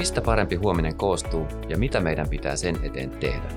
Mistä 0.00 0.20
parempi 0.20 0.56
huominen 0.56 0.94
koostuu 0.96 1.46
ja 1.68 1.78
mitä 1.78 2.00
meidän 2.00 2.28
pitää 2.28 2.56
sen 2.56 2.76
eteen 2.82 3.10
tehdä? 3.10 3.48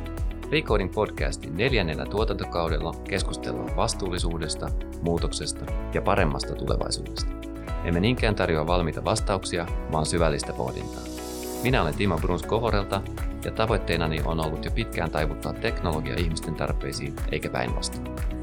Recoding 0.52 0.94
podcastin 0.94 1.58
neljännellä 1.58 2.06
tuotantokaudella 2.06 2.94
keskustellaan 3.10 3.76
vastuullisuudesta, 3.76 4.70
muutoksesta 5.02 5.66
ja 5.94 6.02
paremmasta 6.02 6.56
tulevaisuudesta. 6.56 7.32
Emme 7.84 8.00
niinkään 8.00 8.36
tarjoa 8.36 8.68
valmiita 8.68 9.06
vastauksia, 9.06 9.68
vaan 9.92 10.06
syvällistä 10.06 10.54
pohdintaa. 10.54 11.04
Minä 11.64 11.82
olen 11.82 11.96
Timo 11.96 12.18
Bruns 12.18 12.44
Kovorelta 12.44 13.02
ja 13.46 13.52
tavoitteenani 13.52 14.22
on 14.26 14.46
ollut 14.46 14.66
jo 14.66 14.72
pitkään 14.72 15.12
taivuttaa 15.12 15.54
teknologia 15.54 16.16
ihmisten 16.18 16.56
tarpeisiin 16.56 17.16
eikä 17.32 17.50
päinvastoin. 17.50 18.43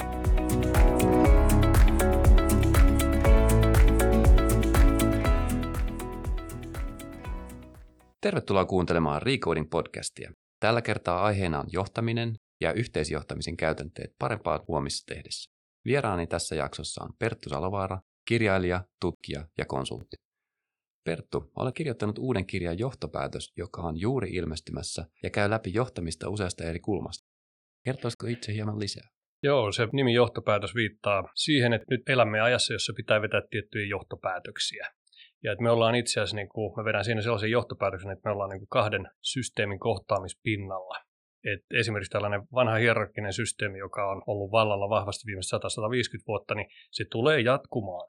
Tervetuloa 8.23 8.65
kuuntelemaan 8.65 9.23
Recoding 9.23 9.71
podcastia. 9.71 10.33
Tällä 10.61 10.83
kertaa 10.83 11.25
aiheena 11.25 11.61
on 11.61 11.67
johtaminen 11.73 12.35
ja 12.61 12.73
yhteisjohtamisen 12.73 13.57
käytänteet 13.57 14.11
parempaa 14.19 14.65
huomissa 14.69 15.15
tehdessä. 15.15 15.51
Vieraani 15.85 16.27
tässä 16.27 16.55
jaksossa 16.55 17.05
on 17.05 17.11
Perttu 17.19 17.49
Salovaara, 17.49 18.01
kirjailija, 18.29 18.85
tutkija 19.01 19.49
ja 19.59 19.65
konsultti. 19.65 20.17
Perttu, 21.05 21.51
olen 21.57 21.73
kirjoittanut 21.73 22.19
uuden 22.19 22.47
kirjan 22.47 22.79
Johtopäätös, 22.79 23.53
joka 23.57 23.83
on 23.83 24.01
juuri 24.01 24.31
ilmestymässä 24.31 25.05
ja 25.23 25.31
käy 25.31 25.51
läpi 25.51 25.75
johtamista 25.75 26.29
useasta 26.29 26.65
eri 26.65 26.81
kulmasta. 26.81 27.29
Kertoisiko 27.85 28.27
itse 28.27 28.53
hieman 28.53 28.79
lisää? 28.79 29.09
Joo, 29.43 29.73
se 29.73 29.89
nimi 29.93 30.15
johtopäätös 30.15 30.75
viittaa 30.75 31.25
siihen, 31.35 31.73
että 31.73 31.87
nyt 31.91 32.09
elämme 32.09 32.41
ajassa, 32.41 32.73
jossa 32.73 32.93
pitää 32.97 33.23
vetää 33.23 33.43
tiettyjä 33.51 33.87
johtopäätöksiä. 33.87 35.00
Ja 35.43 35.53
että 35.53 35.63
me 35.63 35.71
ollaan 35.71 35.95
itse 35.95 36.21
asiassa, 36.21 36.37
niin 36.37 36.49
kuin, 36.49 36.73
mä 36.77 36.85
vedän 36.85 37.05
siinä 37.05 37.23
sellaisen 37.23 37.51
johtopäätöksen, 37.51 38.11
että 38.11 38.29
me 38.29 38.33
ollaan 38.33 38.51
niin 38.51 38.61
kuin 38.61 38.69
kahden 38.69 39.11
systeemin 39.23 39.79
kohtaamispinnalla. 39.79 40.97
Et 41.45 41.65
esimerkiksi 41.75 42.11
tällainen 42.11 42.43
vanha 42.53 42.75
hierarkkinen 42.75 43.33
systeemi, 43.33 43.79
joka 43.79 44.11
on 44.11 44.23
ollut 44.27 44.53
vallalla 44.53 44.89
vahvasti 44.89 45.27
viimeiset 45.27 45.63
100-150 45.63 46.25
vuotta, 46.27 46.55
niin 46.55 46.69
se 46.91 47.05
tulee 47.11 47.41
jatkumaan. 47.41 48.09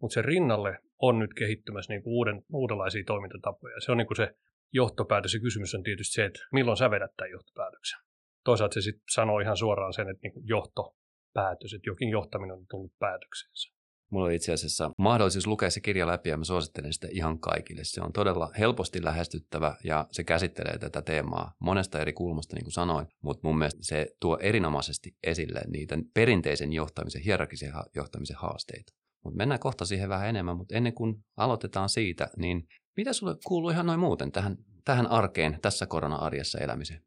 Mutta 0.00 0.14
sen 0.14 0.24
rinnalle 0.24 0.78
on 0.98 1.18
nyt 1.18 1.34
kehittymässä 1.34 1.92
niin 1.92 2.02
kuin 2.02 2.12
uuden, 2.14 2.42
uudenlaisia 2.52 3.04
toimintatapoja. 3.06 3.80
Se 3.80 3.92
on 3.92 3.98
niin 3.98 4.06
kuin 4.06 4.16
se 4.16 4.34
johtopäätös 4.72 5.34
ja 5.34 5.40
kysymys 5.40 5.74
on 5.74 5.82
tietysti 5.82 6.12
se, 6.12 6.24
että 6.24 6.40
milloin 6.52 6.76
sä 6.76 6.90
vedät 6.90 7.10
tämän 7.16 7.30
johtopäätöksen. 7.30 8.00
Toisaalta 8.44 8.74
se 8.74 8.80
sitten 8.80 9.02
sanoo 9.10 9.40
ihan 9.40 9.56
suoraan 9.56 9.92
sen, 9.92 10.08
että 10.10 10.20
niin 10.22 10.48
johtopäätös, 10.48 11.74
että 11.74 11.90
jokin 11.90 12.08
johtaminen 12.08 12.56
on 12.56 12.66
tullut 12.70 12.92
päätöksensä. 12.98 13.79
Mulla 14.10 14.26
on 14.26 14.32
itse 14.32 14.52
asiassa 14.52 14.90
mahdollisuus 14.98 15.46
lukea 15.46 15.70
se 15.70 15.80
kirja 15.80 16.06
läpi 16.06 16.28
ja 16.28 16.36
mä 16.36 16.44
suosittelen 16.44 16.92
sitä 16.92 17.08
ihan 17.10 17.40
kaikille. 17.40 17.84
Se 17.84 18.00
on 18.00 18.12
todella 18.12 18.50
helposti 18.58 19.04
lähestyttävä 19.04 19.76
ja 19.84 20.06
se 20.12 20.24
käsittelee 20.24 20.78
tätä 20.78 21.02
teemaa 21.02 21.52
monesta 21.58 22.00
eri 22.00 22.12
kulmasta, 22.12 22.56
niin 22.56 22.64
kuin 22.64 22.72
sanoin, 22.72 23.06
mutta 23.22 23.48
mun 23.48 23.58
mielestä 23.58 23.80
se 23.82 24.06
tuo 24.20 24.38
erinomaisesti 24.42 25.16
esille 25.22 25.60
niitä 25.72 25.98
perinteisen 26.14 26.72
johtamisen, 26.72 27.22
hierarkisen 27.22 27.72
johtamisen 27.94 28.36
haasteita. 28.36 28.92
Mutta 29.24 29.36
mennään 29.36 29.60
kohta 29.60 29.84
siihen 29.84 30.08
vähän 30.08 30.28
enemmän, 30.28 30.56
mutta 30.56 30.74
ennen 30.74 30.94
kuin 30.94 31.16
aloitetaan 31.36 31.88
siitä, 31.88 32.30
niin 32.36 32.68
mitä 32.96 33.12
sulle 33.12 33.36
kuuluu 33.46 33.70
ihan 33.70 33.86
noin 33.86 34.00
muuten 34.00 34.32
tähän, 34.32 34.56
tähän 34.84 35.06
arkeen, 35.06 35.58
tässä 35.62 35.86
korona-arjessa 35.86 36.58
elämiseen? 36.58 37.00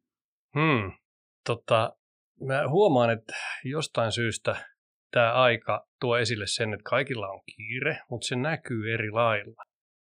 Hmm. 0.56 0.92
Tota, 1.46 1.96
mä 2.42 2.70
huomaan, 2.70 3.10
että 3.10 3.34
jostain 3.64 4.12
syystä 4.12 4.66
tämä 5.12 5.34
aika 5.34 5.88
tuo 6.04 6.18
esille 6.18 6.48
sen, 6.48 6.74
että 6.74 6.90
kaikilla 6.90 7.28
on 7.28 7.42
kiire, 7.56 7.98
mutta 8.10 8.28
se 8.28 8.36
näkyy 8.36 8.94
eri 8.94 9.12
lailla. 9.12 9.64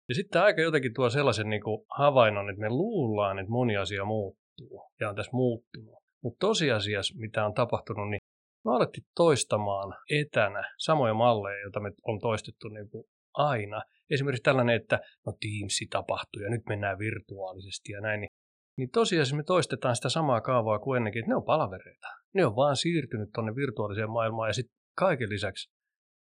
Ja 0.09 0.15
sitten 0.15 0.43
aika 0.43 0.60
jotenkin 0.60 0.94
tuo 0.94 1.10
sellaisen 1.10 1.50
niin 1.50 1.62
kuin 1.62 1.87
havainnon, 1.99 2.50
että 2.50 2.60
me 2.60 2.69
luullaan, 2.69 3.38
että 3.38 3.50
moni 3.50 3.77
asia 3.77 4.05
muuttuu 4.05 4.91
ja 5.00 5.09
on 5.09 5.16
tässä 5.16 5.33
muuttunut. 5.33 5.94
Mutta 6.22 6.47
tosiasiassa, 6.47 7.15
mitä 7.19 7.47
on 7.47 7.55
tapahtunut, 7.55 8.10
niin 8.10 8.21
me 8.65 8.71
alettiin 8.72 9.06
toistamaan 9.16 9.94
etänä 10.10 10.75
samoja 10.78 11.15
malleja, 11.15 11.60
joita 11.60 11.81
me 11.81 11.93
on 12.05 12.21
toistettu 12.21 12.69
niin 12.69 12.91
kuin 12.91 13.05
aina. 13.34 13.83
Esimerkiksi 14.10 14.43
tällainen, 14.43 14.77
että 14.77 15.00
no 15.27 15.33
Teamsi 15.41 15.87
tapahtuu 15.91 16.43
ja 16.43 16.50
nyt 16.50 16.62
mennään 16.69 16.99
virtuaalisesti 16.99 17.93
ja 17.93 18.00
näin. 18.00 18.21
Niin, 18.21 18.31
niin 18.78 18.91
tosiasiassa 18.91 19.37
me 19.37 19.43
toistetaan 19.43 19.97
sitä 19.97 20.09
samaa 20.09 20.41
kaavaa 20.41 20.78
kuin 20.78 20.97
ennenkin, 20.97 21.21
että 21.21 21.31
ne 21.31 21.37
on 21.37 21.44
palavereita. 21.44 22.09
Ne 22.34 22.47
on 22.47 22.56
vaan 22.56 22.77
siirtynyt 22.77 23.28
tuonne 23.34 23.55
virtuaaliseen 23.55 24.10
maailmaan 24.10 24.49
ja 24.49 24.53
sitten 24.53 24.77
kaiken 24.97 25.31
lisäksi 25.31 25.75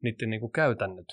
niiden 0.02 0.30
niin 0.30 0.40
kuin 0.40 0.52
käytännöt 0.52 1.06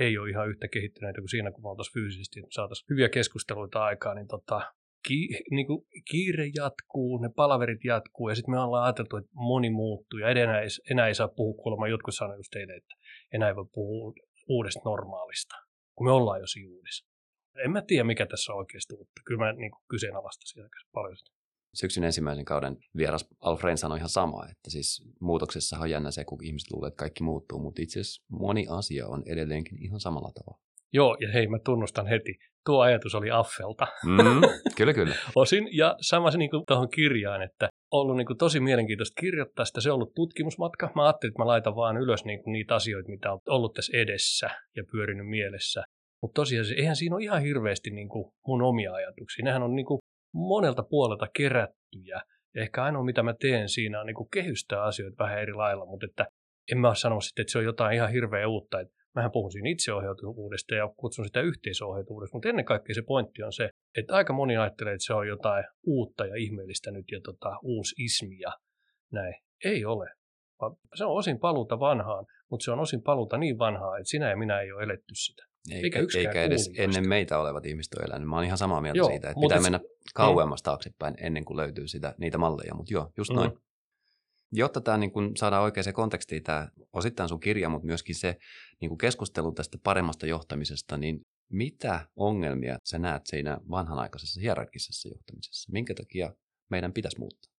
ei 0.00 0.18
ole 0.18 0.30
ihan 0.30 0.48
yhtä 0.48 0.68
kehittyneitä 0.68 1.20
kuin 1.20 1.28
siinä, 1.28 1.52
kun 1.52 1.62
me 1.62 1.68
oltaisiin 1.68 1.94
fyysisesti 1.94 2.42
saataisiin 2.50 2.86
hyviä 2.90 3.08
keskusteluita 3.08 3.84
aikaa, 3.84 4.14
niin, 4.14 4.28
tota, 4.28 4.72
ki, 5.08 5.28
niin 5.50 5.66
kuin 5.66 5.86
kiire 6.10 6.46
jatkuu, 6.54 7.18
ne 7.18 7.28
palaverit 7.36 7.84
jatkuu 7.84 8.28
ja 8.28 8.34
sitten 8.34 8.54
me 8.54 8.60
ollaan 8.60 8.84
ajateltu, 8.84 9.16
että 9.16 9.30
moni 9.34 9.70
muuttuu 9.70 10.18
ja 10.18 10.28
enää 10.28 10.60
ei, 10.60 10.68
enää 10.90 11.08
ei 11.08 11.14
saa 11.14 11.28
puhua 11.28 11.62
kuulemma, 11.62 11.88
jotkut 11.88 12.14
sanoivat 12.14 12.38
just 12.38 12.50
teille, 12.50 12.74
että 12.76 12.94
enää 13.32 13.48
ei 13.48 13.56
voi 13.56 13.66
puhua 13.72 14.12
uudesta 14.48 14.80
normaalista, 14.84 15.54
kun 15.94 16.06
me 16.06 16.12
ollaan 16.12 16.40
jo 16.40 16.46
siinä 16.46 16.70
uudessa. 16.70 17.06
En 17.64 17.70
mä 17.70 17.82
tiedä, 17.82 18.04
mikä 18.04 18.26
tässä 18.26 18.52
on 18.52 18.58
oikeasti 18.58 18.94
uutta. 18.94 19.20
Kyllä 19.24 19.44
mä 19.44 19.52
niin 19.52 19.72
kyseenalaistasin 19.90 20.62
aika 20.62 20.78
paljon 20.92 21.16
sitä 21.16 21.43
syksyn 21.74 22.04
ensimmäisen 22.04 22.44
kauden 22.44 22.76
vieras 22.96 23.28
Alfred 23.40 23.76
sanoi 23.76 23.98
ihan 23.98 24.08
sama, 24.08 24.44
että 24.44 24.70
siis 24.70 25.02
muutoksessa 25.20 25.78
on 25.78 25.90
jännä 25.90 26.10
se, 26.10 26.24
kun 26.24 26.44
ihmiset 26.44 26.72
luulee, 26.72 26.88
että 26.88 26.98
kaikki 26.98 27.22
muuttuu, 27.22 27.58
mutta 27.58 27.82
itse 27.82 28.00
asiassa 28.00 28.22
moni 28.28 28.66
asia 28.68 29.06
on 29.06 29.22
edelleenkin 29.26 29.82
ihan 29.82 30.00
samalla 30.00 30.32
tavalla. 30.34 30.64
Joo, 30.92 31.16
ja 31.20 31.32
hei, 31.32 31.46
mä 31.46 31.58
tunnustan 31.64 32.06
heti. 32.06 32.34
Tuo 32.66 32.80
ajatus 32.80 33.14
oli 33.14 33.30
Affelta. 33.30 33.86
Mm, 34.04 34.40
kyllä, 34.76 34.94
kyllä. 34.94 35.14
Osin, 35.34 35.68
ja 35.72 35.96
sama 36.00 36.30
se 36.30 36.38
niin 36.38 36.50
tuohon 36.66 36.88
kirjaan, 36.90 37.42
että 37.42 37.68
ollut 37.90 38.16
niin 38.16 38.26
kuin 38.26 38.38
tosi 38.38 38.60
mielenkiintoista 38.60 39.20
kirjoittaa 39.20 39.64
sitä. 39.64 39.80
Se 39.80 39.90
on 39.90 39.94
ollut 39.94 40.14
tutkimusmatka. 40.14 40.90
Mä 40.94 41.04
ajattelin, 41.04 41.30
että 41.30 41.42
mä 41.42 41.46
laitan 41.46 41.76
vaan 41.76 41.96
ylös 41.96 42.24
niin 42.24 42.42
kuin 42.42 42.52
niitä 42.52 42.74
asioita, 42.74 43.10
mitä 43.10 43.32
on 43.32 43.38
ollut 43.48 43.72
tässä 43.74 43.96
edessä 43.96 44.50
ja 44.76 44.84
pyörinyt 44.92 45.28
mielessä. 45.28 45.82
Mutta 46.22 46.40
tosiaan 46.40 46.66
eihän 46.76 46.96
siinä 46.96 47.16
ole 47.16 47.24
ihan 47.24 47.42
hirveästi 47.42 47.90
niin 47.90 48.08
kuin 48.08 48.32
mun 48.46 48.62
omia 48.62 48.92
ajatuksia. 48.92 49.44
Nehän 49.44 49.62
on 49.62 49.74
niin 49.74 49.86
kuin 49.86 50.00
monelta 50.34 50.82
puolelta 50.82 51.26
kerättyjä. 51.36 52.20
Ehkä 52.54 52.84
ainoa, 52.84 53.04
mitä 53.04 53.22
mä 53.22 53.34
teen 53.40 53.68
siinä, 53.68 54.00
on 54.00 54.06
niin 54.06 54.14
kuin 54.14 54.30
kehystää 54.30 54.82
asioita 54.82 55.24
vähän 55.24 55.38
eri 55.38 55.52
lailla, 55.52 55.86
mutta 55.86 56.06
että 56.06 56.26
en 56.72 56.78
mä 56.78 56.94
sano 56.94 57.20
sitten, 57.20 57.42
että 57.42 57.52
se 57.52 57.58
on 57.58 57.64
jotain 57.64 57.96
ihan 57.96 58.10
hirveä 58.10 58.48
uutta. 58.48 58.80
Että 58.80 58.94
mähän 59.14 59.30
puhun 59.32 59.52
siinä 59.52 59.68
itseohjautuvuudesta 59.68 60.74
ja 60.74 60.88
kutsun 60.96 61.24
sitä 61.24 61.40
yhteisohjautuvuudesta, 61.40 62.36
mutta 62.36 62.48
ennen 62.48 62.64
kaikkea 62.64 62.94
se 62.94 63.02
pointti 63.02 63.42
on 63.42 63.52
se, 63.52 63.68
että 63.98 64.14
aika 64.14 64.32
moni 64.32 64.56
ajattelee, 64.56 64.92
että 64.92 65.06
se 65.06 65.14
on 65.14 65.28
jotain 65.28 65.64
uutta 65.86 66.26
ja 66.26 66.36
ihmeellistä 66.36 66.90
nyt 66.90 67.04
ja 67.12 67.20
tota, 67.24 67.58
uusi 67.62 68.04
ismi 68.04 68.38
ja 68.38 68.52
näin. 69.12 69.34
Ei 69.64 69.84
ole. 69.84 70.10
Se 70.94 71.04
on 71.04 71.12
osin 71.12 71.38
paluuta 71.38 71.80
vanhaan, 71.80 72.26
mutta 72.50 72.64
se 72.64 72.70
on 72.70 72.80
osin 72.80 73.02
paluuta 73.02 73.38
niin 73.38 73.58
vanhaa, 73.58 73.98
että 73.98 74.10
sinä 74.10 74.30
ja 74.30 74.36
minä 74.36 74.60
ei 74.60 74.72
ole 74.72 74.82
eletty 74.82 75.14
sitä. 75.14 75.44
Eikä, 75.70 75.98
eikä, 75.98 76.18
eikä 76.18 76.42
edes 76.42 76.70
ennen 76.76 77.08
meitä 77.08 77.38
olevat 77.38 77.66
ihmiset 77.66 77.94
ole 77.94 78.04
elänyt. 78.04 78.28
Mä 78.28 78.36
oon 78.36 78.44
ihan 78.44 78.58
samaa 78.58 78.80
mieltä 78.80 78.98
joo, 78.98 79.08
siitä, 79.08 79.30
että 79.30 79.40
pitää 79.40 79.60
mennä 79.60 79.80
kauemmas 80.14 80.60
mm. 80.60 80.64
taaksepäin 80.64 81.14
ennen 81.18 81.44
kuin 81.44 81.56
löytyy 81.56 81.88
sitä, 81.88 82.14
niitä 82.18 82.38
malleja. 82.38 82.74
Mutta 82.74 82.94
joo, 82.94 83.12
just 83.16 83.30
mm. 83.30 83.36
noin. 83.36 83.52
Jotta 84.52 84.80
tämä 84.80 84.98
niin 84.98 85.10
kun 85.10 85.36
saadaan 85.36 85.62
oikeaan 85.62 85.92
kontekstiin, 85.92 86.42
tämä 86.42 86.68
osittain 86.92 87.28
sun 87.28 87.40
kirja, 87.40 87.68
mutta 87.68 87.86
myöskin 87.86 88.14
se 88.14 88.36
niin 88.80 88.88
kun 88.88 88.98
keskustelu 88.98 89.52
tästä 89.52 89.78
paremmasta 89.82 90.26
johtamisesta, 90.26 90.96
niin 90.96 91.20
mitä 91.52 92.08
ongelmia 92.16 92.78
sä 92.84 92.98
näet 92.98 93.26
siinä 93.26 93.58
vanhanaikaisessa 93.70 94.40
hierarkisessa 94.40 95.08
johtamisessa? 95.08 95.72
Minkä 95.72 95.94
takia 95.94 96.34
meidän 96.70 96.92
pitäisi 96.92 97.18
muuttaa? 97.18 97.52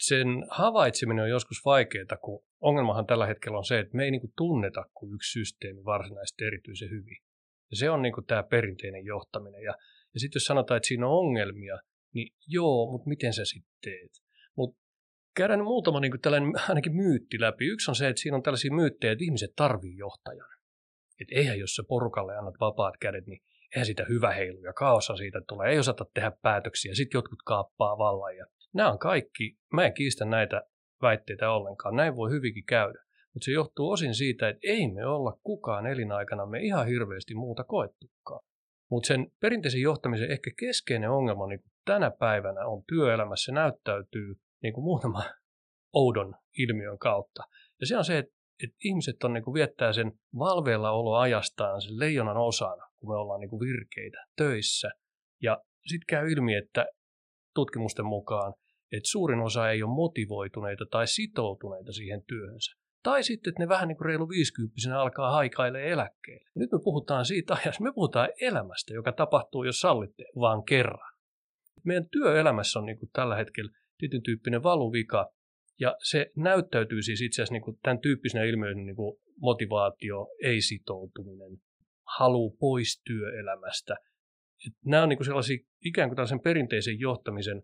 Sen 0.00 0.26
havaitseminen 0.50 1.24
on 1.24 1.30
joskus 1.30 1.64
vaikeaa, 1.64 2.16
kun 2.22 2.44
ongelmahan 2.60 3.06
tällä 3.06 3.26
hetkellä 3.26 3.58
on 3.58 3.64
se, 3.64 3.78
että 3.78 3.96
me 3.96 4.04
ei 4.04 4.10
niin 4.10 4.32
tunneta 4.36 4.84
kuin 4.94 5.14
yksi 5.14 5.32
systeemi 5.32 5.84
varsinaisesti 5.84 6.44
erityisen 6.44 6.90
hyvin. 6.90 7.16
Ja 7.72 7.76
se 7.76 7.90
on 7.90 8.02
niin 8.02 8.12
kuin 8.12 8.26
tämä 8.26 8.42
perinteinen 8.42 9.04
johtaminen. 9.04 9.62
Ja, 9.62 9.74
ja 10.14 10.20
sitten 10.20 10.36
jos 10.36 10.44
sanotaan, 10.44 10.76
että 10.76 10.86
siinä 10.86 11.06
on 11.06 11.18
ongelmia, 11.18 11.78
niin 12.14 12.34
joo, 12.46 12.92
mutta 12.92 13.08
miten 13.08 13.32
sä 13.32 13.44
sitten 13.44 13.72
teet? 13.84 14.10
Mutta 14.56 14.80
käydään 15.36 15.58
nyt 15.58 15.64
muutama 15.64 16.00
niin 16.00 16.12
kuin 16.12 16.20
tällainen 16.20 16.52
ainakin 16.68 16.96
myytti 16.96 17.40
läpi. 17.40 17.66
Yksi 17.66 17.90
on 17.90 17.94
se, 17.94 18.08
että 18.08 18.22
siinä 18.22 18.36
on 18.36 18.42
tällaisia 18.42 18.72
myyttejä, 18.72 19.12
että 19.12 19.24
ihmiset 19.24 19.52
tarvii 19.56 19.96
johtajan. 19.96 20.48
Että 21.20 21.34
eihän 21.34 21.58
jos 21.58 21.74
sä 21.74 21.82
porukalle 21.88 22.36
annat 22.36 22.54
vapaat 22.60 22.94
kädet, 23.00 23.26
niin 23.26 23.42
eihän 23.74 23.86
sitä 23.86 24.04
hyvä 24.08 24.32
heilu 24.32 24.60
ja 24.60 24.72
kaossa 24.72 25.16
siitä 25.16 25.40
tulee. 25.48 25.70
Ei 25.70 25.78
osata 25.78 26.06
tehdä 26.14 26.32
päätöksiä, 26.42 26.94
sitten 26.94 27.18
jotkut 27.18 27.42
kaappaa 27.44 27.98
vallan. 27.98 28.36
Ja 28.36 28.46
nämä 28.74 28.92
on 28.92 28.98
kaikki, 28.98 29.58
mä 29.72 29.84
en 29.84 29.94
kiistä 29.94 30.24
näitä 30.24 30.62
väitteitä 31.02 31.50
ollenkaan. 31.50 31.96
Näin 31.96 32.16
voi 32.16 32.30
hyvinkin 32.30 32.64
käydä. 32.64 33.02
Mutta 33.34 33.44
se 33.44 33.52
johtuu 33.52 33.90
osin 33.90 34.14
siitä, 34.14 34.48
että 34.48 34.60
ei 34.62 34.92
me 34.92 35.06
olla 35.06 35.38
kukaan 35.42 35.86
elinaikanamme 35.86 36.60
ihan 36.60 36.86
hirveästi 36.86 37.34
muuta 37.34 37.64
koettukaan. 37.64 38.44
Mutta 38.90 39.06
sen 39.06 39.26
perinteisen 39.40 39.80
johtamisen 39.80 40.30
ehkä 40.30 40.50
keskeinen 40.58 41.10
ongelma 41.10 41.46
niin 41.46 41.60
tänä 41.84 42.10
päivänä 42.10 42.66
on 42.66 42.82
työelämässä, 42.88 43.52
näyttäytyy 43.52 44.34
niin 44.62 44.74
kuin 44.74 44.84
muutama 44.84 45.22
oudon 46.02 46.34
ilmiön 46.58 46.98
kautta. 46.98 47.42
Ja 47.80 47.86
se 47.86 47.96
on 47.96 48.04
se, 48.04 48.18
että, 48.18 48.34
että 48.64 48.76
ihmiset 48.84 49.24
on, 49.24 49.32
niin 49.32 49.44
kuin 49.44 49.54
viettää 49.54 49.92
sen 49.92 50.12
valveilla 50.38 50.90
oloajastaan 50.90 51.82
sen 51.82 51.98
leijonan 51.98 52.36
osana, 52.36 52.86
kun 52.98 53.10
me 53.10 53.16
ollaan 53.16 53.40
niin 53.40 53.50
kuin 53.50 53.60
virkeitä 53.60 54.18
töissä. 54.36 54.90
Ja 55.42 55.62
sitten 55.86 56.06
käy 56.08 56.32
ilmi, 56.32 56.54
että 56.54 56.86
tutkimusten 57.54 58.06
mukaan, 58.06 58.54
että 58.92 59.08
suurin 59.10 59.40
osa 59.40 59.70
ei 59.70 59.82
ole 59.82 59.94
motivoituneita 59.94 60.84
tai 60.90 61.06
sitoutuneita 61.06 61.92
siihen 61.92 62.24
työhönsä. 62.28 62.81
Tai 63.02 63.22
sitten, 63.22 63.50
että 63.50 63.62
ne 63.62 63.68
vähän 63.68 63.88
niin 63.88 63.96
kuin 63.96 64.06
reilu 64.06 64.28
50 64.28 65.00
alkaa 65.00 65.30
haikailemaan 65.30 65.88
eläkkeelle. 65.88 66.50
Nyt 66.54 66.72
me 66.72 66.78
puhutaan 66.84 67.24
siitä 67.24 67.54
ajasta, 67.54 67.82
me 67.82 67.92
puhutaan 67.94 68.28
elämästä, 68.40 68.94
joka 68.94 69.12
tapahtuu, 69.12 69.64
jos 69.64 69.80
sallitte, 69.80 70.24
vaan 70.40 70.64
kerran. 70.64 71.12
Meidän 71.84 72.08
työelämässä 72.08 72.78
on 72.78 72.86
niin 72.86 72.98
kuin 72.98 73.10
tällä 73.12 73.36
hetkellä 73.36 73.72
tietyn 73.98 74.22
tyyppinen 74.22 74.62
valuvika, 74.62 75.32
ja 75.80 75.96
se 76.02 76.32
näyttäytyy 76.36 77.02
siis 77.02 77.20
itse 77.20 77.42
asiassa 77.42 77.52
niin 77.52 77.62
kuin 77.62 77.78
tämän 77.82 78.00
tyyppisenä 78.00 78.44
ilmiönä 78.44 78.74
niin 78.74 78.96
kuin 78.96 79.20
motivaatio, 79.40 80.28
ei-sitoutuminen, 80.44 81.58
halu 82.18 82.56
pois 82.60 83.02
työelämästä. 83.06 83.96
Et 84.66 84.72
nämä 84.84 85.02
on 85.02 85.08
niin 85.08 85.16
kuin 85.16 85.26
sellaisia 85.26 85.58
ikään 85.84 86.08
kuin 86.08 86.16
tällaisen 86.16 86.40
perinteisen 86.40 87.00
johtamisen 87.00 87.62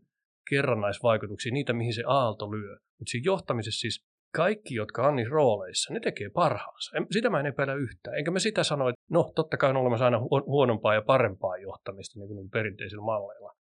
kerrannaisvaikutuksia, 0.51 1.53
niitä 1.53 1.73
mihin 1.73 1.95
se 1.95 2.03
aalto 2.07 2.51
lyö. 2.51 2.77
Mutta 2.99 3.11
siinä 3.11 3.25
johtamisessa 3.25 3.81
siis 3.81 4.08
kaikki, 4.35 4.75
jotka 4.75 5.07
on 5.07 5.17
niissä 5.17 5.33
rooleissa, 5.33 5.93
ne 5.93 6.01
tekee 6.01 6.31
parhaansa. 6.31 6.91
Sitä 7.11 7.31
mä 7.31 7.41
en 7.41 7.47
epäile 7.47 7.75
yhtään. 7.75 8.19
Enkä 8.19 8.31
mä 8.31 8.39
sitä 8.39 8.65
sano, 8.65 8.89
että 8.89 9.01
no 9.11 9.33
totta 9.35 9.57
kai 9.57 9.71
on 9.71 9.77
olemassa 9.77 10.05
aina 10.05 10.21
huonompaa 10.47 10.95
ja 10.95 11.03
parempaa 11.03 11.57
johtamista 11.57 12.19
niin 12.19 12.29
kuin 12.29 12.51
perinteisillä 12.51 13.05
malleilla. 13.05 13.53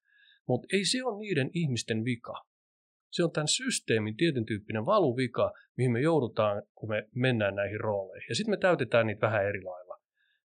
Mutta 0.48 0.66
ei 0.72 0.84
se 0.84 1.04
ole 1.04 1.18
niiden 1.18 1.50
ihmisten 1.54 2.04
vika. 2.04 2.44
Se 3.10 3.24
on 3.24 3.32
tämän 3.32 3.48
systeemin 3.48 4.16
tietyn 4.16 4.46
tyyppinen 4.46 4.86
valuvika, 4.86 5.52
mihin 5.76 5.92
me 5.92 6.00
joudutaan, 6.00 6.62
kun 6.74 6.88
me 6.88 7.08
mennään 7.14 7.54
näihin 7.54 7.80
rooleihin. 7.80 8.26
Ja 8.28 8.34
sitten 8.34 8.52
me 8.52 8.56
täytetään 8.56 9.06
niitä 9.06 9.26
vähän 9.26 9.46
eri 9.46 9.62
lailla. 9.62 9.98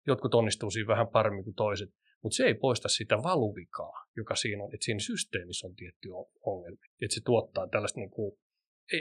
Jotkut 0.08 0.36
onnistuu 0.36 0.72
siinä 0.72 0.88
vähän 0.88 1.08
paremmin 1.08 1.44
kuin 1.44 1.56
toiset. 1.56 1.90
Mutta 2.24 2.36
se 2.36 2.44
ei 2.44 2.54
poista 2.54 2.90
sitä 2.90 3.18
valuvikaa, 3.18 4.06
joka 4.18 4.36
siinä 4.36 4.64
on, 4.64 4.74
että 4.74 4.86
siinä 4.86 5.00
systeemissä 5.00 5.68
on 5.68 5.76
tietty 5.76 6.10
ongelma. 6.46 6.78
Että 7.02 7.16
se 7.16 7.22
tuottaa 7.26 7.68
tällaista, 7.68 8.00
niin 8.00 8.10
kuin, 8.10 8.38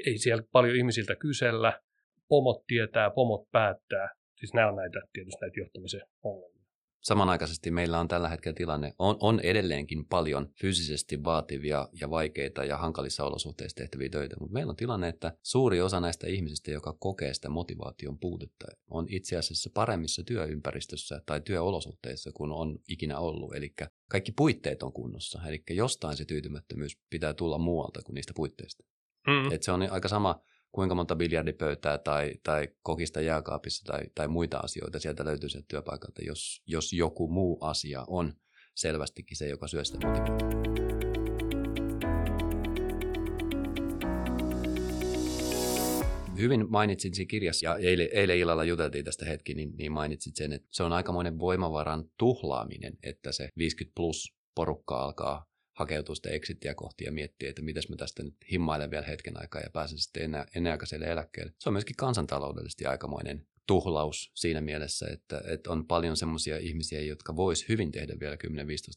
ei, 0.07 0.19
siellä 0.19 0.45
paljon 0.53 0.77
ihmisiltä 0.77 1.17
kysellä, 1.17 1.81
pomot 2.29 2.67
tietää, 2.67 3.11
pomot 3.11 3.51
päättää. 3.51 4.15
Siis 4.39 4.55
nämä 4.55 4.69
on 4.69 4.77
näitä 4.77 5.01
tietysti 5.13 5.39
näitä 5.41 5.61
johtamisen 5.61 6.03
ongelmia. 6.23 6.61
Samanaikaisesti 7.01 7.71
meillä 7.71 8.01
on 8.01 8.09
tällä 8.09 8.29
hetkellä 8.29 8.55
tilanne, 8.55 8.93
on, 8.99 9.17
on 9.21 9.41
edelleenkin 9.41 10.07
paljon 10.07 10.49
fyysisesti 10.61 11.25
vaativia 11.25 11.89
ja 12.01 12.11
vaikeita 12.11 12.65
ja 12.65 12.77
hankalissa 12.77 13.25
olosuhteissa 13.25 13.77
tehtäviä 13.77 14.09
töitä, 14.09 14.37
mutta 14.41 14.53
meillä 14.53 14.71
on 14.71 14.77
tilanne, 14.77 15.09
että 15.09 15.33
suuri 15.43 15.81
osa 15.81 16.01
näistä 16.01 16.27
ihmisistä, 16.27 16.71
joka 16.71 16.97
kokee 16.99 17.35
sitä 17.35 17.49
motivaation 17.49 18.19
puutetta, 18.19 18.67
on 18.91 19.07
itse 19.09 19.37
asiassa 19.37 19.71
paremmissa 19.75 20.23
työympäristössä 20.23 21.23
tai 21.27 21.41
työolosuhteissa 21.41 22.31
kuin 22.35 22.53
on 22.53 22.79
ikinä 22.89 23.19
ollut. 23.19 23.55
Eli 23.55 23.75
kaikki 24.11 24.33
puitteet 24.33 24.83
on 24.83 24.93
kunnossa, 24.93 25.41
eli 25.49 25.63
jostain 25.71 26.17
se 26.17 26.25
tyytymättömyys 26.25 26.99
pitää 27.11 27.35
tulla 27.35 27.59
muualta 27.59 28.01
kuin 28.03 28.15
niistä 28.15 28.33
puitteista. 28.37 28.85
Mm. 29.27 29.53
Et 29.53 29.63
se 29.63 29.73
on 29.73 29.83
aika 29.91 30.09
sama, 30.09 30.41
kuinka 30.73 30.95
monta 30.95 31.17
biljardipöytää 31.17 31.99
tai, 31.99 32.35
tai 32.43 32.69
kokista 32.83 33.21
jääkaapissa 33.21 33.85
tai, 33.93 34.03
tai 34.15 34.29
muita 34.29 34.59
asioita 34.59 34.99
sieltä 34.99 35.25
löytyy 35.25 35.49
sieltä 35.49 35.67
työpaikalta, 35.69 36.23
jos, 36.23 36.63
jos 36.67 36.93
joku 36.93 37.29
muu 37.29 37.59
asia 37.61 38.05
on 38.07 38.33
selvästikin 38.75 39.37
se, 39.37 39.49
joka 39.49 39.69
syö 39.69 39.85
sitä 39.85 39.99
Hyvin 46.39 46.71
mainitsin 46.71 47.15
siinä 47.15 47.29
kirjassa, 47.29 47.67
ja 47.67 47.77
eilen, 47.77 48.09
eilen 48.13 48.39
illalla 48.39 48.65
juteltiin 48.65 49.05
tästä 49.05 49.25
hetki, 49.25 49.55
niin, 49.55 49.77
niin 49.77 49.93
mainitsit 49.93 50.37
sen, 50.37 50.53
että 50.53 50.69
se 50.71 50.83
on 50.83 50.93
aikamoinen 50.93 51.39
voimavaran 51.39 52.05
tuhlaaminen, 52.19 52.99
että 53.03 53.33
se 53.33 53.49
50 53.59 53.95
plus 53.97 54.35
porukka 54.55 55.03
alkaa 55.03 55.50
hakeutua 55.81 56.15
sitä 56.15 56.31
exittiä 56.31 56.75
kohti 56.75 57.05
ja 57.05 57.13
miettiä, 57.13 57.51
että 57.51 57.63
miten 57.63 57.83
mä 57.89 57.97
tästä 57.97 58.23
nyt 58.23 58.35
himmailen 58.53 58.91
vielä 58.91 59.07
hetken 59.07 59.41
aikaa 59.41 59.61
ja 59.61 59.71
pääsen 59.71 59.99
sitten 59.99 60.23
enää, 60.23 60.47
ennenaikaiselle 60.57 61.07
eläkkeelle. 61.07 61.53
Se 61.59 61.69
on 61.69 61.73
myöskin 61.73 61.97
kansantaloudellisesti 61.97 62.87
aikamoinen 62.87 63.47
tuhlaus 63.67 64.31
siinä 64.35 64.61
mielessä, 64.61 65.07
että, 65.13 65.43
että 65.47 65.71
on 65.71 65.87
paljon 65.87 66.17
semmoisia 66.17 66.59
ihmisiä, 66.59 67.01
jotka 67.01 67.37
vois 67.37 67.69
hyvin 67.69 67.93
tehdä 67.93 68.15
vielä 68.21 68.35
10-15 68.35 68.39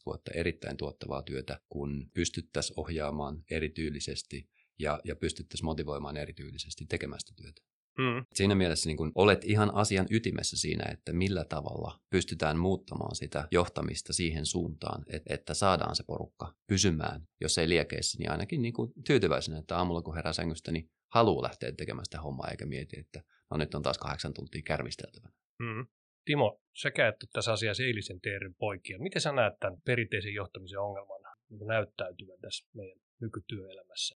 vuotta 0.06 0.32
erittäin 0.34 0.78
tuottavaa 0.78 1.24
työtä, 1.24 1.60
kun 1.70 2.10
pystyttäisiin 2.14 2.80
ohjaamaan 2.80 3.44
erityylisesti 3.52 4.50
ja, 4.80 5.00
ja 5.04 5.16
pystyttäisiin 5.16 5.66
motivoimaan 5.66 6.18
erityylisesti 6.18 6.86
tekemästä 6.86 7.34
työtä. 7.36 7.62
Mm. 7.98 8.26
Siinä 8.34 8.56
mielessä 8.56 8.90
niin 8.90 8.98
kun 8.98 9.12
olet 9.16 9.44
ihan 9.44 9.76
asian 9.76 10.08
ytimessä 10.10 10.58
siinä, 10.58 10.92
että 10.92 11.14
millä 11.14 11.46
tavalla 11.46 12.00
pystytään 12.10 12.60
muuttamaan 12.60 13.16
sitä 13.16 13.48
johtamista 13.52 14.14
siihen 14.14 14.46
suuntaan, 14.46 15.04
että, 15.08 15.34
että 15.34 15.54
saadaan 15.54 15.96
se 15.96 16.04
porukka 16.08 16.54
pysymään, 16.68 17.28
jos 17.42 17.58
ei 17.58 17.70
liekeissä, 17.70 18.18
niin 18.20 18.32
ainakin 18.32 18.62
niin 18.62 18.74
kuin 18.74 18.94
tyytyväisenä, 19.08 19.60
että 19.60 19.78
aamulla 19.78 20.02
kun 20.02 20.16
herää 20.16 20.34
sängystä, 20.34 20.72
niin 20.72 20.90
haluaa 21.14 21.44
lähteä 21.44 21.72
tekemään 21.72 22.06
sitä 22.06 22.22
hommaa 22.22 22.48
eikä 22.52 22.66
mieti, 22.66 23.00
että 23.00 23.24
no 23.52 23.58
nyt 23.58 23.76
on 23.76 23.82
taas 23.82 23.98
kahdeksan 23.98 24.34
tuntia 24.34 24.62
kärvisteltävänä. 24.66 25.34
Mm. 25.60 25.86
Timo, 26.26 26.62
sä 26.82 26.92
käytät 26.92 27.30
tässä 27.34 27.54
asiassa 27.54 27.84
eilisen 27.84 28.22
teerin 28.22 28.56
poikia. 28.56 29.00
Miten 29.00 29.22
sä 29.22 29.32
näet 29.32 29.54
tämän 29.60 29.82
perinteisen 29.86 30.34
johtamisen 30.34 30.80
ongelman 30.80 31.24
niin 31.50 31.68
näyttäytyvän 31.68 32.40
tässä 32.42 32.68
meidän 32.74 33.00
nykytyöelämässä? 33.22 34.16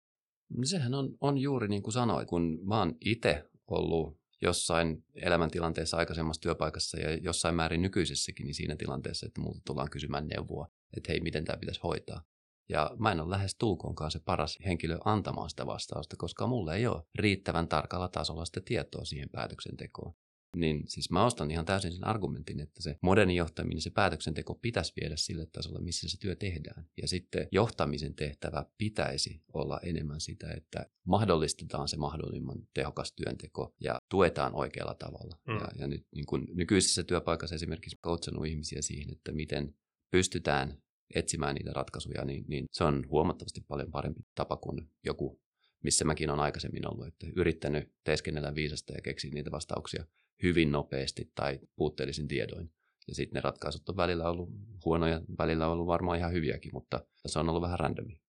Sehän 0.63 0.93
on, 0.93 1.17
on 1.21 1.37
juuri 1.37 1.67
niin 1.67 1.83
kuin 1.83 1.93
sanoit, 1.93 2.27
kun 2.27 2.59
mä 2.67 2.79
oon 2.79 2.95
itse 3.01 3.43
ollut 3.67 4.19
jossain 4.41 5.05
elämäntilanteessa 5.15 5.97
aikaisemmassa 5.97 6.41
työpaikassa 6.41 6.99
ja 6.99 7.15
jossain 7.15 7.55
määrin 7.55 7.81
nykyisessäkin 7.81 8.45
niin 8.45 8.55
siinä 8.55 8.75
tilanteessa, 8.75 9.25
että 9.25 9.41
multa 9.41 9.61
tullaan 9.65 9.89
kysymään 9.89 10.27
neuvoa, 10.27 10.67
että 10.97 11.11
hei, 11.11 11.19
miten 11.19 11.45
tämä 11.45 11.57
pitäisi 11.57 11.81
hoitaa. 11.83 12.21
Ja 12.69 12.91
mä 12.99 13.11
en 13.11 13.19
ole 13.19 13.29
lähes 13.29 13.55
tulkoonkaan 13.55 14.11
se 14.11 14.19
paras 14.19 14.57
henkilö 14.65 14.97
antamaan 15.05 15.49
sitä 15.49 15.65
vastausta, 15.65 16.15
koska 16.17 16.47
mulla 16.47 16.75
ei 16.75 16.87
ole 16.87 17.03
riittävän 17.15 17.67
tarkalla 17.67 18.07
tasolla 18.07 18.45
sitä 18.45 18.61
tietoa 18.65 19.05
siihen 19.05 19.29
päätöksentekoon 19.29 20.13
niin 20.55 20.83
siis 20.87 21.11
mä 21.11 21.25
ostan 21.25 21.51
ihan 21.51 21.65
täysin 21.65 21.91
sen 21.91 22.07
argumentin, 22.07 22.59
että 22.59 22.81
se 22.81 22.97
moderni 23.01 23.35
johtaminen, 23.35 23.81
se 23.81 23.89
päätöksenteko 23.89 24.55
pitäisi 24.55 24.93
viedä 25.01 25.15
sille 25.15 25.45
tasolle, 25.45 25.81
missä 25.81 26.09
se 26.09 26.17
työ 26.19 26.35
tehdään. 26.35 26.85
Ja 27.01 27.07
sitten 27.07 27.47
johtamisen 27.51 28.15
tehtävä 28.15 28.65
pitäisi 28.77 29.41
olla 29.53 29.79
enemmän 29.83 30.21
sitä, 30.21 30.51
että 30.57 30.85
mahdollistetaan 31.05 31.87
se 31.87 31.97
mahdollisimman 31.97 32.67
tehokas 32.73 33.13
työnteko 33.13 33.75
ja 33.79 33.99
tuetaan 34.09 34.55
oikealla 34.55 34.93
tavalla. 34.93 35.37
Mm. 35.47 35.55
Ja, 35.55 35.67
ja 35.75 35.87
nyt 35.87 36.07
niin 36.15 36.25
kun 36.25 36.47
nykyisessä 36.53 37.03
työpaikassa 37.03 37.55
esimerkiksi 37.55 37.97
coachannut 38.03 38.45
ihmisiä 38.45 38.81
siihen, 38.81 39.11
että 39.11 39.31
miten 39.31 39.75
pystytään 40.11 40.77
etsimään 41.15 41.55
niitä 41.55 41.71
ratkaisuja, 41.73 42.25
niin, 42.25 42.45
niin 42.47 42.65
se 42.71 42.83
on 42.83 43.05
huomattavasti 43.09 43.61
paljon 43.67 43.91
parempi 43.91 44.21
tapa 44.35 44.57
kuin 44.57 44.89
joku, 45.05 45.41
missä 45.83 46.05
mäkin 46.05 46.29
olen 46.29 46.43
aikaisemmin 46.43 46.91
ollut, 46.91 47.07
että 47.07 47.27
yrittänyt 47.35 47.93
teeskennellä 48.03 48.55
viisasta 48.55 48.93
ja 48.93 49.01
keksiä 49.01 49.31
niitä 49.33 49.51
vastauksia 49.51 50.05
hyvin 50.43 50.71
nopeasti 50.71 51.31
tai 51.35 51.59
puutteellisin 51.75 52.27
tiedoin. 52.27 52.69
Ja 53.07 53.15
sitten 53.15 53.35
ne 53.35 53.41
ratkaisut 53.41 53.89
on 53.89 53.97
välillä 53.97 54.29
ollut 54.29 54.49
huonoja, 54.85 55.21
välillä 55.39 55.65
on 55.65 55.71
ollut 55.71 55.87
varmaan 55.87 56.17
ihan 56.17 56.33
hyviäkin, 56.33 56.71
mutta 56.73 57.05
se 57.25 57.39
on 57.39 57.49
ollut 57.49 57.61
vähän 57.61 57.79
randomi. 57.79 58.21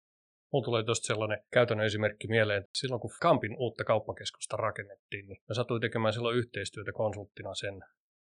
Mulla 0.52 0.64
tulee 0.64 0.84
tuosta 0.84 1.06
sellainen 1.06 1.38
käytännön 1.52 1.86
esimerkki 1.86 2.28
mieleen, 2.28 2.58
että 2.58 2.70
silloin 2.74 3.00
kun 3.00 3.10
Kampin 3.20 3.56
uutta 3.58 3.84
kauppakeskusta 3.84 4.56
rakennettiin, 4.56 5.26
niin 5.28 5.38
mä 5.48 5.54
satuin 5.54 5.80
tekemään 5.80 6.12
silloin 6.12 6.38
yhteistyötä 6.38 6.92
konsulttina 6.92 7.54
sen 7.54 7.80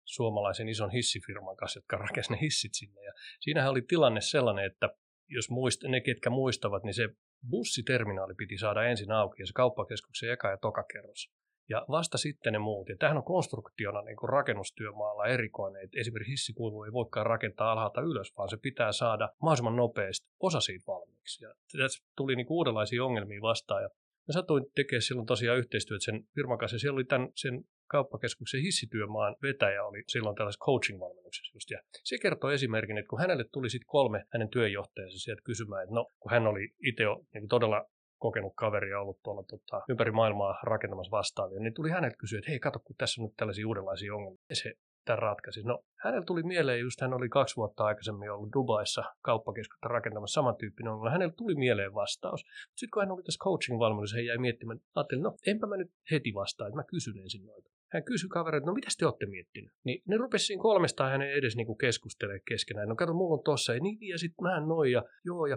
suomalaisen 0.05 0.69
ison 0.69 0.91
hissifirman 0.91 1.57
kanssa, 1.57 1.79
jotka 1.79 1.97
rakensivat 1.97 2.41
ne 2.41 2.47
hissit 2.47 2.75
sinne. 2.75 3.05
Ja 3.05 3.13
siinähän 3.41 3.71
oli 3.71 3.83
tilanne 3.83 4.21
sellainen, 4.21 4.65
että 4.65 4.89
jos 5.29 5.51
muist, 5.51 5.83
ne, 5.83 6.01
ketkä 6.01 6.31
muistavat, 6.31 6.85
niin 6.85 6.95
se 6.95 7.09
bussiterminaali 7.51 8.35
piti 8.35 8.59
saada 8.59 8.85
ensin 8.85 9.13
auki 9.13 9.43
ja 9.43 9.47
se 9.47 9.53
kauppakeskuksen 9.53 10.33
eka 10.33 10.51
ja 10.51 10.57
toka 10.57 10.85
kerros. 10.93 11.31
Ja 11.71 11.85
vasta 11.91 12.19
sitten 12.19 12.53
ne 12.53 12.59
muut. 12.59 12.89
Ja 12.89 12.97
tämähän 12.99 13.17
on 13.17 13.25
konstruktiona 13.25 14.03
niin 14.03 14.17
kuin 14.17 14.29
rakennustyömaalla 14.29 15.27
erikoinen. 15.27 15.85
Että 15.85 16.01
esimerkiksi 16.01 16.31
hissikuilu 16.31 16.83
ei 16.83 16.93
voikaan 16.93 17.27
rakentaa 17.27 17.73
alhaalta 17.73 18.01
ylös, 18.01 18.33
vaan 18.37 18.49
se 18.49 18.57
pitää 18.57 18.93
saada 18.93 19.29
mahdollisimman 19.43 19.77
nopeasti 19.77 20.29
osa 20.41 20.61
siitä 20.61 20.87
valmiiksi. 20.87 21.45
Ja 21.45 21.55
tässä 21.79 22.05
tuli 22.17 22.37
niin 22.37 22.47
kuin 22.47 22.57
uudenlaisia 22.57 23.05
ongelmia 23.05 23.43
vastaan. 23.43 23.83
Ja 23.83 23.89
mä 24.29 24.33
satuin 24.33 24.67
tekemään 24.75 25.03
silloin 25.03 25.27
tosiaan 25.27 25.59
yhteistyötä 25.59 26.05
sen 26.05 26.25
firman 26.35 26.59
kanssa. 26.59 26.75
Ja 26.75 26.79
siellä 26.79 26.97
oli 26.97 27.05
tämän, 27.05 27.29
sen 27.35 27.65
kauppakeskuksen 27.91 28.63
hissityömaan 28.63 29.37
vetäjä 29.43 29.85
oli 29.85 30.03
silloin 30.07 30.37
tällaisessa 30.37 30.65
coaching-valmennuksessa 30.65 31.57
just. 31.57 31.71
Ja 31.71 31.81
se 32.05 32.19
kertoi 32.19 32.55
esimerkin, 32.55 32.99
että 32.99 33.09
kun 33.09 33.21
hänelle 33.21 33.45
tuli 33.53 33.71
sitten 33.71 33.87
kolme 33.87 34.25
hänen 34.33 34.49
työjohtajansa 34.49 35.19
sieltä 35.19 35.43
kysymään, 35.45 35.83
että 35.83 35.95
no, 35.95 36.07
kun 36.21 36.33
hän 36.33 36.47
oli 36.47 36.69
itse 36.85 37.05
niin 37.35 37.49
todella 37.49 37.85
kokenut 38.21 38.53
kaveria 38.57 39.01
ollut 39.01 39.23
tuolla 39.23 39.43
tota, 39.43 39.83
ympäri 39.89 40.11
maailmaa 40.11 40.61
rakentamassa 40.63 41.17
vastaavia, 41.17 41.61
niin 41.61 41.75
tuli 41.75 41.91
häneltä 41.91 42.17
kysyä, 42.19 42.39
että 42.39 42.51
hei, 42.51 42.61
kato, 42.61 42.79
kun 42.85 42.97
tässä 42.99 43.21
on 43.21 43.27
nyt 43.27 43.37
tällaisia 43.37 43.69
uudenlaisia 43.69 44.15
ongelmia. 44.15 44.45
Ja 44.49 44.57
se 44.57 44.75
tämän 45.05 45.19
ratkaisi. 45.19 45.63
No, 45.63 45.85
hänellä 46.05 46.25
tuli 46.25 46.43
mieleen, 46.43 46.81
just 46.81 47.01
hän 47.01 47.15
oli 47.15 47.29
kaksi 47.29 47.57
vuotta 47.57 47.85
aikaisemmin 47.85 48.31
ollut 48.31 48.53
Dubaissa 48.53 49.03
kauppakeskusta 49.23 49.89
rakentamassa 49.89 50.35
samantyyppinen 50.35 50.93
ongelma. 50.93 51.11
Hänellä 51.11 51.35
tuli 51.37 51.55
mieleen 51.55 51.95
vastaus. 51.95 52.41
Sitten 52.77 52.91
kun 52.93 53.03
hän 53.03 53.13
oli 53.13 53.23
tässä 53.23 53.45
coaching-valmennuksessa, 53.45 54.17
hän 54.17 54.25
jäi 54.25 54.39
miettimään, 54.39 54.79
ajattelin, 54.95 55.23
no 55.23 55.37
enpä 55.47 55.67
mä 55.67 55.77
nyt 55.77 55.91
heti 56.11 56.35
vastaa, 56.35 56.67
että 56.67 56.77
mä 56.77 56.85
kysyn 56.85 57.19
ensin 57.19 57.47
noita. 57.47 57.71
hän 57.93 58.05
kysyi 58.05 58.29
kavereita, 58.29 58.67
no 58.67 58.73
mitä 58.73 58.89
te 58.99 59.07
olette 59.07 59.27
miettinyt? 59.27 59.73
Niin 59.85 60.03
ne 60.09 60.17
rupesi 60.17 60.45
siinä 60.45 60.63
kolmestaan 60.63 61.11
hänen 61.11 61.33
edes 61.33 61.57
niinku 61.57 61.75
keskustelemaan 61.75 62.41
keskenään. 62.49 62.89
No 62.89 62.97
kato, 62.97 63.15
mulla 63.15 63.35
on 63.35 63.45
tossa, 63.45 63.75
ja, 63.75 63.81
niin, 63.81 63.99
ja 64.09 64.19
sitten 64.19 64.43
mä 64.43 64.61
noin, 64.61 64.93
ja 64.93 65.03
joo, 65.25 65.47
ja 65.47 65.57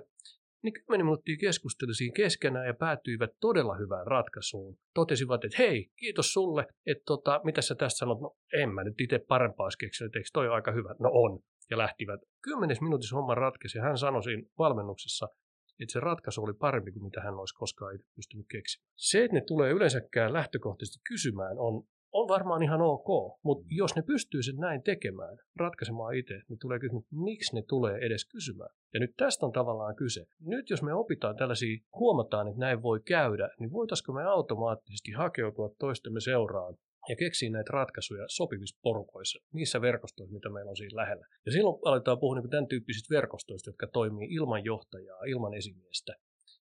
niin 0.63 0.74
kymmenen 0.74 1.05
minuuttia 1.05 1.38
keskusteli 1.39 1.93
siinä 1.93 2.13
keskenään 2.15 2.67
ja 2.67 2.74
päätyivät 2.74 3.32
todella 3.41 3.75
hyvään 3.75 4.08
ratkaisuun. 4.08 4.77
Totesivat, 4.93 5.43
että 5.43 5.58
hei, 5.58 5.89
kiitos 5.96 6.34
sulle, 6.34 6.65
että 6.86 7.03
tota, 7.05 7.41
mitä 7.43 7.62
sä 7.62 7.75
tästä 7.75 7.98
sanot? 7.98 8.22
No 8.22 8.36
en 8.53 8.70
mä 8.70 8.84
nyt 8.84 9.01
itse 9.01 9.20
parempaa 9.20 9.63
olisi 9.63 9.77
keksinyt, 9.77 10.15
eikö 10.15 10.29
toi 10.34 10.48
aika 10.48 10.72
hyvä? 10.72 10.96
No 11.00 11.10
on. 11.13 11.39
Ja 11.70 11.77
lähtivät. 11.77 12.22
Kymmenes 12.41 12.82
minuutissa 12.82 13.15
homma 13.15 13.36
ratkesi 13.36 13.77
ja 13.77 13.84
hän 13.84 13.98
sanoi 13.98 14.24
siinä 14.24 14.48
valmennuksessa, 14.58 15.27
että 15.79 15.93
se 15.93 16.00
ratkaisu 16.00 16.43
oli 16.43 16.53
parempi 16.53 16.91
kuin 16.91 17.03
mitä 17.03 17.22
hän 17.22 17.39
olisi 17.39 17.55
koskaan 17.55 17.96
itse 17.96 18.08
pystynyt 18.15 18.46
keksimään. 18.50 18.89
Se, 18.96 19.24
että 19.24 19.36
ne 19.36 19.41
tulee 19.48 19.72
yleensäkään 19.72 20.34
lähtökohtaisesti 20.34 21.00
kysymään, 21.08 21.60
on 21.60 21.84
on 22.13 22.27
varmaan 22.27 22.63
ihan 22.63 22.82
ok, 22.82 23.39
mutta 23.43 23.65
jos 23.70 23.96
ne 23.96 24.01
pystyy 24.01 24.43
sen 24.43 24.55
näin 24.55 24.84
tekemään, 24.84 25.38
ratkaisemaan 25.55 26.15
itse, 26.15 26.34
niin 26.50 26.60
tulee 26.60 26.79
kysymys, 26.79 27.03
miksi 27.12 27.55
ne 27.55 27.63
tulee 27.67 27.98
edes 27.98 28.25
kysymään. 28.25 28.70
Ja 28.93 29.00
nyt 29.00 29.13
tästä 29.17 29.46
on 29.46 29.51
tavallaan 29.51 29.96
kyse. 29.96 30.25
Nyt 30.41 30.70
jos 30.70 30.84
me 30.84 30.93
opitaan 30.93 31.36
tällaisia, 31.36 31.77
huomataan, 32.00 32.48
että 32.48 32.60
näin 32.60 32.82
voi 32.82 33.00
käydä, 33.08 33.50
niin 33.60 33.72
voitaisiko 33.72 34.13
me 34.13 34.24
automaattisesti 34.24 35.12
hakeutua 35.12 35.70
toistemme 35.79 36.20
seuraan 36.20 36.75
ja 37.10 37.15
keksiä 37.15 37.50
näitä 37.50 37.72
ratkaisuja 37.74 38.25
sopivissa 38.27 38.79
porukoissa, 38.84 39.39
niissä 39.53 39.82
verkostoissa, 39.82 40.34
mitä 40.34 40.50
meillä 40.50 40.70
on 40.70 40.77
siinä 40.77 41.01
lähellä. 41.01 41.27
Ja 41.46 41.51
silloin 41.51 41.79
aletaan 41.86 42.20
puhua 42.20 42.36
niin 42.36 42.50
tämän 42.50 42.67
tyyppisistä 42.67 43.15
verkostoista, 43.15 43.70
jotka 43.70 43.88
toimii 43.88 44.34
ilman 44.34 44.65
johtajaa, 44.65 45.24
ilman 45.24 45.53
esimiestä, 45.53 46.13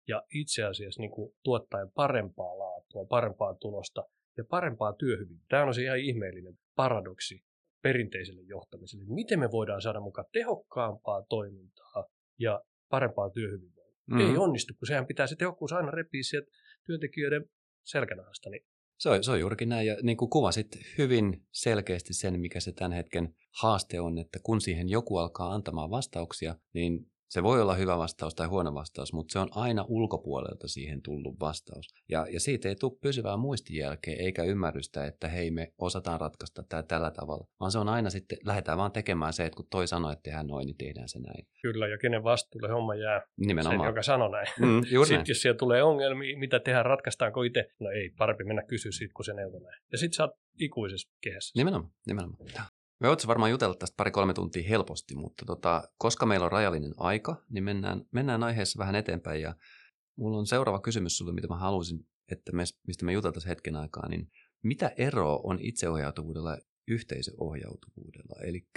ja 0.08 0.24
itse 0.34 0.64
asiassa 0.64 1.02
niin 1.02 1.12
kuin 1.12 1.34
tuottaen 1.44 1.92
parempaa 1.92 2.60
laatua, 2.60 3.06
parempaa 3.06 3.54
tulosta 3.54 4.04
ja 4.38 4.44
parempaa 4.50 4.94
työhyvinvointia. 4.94 5.48
Tämä 5.50 5.64
on 5.64 5.74
se 5.74 5.84
ihan 5.84 6.00
ihmeellinen 6.00 6.58
paradoksi 6.76 7.44
perinteiselle 7.82 8.42
johtamiselle. 8.42 9.06
Miten 9.08 9.40
me 9.40 9.52
voidaan 9.52 9.82
saada 9.82 10.00
mukaan 10.00 10.28
tehokkaampaa 10.34 11.24
toimintaa 11.30 12.10
ja 12.40 12.62
parempaa 12.90 13.30
työhyvinvointia? 13.30 14.02
Mm-hmm. 14.06 14.32
Ei 14.32 14.38
onnistu, 14.38 14.74
kun 14.80 14.88
sehän 14.88 15.08
pitää 15.08 15.28
se 15.28 15.36
tehokkuus 15.36 15.74
aina 15.74 15.92
repiä 15.92 16.24
sieltä 16.24 16.52
työntekijöiden 16.86 17.46
selkänahasta. 17.84 18.50
Niin 18.50 18.66
se 18.98 19.10
on, 19.10 19.24
se 19.24 19.32
on 19.32 19.40
juurikin 19.40 19.70
näin, 19.70 19.88
ja 19.88 19.98
niin 20.04 20.18
kuin 20.18 20.30
kuvasit 20.30 20.68
hyvin 20.98 21.46
selkeästi 21.52 22.14
sen, 22.14 22.40
mikä 22.40 22.60
se 22.60 22.72
tämän 22.72 22.92
hetken 22.92 23.34
haaste 23.62 24.00
on, 24.00 24.18
että 24.18 24.40
kun 24.44 24.62
siihen 24.62 24.90
joku 24.90 25.18
alkaa 25.18 25.54
antamaan 25.54 25.90
vastauksia, 25.90 26.56
niin 26.74 27.11
se 27.32 27.44
voi 27.44 27.62
olla 27.62 27.76
hyvä 27.76 27.98
vastaus 27.98 28.36
tai 28.36 28.48
huono 28.48 28.74
vastaus, 28.74 29.14
mutta 29.14 29.34
se 29.34 29.40
on 29.40 29.50
aina 29.52 29.86
ulkopuolelta 29.88 30.68
siihen 30.68 31.02
tullut 31.02 31.40
vastaus. 31.40 31.86
Ja, 32.10 32.28
ja 32.30 32.40
siitä 32.40 32.70
ei 32.70 32.76
tule 32.76 33.00
pysyvää 33.02 33.38
muistijälkeä 33.38 34.16
eikä 34.20 34.44
ymmärrystä, 34.44 35.06
että 35.06 35.28
hei 35.28 35.52
me 35.52 35.74
osataan 35.78 36.22
ratkaista 36.22 36.64
tämä 36.64 36.84
tällä 36.84 37.12
tavalla. 37.12 37.48
Vaan 37.60 37.72
se 37.72 37.80
on 37.80 37.90
aina 37.90 38.10
sitten, 38.10 38.38
lähdetään 38.46 38.78
vaan 38.78 38.92
tekemään 38.92 39.34
se, 39.34 39.46
että 39.46 39.58
kun 39.58 39.68
toi 39.72 39.88
sanoi, 39.88 40.14
että 40.14 40.24
tehdään 40.24 40.48
noin, 40.48 40.66
niin 40.66 40.78
tehdään 40.78 41.10
se 41.10 41.20
näin. 41.20 41.48
Kyllä, 41.62 41.88
ja 41.88 41.98
kenen 41.98 42.24
vastuulle 42.24 42.70
homma 42.70 42.96
jää. 42.96 43.22
Nimenomaan. 43.38 43.80
Sen, 43.80 43.88
joka 43.88 44.04
sanoi 44.04 44.32
näin. 44.32 44.48
Mm, 44.60 44.82
sitten 44.86 45.18
näin. 45.18 45.26
jos 45.28 45.42
siellä 45.42 45.58
tulee 45.58 45.84
ongelmia, 45.84 46.38
mitä 46.38 46.60
tehdään, 46.60 46.86
ratkaistaanko 46.86 47.44
itse? 47.44 47.66
No 47.80 47.90
ei, 47.90 48.10
parempi 48.18 48.44
mennä 48.44 48.64
kysyä 48.64 48.92
siitä, 48.92 49.14
kun 49.16 49.26
se 49.26 49.34
neuvoo 49.34 49.60
näin. 49.60 49.82
Ja 49.92 49.98
sitten 49.98 50.16
sä 50.16 50.24
oot 50.24 50.32
ikuisessa 50.60 51.10
kehässä. 51.24 51.52
Nimenomaan, 51.60 51.92
nimenomaan. 52.08 52.50
Me 53.02 53.08
voitaisiin 53.08 53.28
varmaan 53.28 53.52
jutella 53.52 53.76
tästä 53.76 53.98
pari-kolme 53.98 54.34
tuntia 54.34 54.70
helposti, 54.70 55.16
mutta 55.16 55.46
tota, 55.46 55.84
koska 55.98 56.26
meillä 56.26 56.46
on 56.46 56.52
rajallinen 56.52 56.94
aika, 56.98 57.44
niin 57.50 57.64
mennään, 57.64 58.06
mennään 58.12 58.44
aiheessa 58.44 58.80
vähän 58.80 58.96
eteenpäin. 58.96 59.42
Ja 59.42 59.56
mulla 60.16 60.38
on 60.38 60.48
seuraava 60.48 60.80
kysymys 60.80 61.18
sulle, 61.18 61.34
mitä 61.34 61.48
mä 61.48 61.58
haluaisin, 61.58 62.08
että 62.32 62.52
me, 62.52 62.64
mistä 62.88 63.06
me 63.06 63.14
juteltaisiin 63.14 63.50
hetken 63.50 63.76
aikaa, 63.76 64.10
niin 64.10 64.32
mitä 64.64 64.92
eroa 64.98 65.42
on 65.44 65.60
itseohjautuvuudella 65.62 66.52
ja 66.52 66.58
yhteisöohjautuvuudella? 66.88 68.36
Eli 68.44 68.68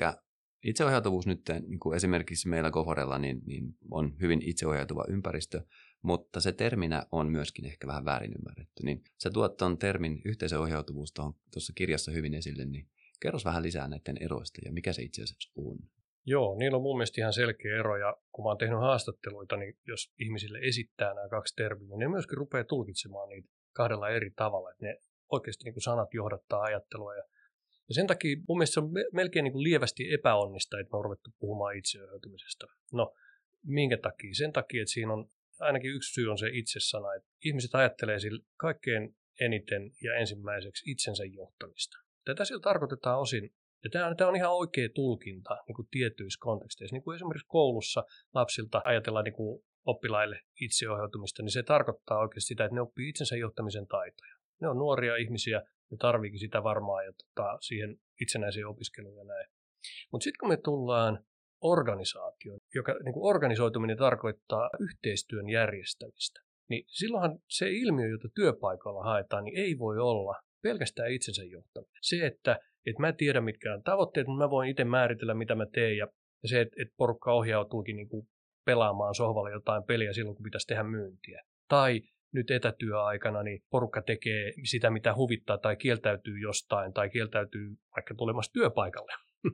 itseohjautuvuus 0.65 1.27
nyt 1.27 1.41
niin 1.67 1.81
kuin 1.81 1.97
esimerkiksi 1.97 2.49
meillä 2.49 2.71
Goforella 2.71 3.19
niin, 3.19 3.43
niin 3.47 3.77
on 3.91 4.17
hyvin 4.21 4.43
itseohjautuva 4.43 5.05
ympäristö, 5.09 5.67
mutta 6.03 6.41
se 6.41 6.53
terminä 6.53 7.07
on 7.13 7.31
myöskin 7.31 7.65
ehkä 7.65 7.87
vähän 7.87 8.05
väärin 8.05 8.35
ymmärretty. 8.39 8.83
Niin 8.83 9.03
sä 9.23 9.31
tuot 9.31 9.57
tuon 9.57 9.79
termin 9.79 10.23
yhteisöohjautuvuus 10.25 11.13
tuossa 11.53 11.73
kirjassa 11.75 12.13
hyvin 12.13 12.35
esille, 12.35 12.65
niin 12.65 12.89
Kerros 13.25 13.45
vähän 13.45 13.63
lisää 13.63 13.89
näiden 13.89 14.17
eroista 14.21 14.61
ja 14.65 14.73
mikä 14.73 14.93
se 14.93 15.03
itse 15.03 15.23
asiassa 15.23 15.53
on. 15.57 15.79
Joo, 16.27 16.59
niillä 16.59 16.77
on 16.77 16.83
mun 16.83 16.97
mielestä 16.97 17.21
ihan 17.21 17.33
selkeä 17.33 17.79
ero 17.79 17.97
ja 17.97 18.17
kun 18.33 18.45
mä 18.45 18.49
oon 18.49 18.59
tehnyt 18.59 18.79
haastatteluita, 18.79 19.57
niin 19.57 19.79
jos 19.87 20.13
ihmisille 20.19 20.59
esittää 20.59 21.15
nämä 21.15 21.29
kaksi 21.29 21.57
termiä, 21.57 21.89
niin 21.89 21.99
ne 21.99 22.09
myöskin 22.09 22.39
rupeaa 22.39 22.65
tulkitsemaan 22.65 23.29
niitä 23.29 23.49
kahdella 23.73 24.09
eri 24.09 24.31
tavalla, 24.31 24.71
että 24.71 24.85
ne 24.87 24.97
oikeasti 25.33 25.65
niin 25.65 25.75
kuin 25.75 25.83
sanat 25.83 26.15
johdattaa 26.15 26.61
ajattelua. 26.61 27.15
Ja, 27.15 27.25
ja 27.89 27.95
sen 27.95 28.07
takia 28.07 28.37
mun 28.49 28.59
mielestä 28.59 28.75
se 28.75 28.81
on 28.81 28.91
melkein 29.13 29.45
niin 29.45 29.53
kuin 29.53 29.63
lievästi 29.63 30.13
epäonnista, 30.13 30.81
että 30.81 30.93
me 30.93 30.99
on 30.99 31.05
ruvettu 31.05 31.31
puhumaan 31.39 31.77
itseohjautumisesta. 31.77 32.67
No, 32.93 33.15
minkä 33.63 33.97
takia? 33.97 34.35
Sen 34.35 34.53
takia, 34.53 34.83
että 34.83 34.93
siinä 34.93 35.13
on 35.13 35.31
ainakin 35.61 35.95
yksi 35.95 36.13
syy 36.13 36.31
on 36.31 36.39
se 36.39 36.49
itsesana, 36.53 37.15
että 37.15 37.29
ihmiset 37.45 37.75
ajattelee 37.75 38.19
sillä 38.19 38.45
kaikkein 38.57 39.17
eniten 39.41 39.91
ja 40.03 40.15
ensimmäiseksi 40.15 40.91
itsensä 40.91 41.25
johtamista. 41.25 41.97
Tätä 42.25 42.45
sillä 42.45 42.61
tarkoitetaan 42.61 43.21
osin, 43.21 43.51
ja 43.85 43.91
tämä 43.91 44.07
on, 44.07 44.17
tämä 44.17 44.29
on 44.29 44.37
ihan 44.37 44.53
oikea 44.53 44.89
tulkinta 44.95 45.57
niin 45.69 45.77
kuin 45.77 45.89
tietyissä 45.91 46.39
konteksteissa. 46.41 46.95
Niin 46.95 47.03
kuin 47.03 47.15
esimerkiksi 47.15 47.47
koulussa 47.49 48.05
lapsilta 48.35 48.83
ajatellaan 48.85 49.25
niin 49.25 49.35
kuin 49.35 49.65
oppilaille 49.85 50.41
itseohjautumista, 50.61 51.43
niin 51.43 51.53
se 51.53 51.63
tarkoittaa 51.63 52.19
oikeasti 52.19 52.49
sitä, 52.49 52.65
että 52.65 52.75
ne 52.75 52.81
oppii 52.81 53.09
itsensä 53.09 53.37
johtamisen 53.37 53.87
taitoja. 53.87 54.35
Ne 54.61 54.69
on 54.69 54.79
nuoria 54.79 55.17
ihmisiä, 55.17 55.63
ne 55.91 55.97
tarviikin 56.01 56.41
sitä 56.41 56.63
varmaan 56.63 57.05
ja 57.05 57.13
tota, 57.13 57.59
siihen 57.61 57.97
itsenäiseen 58.21 58.67
opiskeluun 58.67 59.19
ja 59.19 59.25
näin. 59.25 59.47
Mutta 60.13 60.25
sitten 60.25 60.39
kun 60.41 60.49
me 60.49 60.57
tullaan 60.57 61.25
organisaatioon, 61.61 62.61
joka 62.75 62.93
niin 63.05 63.13
kuin 63.13 63.27
organisoituminen 63.35 63.97
tarkoittaa 63.97 64.71
yhteistyön 64.81 65.49
järjestämistä, 65.49 66.41
niin 66.69 66.85
silloinhan 66.89 67.39
se 67.49 67.71
ilmiö, 67.71 68.09
jota 68.09 68.29
työpaikalla 68.35 69.05
haetaan, 69.05 69.45
niin 69.45 69.59
ei 69.59 69.79
voi 69.79 69.99
olla 69.99 70.41
pelkästään 70.65 71.13
itsensä 71.13 71.45
johtaminen. 71.45 72.01
Se, 72.01 72.27
että, 72.27 72.61
että 72.87 73.01
mä 73.03 73.13
tiedän 73.13 73.45
mitkä 73.45 73.75
on 73.75 73.83
tavoitteet, 73.83 74.27
mutta 74.27 74.45
mä 74.45 74.51
voin 74.51 74.71
itse 74.71 74.85
määritellä, 74.85 75.35
mitä 75.35 75.55
mä 75.55 75.67
teen, 75.67 75.97
ja, 75.97 76.07
ja 76.43 76.49
se, 76.49 76.61
että, 76.61 76.75
että 76.83 76.95
porukka 76.97 77.33
ohjautuukin 77.33 77.97
niin 77.97 78.09
kuin 78.09 78.29
pelaamaan 78.65 79.15
sohvalle 79.15 79.51
jotain 79.51 79.85
peliä 79.85 80.13
silloin, 80.13 80.37
kun 80.37 80.45
pitäisi 80.45 80.67
tehdä 80.67 80.83
myyntiä. 80.83 81.43
Tai 81.69 82.03
nyt 82.33 82.51
etätyöaikana 82.51 83.43
niin 83.43 83.63
porukka 83.71 84.03
tekee 84.03 84.53
sitä, 84.65 84.91
mitä 84.91 85.15
huvittaa, 85.15 85.59
tai 85.59 85.77
kieltäytyy 85.77 86.39
jostain, 86.39 86.93
tai 86.93 87.11
kieltäytyy 87.11 87.69
vaikka 87.97 88.15
tulemasta 88.15 88.53
työpaikalle, 88.53 89.13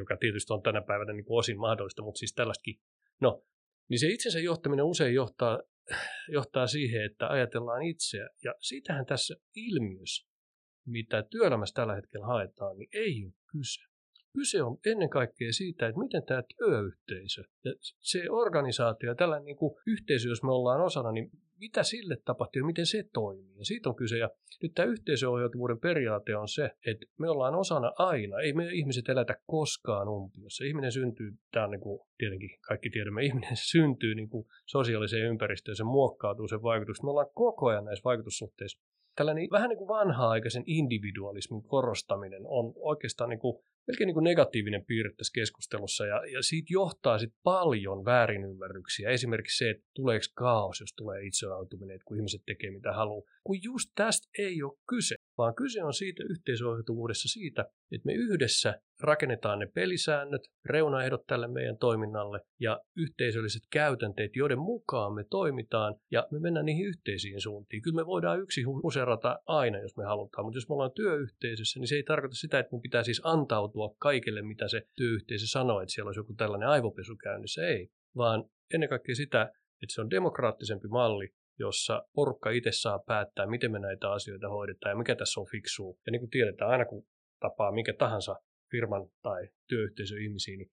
joka 0.00 0.16
tietysti 0.16 0.52
on 0.52 0.62
tänä 0.62 0.82
päivänä 0.82 1.12
niin 1.12 1.24
kuin 1.24 1.38
osin 1.38 1.58
mahdollista, 1.58 2.02
mutta 2.02 2.18
siis 2.18 2.34
tällaistakin. 2.34 2.74
No, 3.20 3.44
niin 3.88 3.98
se 3.98 4.06
itsensä 4.08 4.40
johtaminen 4.40 4.84
usein 4.84 5.14
johtaa, 5.14 5.60
johtaa 6.28 6.66
siihen, 6.66 7.04
että 7.04 7.28
ajatellaan 7.28 7.82
itseä, 7.82 8.28
ja 8.44 8.54
siitähän 8.60 9.06
tässä 9.06 9.34
ilmiössä 9.56 10.33
mitä 10.86 11.22
työelämässä 11.22 11.74
tällä 11.74 11.94
hetkellä 11.94 12.26
haetaan, 12.26 12.78
niin 12.78 12.88
ei 12.92 13.24
ole 13.24 13.32
kyse. 13.52 13.80
Kyse 14.32 14.62
on 14.62 14.78
ennen 14.86 15.10
kaikkea 15.10 15.52
siitä, 15.52 15.88
että 15.88 15.98
miten 15.98 16.22
tämä 16.26 16.42
työyhteisö 16.58 17.42
ja 17.64 17.72
se 18.00 18.30
organisaatio, 18.30 19.14
tällainen 19.14 19.44
niin 19.44 19.56
kuin 19.56 19.74
yhteisö, 19.86 20.28
jos 20.28 20.42
me 20.42 20.52
ollaan 20.52 20.80
osana, 20.80 21.12
niin 21.12 21.30
mitä 21.58 21.82
sille 21.82 22.16
tapahtuu 22.24 22.60
ja 22.60 22.66
miten 22.66 22.86
se 22.86 23.04
toimii. 23.12 23.58
Ja 23.58 23.64
siitä 23.64 23.88
on 23.88 23.96
kyse. 23.96 24.18
Ja 24.18 24.30
nyt 24.62 24.72
tämä 24.74 24.86
yhteisöohjautuvuuden 24.86 25.80
periaate 25.80 26.36
on 26.36 26.48
se, 26.48 26.70
että 26.86 27.06
me 27.18 27.30
ollaan 27.30 27.54
osana 27.54 27.92
aina. 27.98 28.40
Ei 28.40 28.52
me 28.52 28.68
ihmiset 28.72 29.08
elätä 29.08 29.36
koskaan 29.46 30.08
umpiossa. 30.08 30.64
Ihminen 30.64 30.92
syntyy, 30.92 31.32
tämä 31.52 31.64
on 31.64 31.70
niin 31.70 31.80
kuin, 31.80 32.00
tietenkin 32.18 32.50
kaikki 32.60 32.90
tiedämme, 32.90 33.24
ihminen 33.28 33.56
syntyy 33.56 34.14
niin 34.14 34.28
kuin 34.28 34.46
sosiaaliseen 34.66 35.26
ympäristöön, 35.26 35.76
se 35.76 35.84
muokkautuu 35.84 36.48
sen 36.48 36.62
vaikutus. 36.62 37.02
Me 37.02 37.10
ollaan 37.10 37.30
koko 37.34 37.66
ajan 37.66 37.84
näissä 37.84 38.04
vaikutussuhteissa 38.04 38.80
tällainen 39.16 39.48
vähän 39.50 39.68
niin 39.68 39.78
kuin 39.78 39.88
vanha-aikaisen 39.88 40.62
individualismin 40.66 41.62
korostaminen 41.62 42.42
on 42.46 42.72
oikeastaan 42.76 43.30
niin 43.30 43.40
kuin, 43.40 43.56
melkein 43.86 44.06
niin 44.06 44.14
kuin 44.14 44.24
negatiivinen 44.24 44.84
piirre 44.84 45.12
tässä 45.12 45.32
keskustelussa 45.34 46.06
ja, 46.06 46.26
ja 46.32 46.42
siitä 46.42 46.66
johtaa 46.70 47.18
sitten 47.18 47.40
paljon 47.42 48.04
väärinymmärryksiä. 48.04 49.10
Esimerkiksi 49.10 49.58
se, 49.58 49.70
että 49.70 49.86
tuleeko 49.94 50.24
kaos, 50.34 50.80
jos 50.80 50.92
tulee 50.96 51.26
itseautuminen, 51.26 51.94
että 51.94 52.04
kun 52.04 52.16
ihmiset 52.16 52.42
tekee 52.46 52.70
mitä 52.70 52.92
haluaa. 52.92 53.30
Kun 53.44 53.62
just 53.62 53.90
tästä 53.94 54.28
ei 54.38 54.62
ole 54.62 54.78
kyse 54.88 55.14
vaan 55.38 55.54
kyse 55.54 55.84
on 55.84 55.94
siitä 55.94 56.24
yhteisohjautuvuudessa 56.30 57.28
siitä, 57.28 57.62
että 57.92 58.06
me 58.06 58.12
yhdessä 58.12 58.80
rakennetaan 59.00 59.58
ne 59.58 59.66
pelisäännöt, 59.66 60.42
reunaehdot 60.64 61.26
tälle 61.26 61.48
meidän 61.48 61.78
toiminnalle 61.78 62.40
ja 62.60 62.80
yhteisölliset 62.96 63.62
käytänteet, 63.70 64.36
joiden 64.36 64.58
mukaan 64.58 65.14
me 65.14 65.24
toimitaan 65.30 65.94
ja 66.10 66.26
me 66.30 66.40
mennään 66.40 66.66
niihin 66.66 66.86
yhteisiin 66.86 67.40
suuntiin. 67.40 67.82
Kyllä 67.82 67.96
me 67.96 68.06
voidaan 68.06 68.40
yksi 68.40 68.64
userata 68.82 69.38
aina, 69.46 69.78
jos 69.78 69.96
me 69.96 70.04
halutaan, 70.04 70.44
mutta 70.44 70.56
jos 70.56 70.68
me 70.68 70.72
ollaan 70.72 70.92
työyhteisössä, 70.92 71.80
niin 71.80 71.88
se 71.88 71.94
ei 71.94 72.02
tarkoita 72.02 72.36
sitä, 72.36 72.58
että 72.58 72.70
mun 72.72 72.82
pitää 72.82 73.02
siis 73.02 73.20
antautua 73.24 73.94
kaikille, 73.98 74.42
mitä 74.42 74.68
se 74.68 74.82
työyhteisö 74.96 75.46
sanoo, 75.46 75.80
että 75.80 75.92
siellä 75.92 76.08
olisi 76.08 76.20
joku 76.20 76.34
tällainen 76.34 76.68
aivopesu 76.68 77.16
käynnissä. 77.16 77.66
Ei, 77.66 77.88
vaan 78.16 78.44
ennen 78.74 78.88
kaikkea 78.88 79.14
sitä, 79.14 79.42
että 79.82 79.94
se 79.94 80.00
on 80.00 80.10
demokraattisempi 80.10 80.88
malli, 80.88 81.28
jossa 81.58 82.08
porukka 82.14 82.50
itse 82.50 82.72
saa 82.72 82.98
päättää, 82.98 83.46
miten 83.46 83.72
me 83.72 83.78
näitä 83.78 84.10
asioita 84.10 84.48
hoidetaan 84.48 84.90
ja 84.90 84.96
mikä 84.96 85.14
tässä 85.16 85.40
on 85.40 85.46
fiksua. 85.50 85.96
Ja 86.06 86.10
niin 86.10 86.20
kuin 86.20 86.30
tiedetään, 86.30 86.70
aina 86.70 86.84
kun 86.84 87.06
tapaa 87.40 87.72
mikä 87.72 87.92
tahansa 87.92 88.36
firman 88.70 89.08
tai 89.22 89.48
työyhteisön 89.68 90.22
ihmisiä, 90.22 90.56
niin 90.56 90.70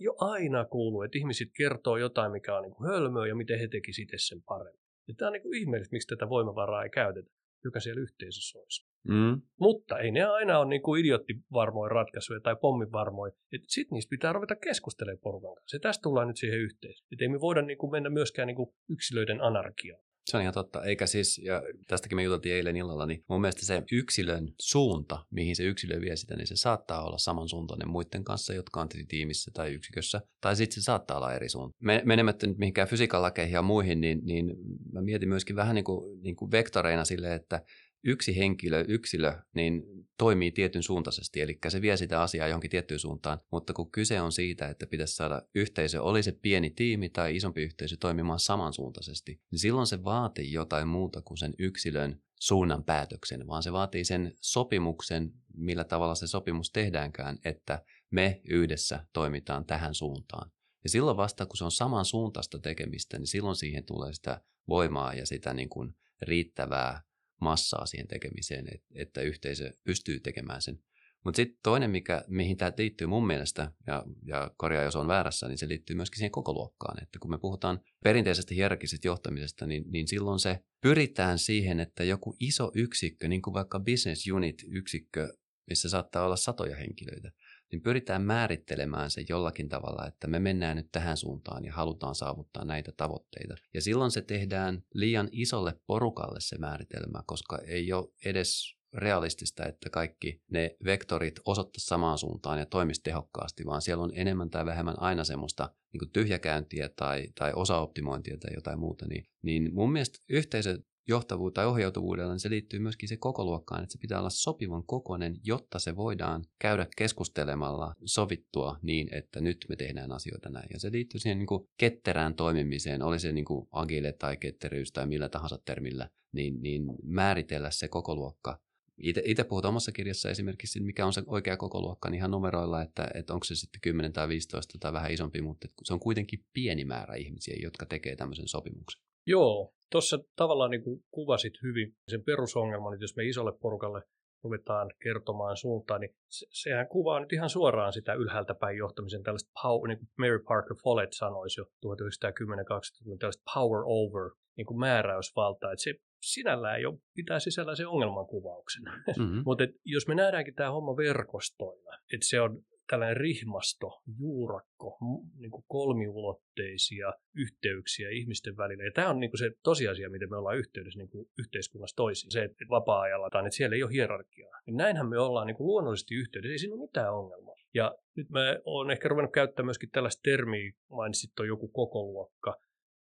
jo 0.00 0.14
aina 0.18 0.64
kuuluu, 0.64 1.02
että 1.02 1.18
ihmiset 1.18 1.48
kertoo 1.56 1.96
jotain, 1.96 2.32
mikä 2.32 2.56
on 2.56 2.62
niin 2.62 2.74
kuin 2.74 2.90
hölmöä 2.90 3.26
ja 3.26 3.34
miten 3.34 3.58
he 3.58 3.68
tekisivät 3.68 4.04
itse 4.04 4.16
sen 4.18 4.42
paremmin. 4.42 4.80
Ja 5.08 5.14
tämä 5.16 5.26
on 5.26 5.32
niin 5.32 5.42
kuin 5.42 5.58
ihmeellistä, 5.58 5.94
miksi 5.94 6.08
tätä 6.08 6.28
voimavaraa 6.28 6.82
ei 6.82 6.90
käytetä, 6.90 7.30
joka 7.64 7.80
siellä 7.80 8.00
yhteisössä 8.00 8.58
olisi. 8.58 8.86
Mm. 9.08 9.42
Mutta 9.60 9.98
ei 9.98 10.10
ne 10.10 10.22
aina 10.22 10.58
ole 10.58 10.68
niin 10.68 10.82
kuin 10.82 11.00
idioottivarmoja 11.00 11.88
ratkaisuja 11.88 12.40
tai 12.40 12.56
pommivarmoja. 12.56 13.32
Sitten 13.68 13.96
niistä 13.96 14.10
pitää 14.10 14.32
ruveta 14.32 14.56
keskustelemaan 14.56 15.18
porukan 15.22 15.54
kanssa. 15.54 15.76
Ja 15.76 15.80
tästä 15.80 16.02
tullaan 16.02 16.28
nyt 16.28 16.36
siihen 16.36 16.60
yhteisöön. 16.60 17.08
Että 17.12 17.24
ei 17.24 17.28
me 17.28 17.40
voida 17.40 17.62
niin 17.62 17.78
kuin 17.78 17.90
mennä 17.90 18.10
myöskään 18.10 18.46
niin 18.46 18.56
kuin 18.56 18.74
yksilöiden 18.90 19.40
anarkiaan. 19.40 20.02
Se 20.24 20.36
on 20.36 20.42
ihan 20.42 20.54
totta. 20.54 20.84
Eikä 20.84 21.06
siis, 21.06 21.38
ja 21.38 21.62
tästäkin 21.86 22.16
me 22.16 22.22
juteltiin 22.22 22.54
eilen 22.54 22.76
illalla, 22.76 23.06
niin 23.06 23.24
mun 23.28 23.40
mielestä 23.40 23.66
se 23.66 23.82
yksilön 23.92 24.52
suunta, 24.60 25.24
mihin 25.30 25.56
se 25.56 25.62
yksilö 25.62 26.00
vie 26.00 26.16
sitä, 26.16 26.36
niin 26.36 26.46
se 26.46 26.56
saattaa 26.56 27.04
olla 27.06 27.18
samansuuntainen 27.18 27.88
muiden 27.88 28.24
kanssa, 28.24 28.54
jotka 28.54 28.80
on 28.80 28.88
tiimissä 29.08 29.50
tai 29.54 29.72
yksikössä. 29.72 30.20
Tai 30.40 30.56
sitten 30.56 30.74
se 30.74 30.84
saattaa 30.84 31.16
olla 31.16 31.34
eri 31.34 31.48
suunta. 31.48 31.76
Menemättä 32.04 32.46
nyt 32.46 32.58
mihinkään 32.58 32.88
fysiikan 32.88 33.22
lakeihin 33.22 33.54
ja 33.54 33.62
muihin, 33.62 34.00
niin, 34.00 34.20
niin 34.24 34.56
mä 34.92 35.02
mietin 35.02 35.28
myöskin 35.28 35.56
vähän 35.56 35.74
niin 35.74 35.84
kuin, 35.84 36.22
niin 36.22 36.36
kuin 36.36 36.50
vektoreina 36.50 37.04
sille, 37.04 37.34
että 37.34 37.62
yksi 38.04 38.36
henkilö, 38.36 38.84
yksilö, 38.88 39.32
niin 39.54 39.82
toimii 40.18 40.50
tietyn 40.50 40.82
suuntaisesti, 40.82 41.40
eli 41.40 41.58
se 41.68 41.82
vie 41.82 41.96
sitä 41.96 42.22
asiaa 42.22 42.48
johonkin 42.48 42.70
tiettyyn 42.70 43.00
suuntaan, 43.00 43.40
mutta 43.52 43.72
kun 43.72 43.90
kyse 43.90 44.20
on 44.20 44.32
siitä, 44.32 44.68
että 44.68 44.86
pitäisi 44.86 45.14
saada 45.14 45.42
yhteisö, 45.54 46.02
oli 46.02 46.22
se 46.22 46.32
pieni 46.32 46.70
tiimi 46.70 47.08
tai 47.08 47.36
isompi 47.36 47.62
yhteisö 47.62 47.96
toimimaan 48.00 48.40
samansuuntaisesti, 48.40 49.40
niin 49.50 49.58
silloin 49.58 49.86
se 49.86 50.04
vaatii 50.04 50.52
jotain 50.52 50.88
muuta 50.88 51.22
kuin 51.22 51.38
sen 51.38 51.54
yksilön 51.58 52.22
suunnan 52.40 52.84
päätöksen, 52.84 53.46
vaan 53.46 53.62
se 53.62 53.72
vaatii 53.72 54.04
sen 54.04 54.32
sopimuksen, 54.40 55.32
millä 55.56 55.84
tavalla 55.84 56.14
se 56.14 56.26
sopimus 56.26 56.70
tehdäänkään, 56.70 57.38
että 57.44 57.84
me 58.10 58.40
yhdessä 58.44 59.06
toimitaan 59.12 59.64
tähän 59.64 59.94
suuntaan. 59.94 60.50
Ja 60.84 60.90
silloin 60.90 61.16
vasta, 61.16 61.46
kun 61.46 61.56
se 61.56 61.64
on 61.64 61.72
samansuuntaista 61.72 62.58
tekemistä, 62.58 63.18
niin 63.18 63.26
silloin 63.26 63.56
siihen 63.56 63.84
tulee 63.84 64.12
sitä 64.12 64.40
voimaa 64.68 65.14
ja 65.14 65.26
sitä 65.26 65.54
niin 65.54 65.68
kuin 65.68 65.96
riittävää 66.22 67.02
massaa 67.44 67.86
siihen 67.86 68.08
tekemiseen, 68.08 68.66
että 68.94 69.20
yhteisö 69.20 69.70
pystyy 69.84 70.20
tekemään 70.20 70.62
sen. 70.62 70.78
Mutta 71.24 71.36
sitten 71.36 71.58
toinen, 71.62 71.90
mikä, 71.90 72.24
mihin 72.28 72.56
tämä 72.56 72.72
liittyy 72.78 73.06
mun 73.06 73.26
mielestä, 73.26 73.72
ja, 73.86 74.04
ja 74.26 74.50
korjaa 74.56 74.82
jos 74.82 74.96
on 74.96 75.08
väärässä, 75.08 75.48
niin 75.48 75.58
se 75.58 75.68
liittyy 75.68 75.96
myöskin 75.96 76.18
siihen 76.18 76.30
koko 76.30 76.52
luokkaan. 76.52 77.02
Että 77.02 77.18
kun 77.18 77.30
me 77.30 77.38
puhutaan 77.38 77.80
perinteisestä 78.04 78.54
hierarkisesta 78.54 79.06
johtamisesta, 79.06 79.66
niin, 79.66 79.84
niin 79.90 80.08
silloin 80.08 80.38
se 80.38 80.58
pyritään 80.80 81.38
siihen, 81.38 81.80
että 81.80 82.04
joku 82.04 82.36
iso 82.40 82.70
yksikkö, 82.74 83.28
niin 83.28 83.42
kuin 83.42 83.54
vaikka 83.54 83.80
business 83.80 84.26
unit 84.26 84.64
yksikkö, 84.68 85.28
missä 85.70 85.88
saattaa 85.88 86.24
olla 86.24 86.36
satoja 86.36 86.76
henkilöitä, 86.76 87.32
niin 87.72 87.82
pyritään 87.82 88.22
määrittelemään 88.22 89.10
se 89.10 89.24
jollakin 89.28 89.68
tavalla, 89.68 90.06
että 90.06 90.26
me 90.26 90.38
mennään 90.38 90.76
nyt 90.76 90.88
tähän 90.92 91.16
suuntaan 91.16 91.64
ja 91.64 91.72
halutaan 91.72 92.14
saavuttaa 92.14 92.64
näitä 92.64 92.92
tavoitteita. 92.96 93.54
Ja 93.74 93.80
silloin 93.80 94.10
se 94.10 94.22
tehdään 94.22 94.82
liian 94.94 95.28
isolle 95.32 95.80
porukalle 95.86 96.40
se 96.40 96.58
määritelmä, 96.58 97.22
koska 97.26 97.58
ei 97.58 97.92
ole 97.92 98.08
edes 98.24 98.76
realistista, 98.94 99.66
että 99.66 99.90
kaikki 99.90 100.42
ne 100.50 100.76
vektorit 100.84 101.40
osoittaisivat 101.44 101.88
samaan 101.88 102.18
suuntaan 102.18 102.58
ja 102.58 102.66
toimisi 102.66 103.00
tehokkaasti, 103.02 103.66
vaan 103.66 103.82
siellä 103.82 104.04
on 104.04 104.12
enemmän 104.14 104.50
tai 104.50 104.66
vähemmän 104.66 105.00
aina 105.00 105.24
semmoista 105.24 105.70
niin 105.92 106.10
tyhjäkäyntiä 106.12 106.88
tai, 106.88 107.28
tai 107.34 107.52
osaoptimointia 107.56 108.36
tai 108.38 108.50
jotain 108.54 108.78
muuta. 108.78 109.06
Niin, 109.08 109.26
niin 109.42 109.74
mun 109.74 109.92
mielestä 109.92 110.18
yhteisö 110.28 110.78
johtavuutta 111.08 111.60
tai 111.60 111.66
ohjautuvuudella, 111.66 112.32
niin 112.32 112.40
se 112.40 112.50
liittyy 112.50 112.80
myöskin 112.80 113.08
se 113.08 113.16
koko 113.16 113.44
luokkaan, 113.44 113.82
että 113.82 113.92
se 113.92 113.98
pitää 113.98 114.18
olla 114.18 114.30
sopivan 114.30 114.84
kokoinen, 114.86 115.36
jotta 115.44 115.78
se 115.78 115.96
voidaan 115.96 116.44
käydä 116.58 116.86
keskustelemalla 116.96 117.94
sovittua 118.04 118.78
niin, 118.82 119.14
että 119.14 119.40
nyt 119.40 119.66
me 119.68 119.76
tehdään 119.76 120.12
asioita 120.12 120.50
näin. 120.50 120.68
Ja 120.72 120.80
se 120.80 120.92
liittyy 120.92 121.20
siihen 121.20 121.38
niin 121.38 121.46
kuin 121.46 121.68
ketterään 121.76 122.34
toimimiseen, 122.34 123.02
oli 123.02 123.18
se 123.18 123.32
niin 123.32 123.44
kuin 123.44 123.68
agile 123.72 124.12
tai 124.12 124.36
ketteryys 124.36 124.92
tai 124.92 125.06
millä 125.06 125.28
tahansa 125.28 125.58
termillä, 125.64 126.10
niin, 126.32 126.62
niin 126.62 126.84
määritellä 127.02 127.70
se 127.70 127.88
koko 127.88 128.14
luokka 128.14 128.64
itse 128.98 129.44
puhut 129.44 129.64
omassa 129.64 129.92
kirjassa 129.92 130.30
esimerkiksi, 130.30 130.80
mikä 130.80 131.06
on 131.06 131.12
se 131.12 131.22
oikea 131.26 131.56
koko 131.56 131.80
luokka, 131.80 132.10
niin 132.10 132.18
ihan 132.18 132.30
numeroilla, 132.30 132.82
että, 132.82 133.08
että 133.14 133.34
onko 133.34 133.44
se 133.44 133.54
sitten 133.54 133.80
10 133.80 134.12
tai 134.12 134.28
15 134.28 134.78
tai 134.80 134.92
vähän 134.92 135.12
isompi, 135.12 135.42
mutta 135.42 135.68
se 135.82 135.92
on 135.92 136.00
kuitenkin 136.00 136.44
pieni 136.52 136.84
määrä 136.84 137.14
ihmisiä, 137.14 137.56
jotka 137.62 137.86
tekee 137.86 138.16
tämmöisen 138.16 138.48
sopimuksen. 138.48 139.02
Joo, 139.26 139.74
tuossa 139.90 140.18
tavallaan 140.36 140.70
niin 140.70 140.84
kuin 140.84 141.00
kuvasit 141.10 141.52
hyvin 141.62 141.96
sen 142.08 142.24
perusongelman, 142.24 142.94
että 142.94 143.04
jos 143.04 143.16
me 143.16 143.24
isolle 143.24 143.52
porukalle 143.60 144.02
ruvetaan 144.44 144.90
kertomaan 145.02 145.56
suuntaan, 145.56 146.00
niin 146.00 146.14
se, 146.30 146.46
sehän 146.50 146.88
kuvaa 146.88 147.20
nyt 147.20 147.32
ihan 147.32 147.50
suoraan 147.50 147.92
sitä 147.92 148.14
ylhäältä 148.14 148.54
päin 148.54 148.76
johtamisen 148.76 149.22
tällaista, 149.22 149.50
power, 149.62 149.88
niin 149.88 149.98
kuin 149.98 150.08
Mary 150.18 150.38
Parker 150.38 150.76
Follett 150.82 151.12
sanoisi 151.12 151.60
jo 151.60 151.64
1910-20, 151.64 153.18
tällaista 153.18 153.42
power 153.54 153.82
over, 153.86 154.30
niin 154.56 154.66
kuin 154.66 154.78
määräysvaltaa, 154.78 155.72
että 155.72 155.82
se 155.82 155.94
sinällään 156.22 156.82
jo 156.82 156.98
pitää 157.14 157.40
sisällä 157.40 157.74
se 157.74 157.86
ongelmankuvauksen. 157.86 158.82
Mm-hmm. 158.82 159.42
Mutta 159.46 159.64
jos 159.84 160.08
me 160.08 160.14
nähdäänkin 160.14 160.54
tämä 160.54 160.70
homma 160.70 160.96
verkostoina, 160.96 161.98
että 162.14 162.26
se 162.26 162.40
on 162.40 162.62
tällainen 162.86 163.16
rihmasto, 163.16 164.02
juurakko, 164.18 164.98
niin 165.38 165.50
kuin 165.50 165.64
kolmiulotteisia 165.68 167.12
yhteyksiä 167.34 168.08
ihmisten 168.10 168.56
välillä. 168.56 168.84
Ja 168.84 168.90
tämä 168.94 169.10
on 169.10 169.20
niin 169.20 169.30
kuin 169.30 169.38
se 169.38 169.50
tosiasia, 169.62 170.10
miten 170.10 170.30
me 170.30 170.36
ollaan 170.36 170.58
yhteydessä 170.58 170.98
niin 170.98 171.08
kuin 171.08 171.28
yhteiskunnassa 171.38 171.96
toisiin. 171.96 172.30
Se, 172.30 172.44
että 172.44 172.64
vapaa-ajalla 172.70 173.30
tai 173.30 173.46
että 173.46 173.56
siellä 173.56 173.76
ei 173.76 173.82
ole 173.82 173.92
hierarkiaa. 173.92 174.60
Niin 174.66 174.76
näinhän 174.76 175.08
me 175.08 175.18
ollaan 175.18 175.46
niin 175.46 175.56
kuin 175.56 175.66
luonnollisesti 175.66 176.14
yhteydessä, 176.14 176.52
ei 176.52 176.58
siinä 176.58 176.74
ole 176.74 176.82
mitään 176.82 177.14
ongelmaa. 177.14 177.56
Ja 177.74 177.94
nyt 178.16 178.30
mä 178.30 178.40
oon 178.64 178.90
ehkä 178.90 179.08
ruvennut 179.08 179.32
käyttämään 179.32 179.66
myöskin 179.66 179.90
tällaista 179.90 180.22
termiä, 180.22 180.72
mainitsit 180.90 181.40
on 181.40 181.46
joku 181.46 181.68
kokoluokka, 181.68 182.56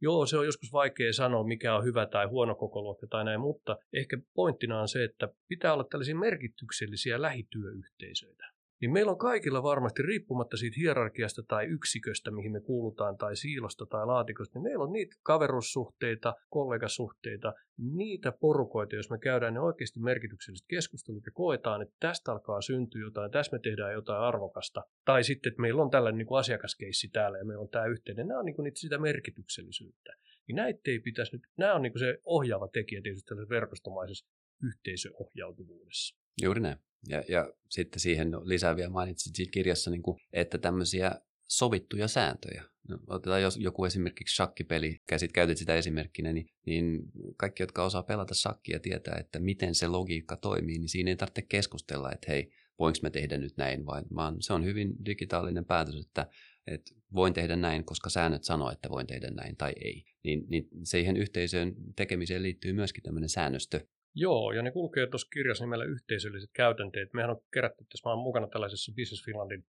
Joo, 0.04 0.26
se 0.26 0.38
on 0.38 0.46
joskus 0.46 0.74
vaikea 0.74 1.14
sanoa, 1.14 1.44
mikä 1.44 1.76
on 1.76 1.84
hyvä 1.84 2.06
tai 2.06 2.26
huono 2.26 2.56
kokoluokka 2.56 3.08
tai 3.08 3.26
näin, 3.26 3.40
mutta 3.40 3.78
ehkä 3.94 4.18
pointtina 4.34 4.82
on 4.82 4.88
se, 4.88 5.04
että 5.04 5.30
pitää 5.48 5.74
olla 5.74 5.84
tällaisia 5.84 6.16
merkityksellisiä 6.16 7.22
lähityöyhteisöitä 7.22 8.51
niin 8.82 8.92
meillä 8.92 9.12
on 9.12 9.18
kaikilla 9.18 9.64
varmasti, 9.64 10.02
riippumatta 10.02 10.58
siitä 10.58 10.78
hierarkiasta 10.80 11.44
tai 11.44 11.66
yksiköstä, 11.66 12.32
mihin 12.32 12.52
me 12.52 12.62
kuulutaan, 12.62 13.18
tai 13.18 13.36
siilosta 13.36 13.86
tai 13.86 14.06
laatikosta, 14.06 14.60
niin 14.60 14.64
meillä 14.64 14.84
on 14.84 14.92
niitä 14.92 15.16
kaverussuhteita, 15.24 16.36
kollegasuhteita, 16.50 17.54
niitä 17.78 18.32
porukoita, 18.32 18.96
jos 18.96 19.10
me 19.10 19.18
käydään 19.18 19.54
ne 19.54 19.60
oikeasti 19.60 20.00
merkitykselliset 20.00 20.68
keskustelut 20.68 21.26
ja 21.26 21.32
koetaan, 21.32 21.82
että 21.82 21.96
tästä 22.00 22.32
alkaa 22.32 22.62
syntyä 22.62 23.02
jotain, 23.02 23.32
tässä 23.32 23.56
me 23.56 23.60
tehdään 23.60 23.94
jotain 23.94 24.22
arvokasta, 24.22 24.84
tai 25.06 25.24
sitten, 25.24 25.50
että 25.50 25.62
meillä 25.62 25.82
on 25.82 25.90
tällainen 25.90 26.18
niin 26.18 26.28
kuin 26.28 26.40
asiakaskeissi 26.40 27.08
täällä 27.08 27.38
ja 27.38 27.46
meillä 27.46 27.62
on 27.62 27.70
tämä 27.70 27.86
yhteinen, 27.86 28.28
nämä 28.28 28.40
on 28.40 28.46
niin 28.46 28.56
kuin 28.56 28.64
niitä 28.64 28.80
sitä 28.80 28.98
merkityksellisyyttä. 28.98 30.14
Niin 30.48 30.56
näitä 30.56 30.80
ei 30.86 31.00
pitäisi 31.00 31.36
nyt, 31.36 31.42
nämä 31.58 31.74
on 31.74 31.82
niin 31.82 31.94
kuin 31.94 32.00
se 32.00 32.20
ohjaava 32.26 32.68
tekijä 32.68 33.02
tietysti 33.02 33.28
tällaisessa 33.28 33.56
verkostomaisessa 33.56 34.26
yhteisöohjautuvuudessa. 34.64 36.21
Juuri 36.42 36.62
näin. 36.62 36.78
Ja, 37.08 37.24
ja 37.28 37.54
sitten 37.70 38.00
siihen 38.00 38.32
lisää 38.44 38.76
vielä 38.76 38.90
mainitsit 38.90 39.36
siitä 39.36 39.52
kirjassa, 39.52 39.92
niin 39.92 40.02
kuin, 40.02 40.18
että 40.34 40.58
tämmöisiä 40.58 41.12
sovittuja 41.48 42.08
sääntöjä. 42.08 42.64
No, 42.90 43.00
otetaan 43.08 43.42
jos 43.42 43.58
joku 43.58 43.86
esimerkiksi 43.86 44.36
shakkipeli, 44.36 45.02
käsit 45.08 45.32
käytit 45.32 45.58
sitä 45.58 45.76
esimerkkinä, 45.76 46.34
niin, 46.34 46.46
niin 46.66 47.02
kaikki, 47.38 47.64
jotka 47.64 47.84
osaa 47.84 48.04
pelata 48.04 48.34
shakkia, 48.34 48.80
tietää, 48.80 49.18
että 49.20 49.40
miten 49.40 49.76
se 49.76 49.88
logiikka 49.88 50.38
toimii, 50.38 50.80
niin 50.80 50.90
siinä 50.90 51.12
ei 51.12 51.16
tarvitse 51.16 51.42
keskustella, 51.42 52.12
että 52.12 52.32
hei, 52.32 52.52
voinko 52.80 53.00
mä 53.02 53.10
tehdä 53.10 53.38
nyt 53.38 53.58
näin, 53.58 53.86
vai, 53.86 54.02
vaan 54.16 54.36
se 54.40 54.54
on 54.54 54.66
hyvin 54.66 55.06
digitaalinen 55.06 55.66
päätös, 55.66 55.96
että, 55.96 56.28
että 56.68 56.92
voin 57.14 57.34
tehdä 57.34 57.56
näin, 57.56 57.86
koska 57.86 58.10
säännöt 58.10 58.44
sanoo, 58.44 58.72
että 58.72 58.90
voin 58.90 59.08
tehdä 59.08 59.32
näin 59.32 59.58
tai 59.58 59.74
ei. 59.82 60.04
Niin, 60.24 60.46
niin 60.50 60.68
siihen 60.84 61.18
yhteisöön 61.18 61.76
tekemiseen 61.96 62.44
liittyy 62.44 62.74
myöskin 62.74 63.04
tämmöinen 63.04 63.30
säännöstö, 63.30 63.88
Joo, 64.16 64.52
ja 64.52 64.62
ne 64.62 64.72
kulkee 64.72 65.08
tuossa 65.08 65.28
kirjassa 65.34 65.64
nimellä 65.64 65.86
yhteisölliset 65.86 66.50
käytänteet. 66.54 67.14
Mehän 67.14 67.30
on 67.30 67.42
kerätty 67.54 67.86
tässä, 67.90 68.10
mä 68.10 68.16
mukana 68.16 68.48
tällaisessa 68.48 68.92
Business 68.96 69.26
Finlandin 69.26 69.66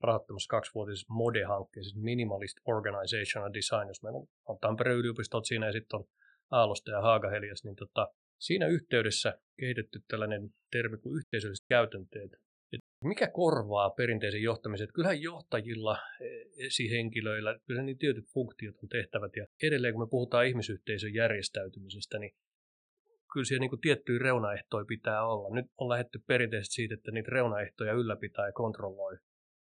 rahoittamassa 0.00 0.48
kaksivuotisessa 0.48 1.14
MODE-hankkeessa, 1.14 2.00
Minimalist 2.00 2.58
Organizational 2.64 3.52
Design, 3.52 3.88
jos 3.88 4.02
meillä 4.02 4.20
on 4.48 4.58
Tampereen 4.60 4.98
yliopistot 4.98 5.46
siinä 5.46 5.66
ja 5.66 5.72
sitten 5.72 5.98
on 5.98 6.04
Aallosta 6.50 6.90
ja 6.90 7.00
Haagahelias, 7.00 7.64
niin 7.64 7.76
tota, 7.76 8.08
siinä 8.38 8.66
yhteydessä 8.66 9.38
kehitetty 9.60 10.00
tällainen 10.08 10.50
termi 10.72 10.98
kuin 10.98 11.16
yhteisölliset 11.16 11.66
käytänteet. 11.68 12.32
Et 12.72 12.80
mikä 13.04 13.28
korvaa 13.28 13.90
perinteisen 13.90 14.42
johtamisen? 14.42 14.88
kyllähän 14.94 15.22
johtajilla, 15.22 15.98
e, 16.20 16.26
esihenkilöillä, 16.66 17.58
kyllä 17.66 17.82
niin 17.82 17.98
tietyt 17.98 18.24
funktiot 18.34 18.76
on 18.82 18.88
tehtävät. 18.88 19.36
Ja 19.36 19.46
edelleen 19.62 19.94
kun 19.94 20.02
me 20.02 20.10
puhutaan 20.10 20.46
ihmisyhteisön 20.46 21.14
järjestäytymisestä, 21.14 22.18
niin 22.18 22.32
kyllä 23.32 23.44
siellä 23.44 23.60
niin 23.60 23.70
kuin 23.70 23.80
tiettyjä 23.80 24.18
reunaehtoja 24.18 24.84
pitää 24.84 25.26
olla. 25.26 25.54
Nyt 25.54 25.66
on 25.78 25.88
lähdetty 25.88 26.22
perinteisesti 26.26 26.74
siitä, 26.74 26.94
että 26.94 27.10
niitä 27.10 27.30
reunaehtoja 27.30 27.92
ylläpitää 27.92 28.46
ja 28.46 28.52
kontrolloi 28.52 29.16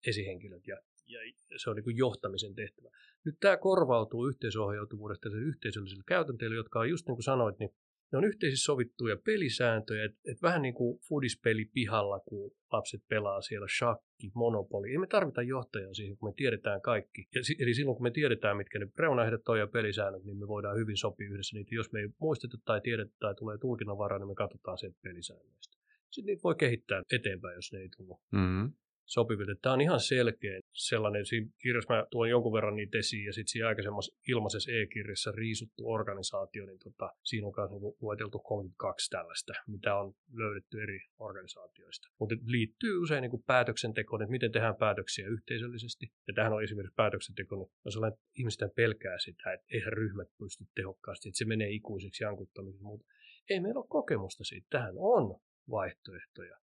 esihenkilöt 0.07 0.67
ja 0.67 0.77
ja 1.07 1.19
se 1.57 1.69
on 1.69 1.75
niin 1.75 1.83
kuin 1.83 1.97
johtamisen 1.97 2.55
tehtävä. 2.55 2.89
Nyt 3.25 3.35
tämä 3.39 3.57
korvautuu 3.57 4.27
yhteisohjautuvuudesta 4.27 5.29
ja 5.29 5.35
yhteisöllisillä 5.37 6.03
käytänteillä, 6.07 6.55
jotka 6.55 6.79
on 6.79 6.89
just 6.89 7.07
niin 7.07 7.15
kuin 7.15 7.23
sanoit, 7.23 7.59
niin 7.59 7.69
ne 8.11 8.17
on 8.17 8.25
yhteisesti 8.25 8.63
sovittuja 8.63 9.17
pelisääntöjä, 9.25 10.05
että 10.05 10.19
et 10.31 10.41
vähän 10.41 10.61
niin 10.61 10.73
kuin 10.73 10.99
fudispeli 10.99 11.65
pihalla, 11.65 12.19
kun 12.19 12.51
lapset 12.71 13.01
pelaa 13.07 13.41
siellä 13.41 13.67
shakki, 13.77 14.31
monopoli. 14.33 14.91
Ei 14.91 14.97
me 14.97 15.07
tarvita 15.07 15.41
johtajaa 15.41 15.93
siihen, 15.93 16.17
kun 16.17 16.29
me 16.29 16.33
tiedetään 16.35 16.81
kaikki. 16.81 17.27
Ja, 17.35 17.41
eli 17.59 17.73
silloin, 17.73 17.95
kun 17.95 18.03
me 18.03 18.11
tiedetään, 18.11 18.57
mitkä 18.57 18.79
ne 18.79 18.87
reunaehdot 18.97 19.49
on 19.49 19.59
ja 19.59 19.67
pelisäännöt, 19.67 20.23
niin 20.23 20.37
me 20.37 20.47
voidaan 20.47 20.77
hyvin 20.77 20.97
sopia 20.97 21.29
yhdessä 21.29 21.57
niitä. 21.57 21.75
Jos 21.75 21.91
me 21.91 21.99
ei 21.99 22.09
muisteta 22.19 22.57
tai 22.65 22.81
tiedetä 22.81 23.11
tai 23.19 23.35
tulee 23.35 23.57
tulkinnanvaraa, 23.57 24.19
niin 24.19 24.27
me 24.27 24.35
katsotaan 24.35 24.77
sieltä 24.77 24.97
pelisäännöistä. 25.03 25.77
Sitten 26.09 26.25
niitä 26.25 26.43
voi 26.43 26.55
kehittää 26.55 27.03
eteenpäin, 27.11 27.55
jos 27.55 27.73
ne 27.73 27.79
ei 27.79 27.89
tullut. 27.97 28.19
Mm-hmm 28.31 28.73
sopivilta. 29.07 29.55
Tämä 29.61 29.73
on 29.73 29.81
ihan 29.81 29.99
selkeä 29.99 30.61
sellainen, 30.73 31.25
siinä 31.25 31.49
kirjassa 31.61 31.93
mä 31.93 32.05
tuon 32.11 32.29
jonkun 32.29 32.53
verran 32.53 32.75
niitä 32.75 32.97
esiin, 32.97 33.25
ja 33.25 33.33
sitten 33.33 33.51
siinä 33.51 33.67
aikaisemmassa 33.67 34.15
ilmaisessa 34.27 34.71
e-kirjassa 34.71 35.31
riisuttu 35.31 35.89
organisaatio, 35.89 36.65
niin 36.65 36.79
tota, 36.79 37.13
siinä 37.23 37.47
on 37.47 37.53
myös 37.57 37.71
niin 37.71 37.95
lueteltu 38.01 38.39
32 38.39 39.09
tällaista, 39.09 39.53
mitä 39.67 39.95
on 39.95 40.13
löydetty 40.33 40.83
eri 40.83 40.99
organisaatioista. 41.19 42.07
Mutta 42.19 42.35
liittyy 42.45 42.97
usein 42.97 43.21
niin 43.21 43.43
päätöksentekoon, 43.45 44.21
että 44.21 44.31
miten 44.31 44.51
tehdään 44.51 44.75
päätöksiä 44.75 45.27
yhteisöllisesti. 45.27 46.11
Ja 46.27 46.33
tähän 46.33 46.53
on 46.53 46.63
esimerkiksi 46.63 46.95
päätöksenteko, 46.95 47.55
niin 47.55 47.71
on 47.85 47.91
sellainen, 47.91 48.13
että 48.13 48.25
ihmisten 48.39 48.71
pelkää 48.75 49.19
sitä, 49.19 49.53
että 49.53 49.65
eihän 49.73 49.93
ryhmät 49.93 50.27
pysty 50.37 50.65
tehokkaasti, 50.75 51.29
että 51.29 51.37
se 51.37 51.45
menee 51.45 51.69
ikuisiksi 51.69 52.23
jankuttamiseksi. 52.23 52.83
Mutta 52.83 53.05
ei 53.49 53.59
meillä 53.59 53.79
ole 53.79 53.87
kokemusta 53.89 54.43
siitä. 54.43 54.67
Tähän 54.69 54.95
on 54.97 55.39
vaihtoehtoja. 55.69 56.57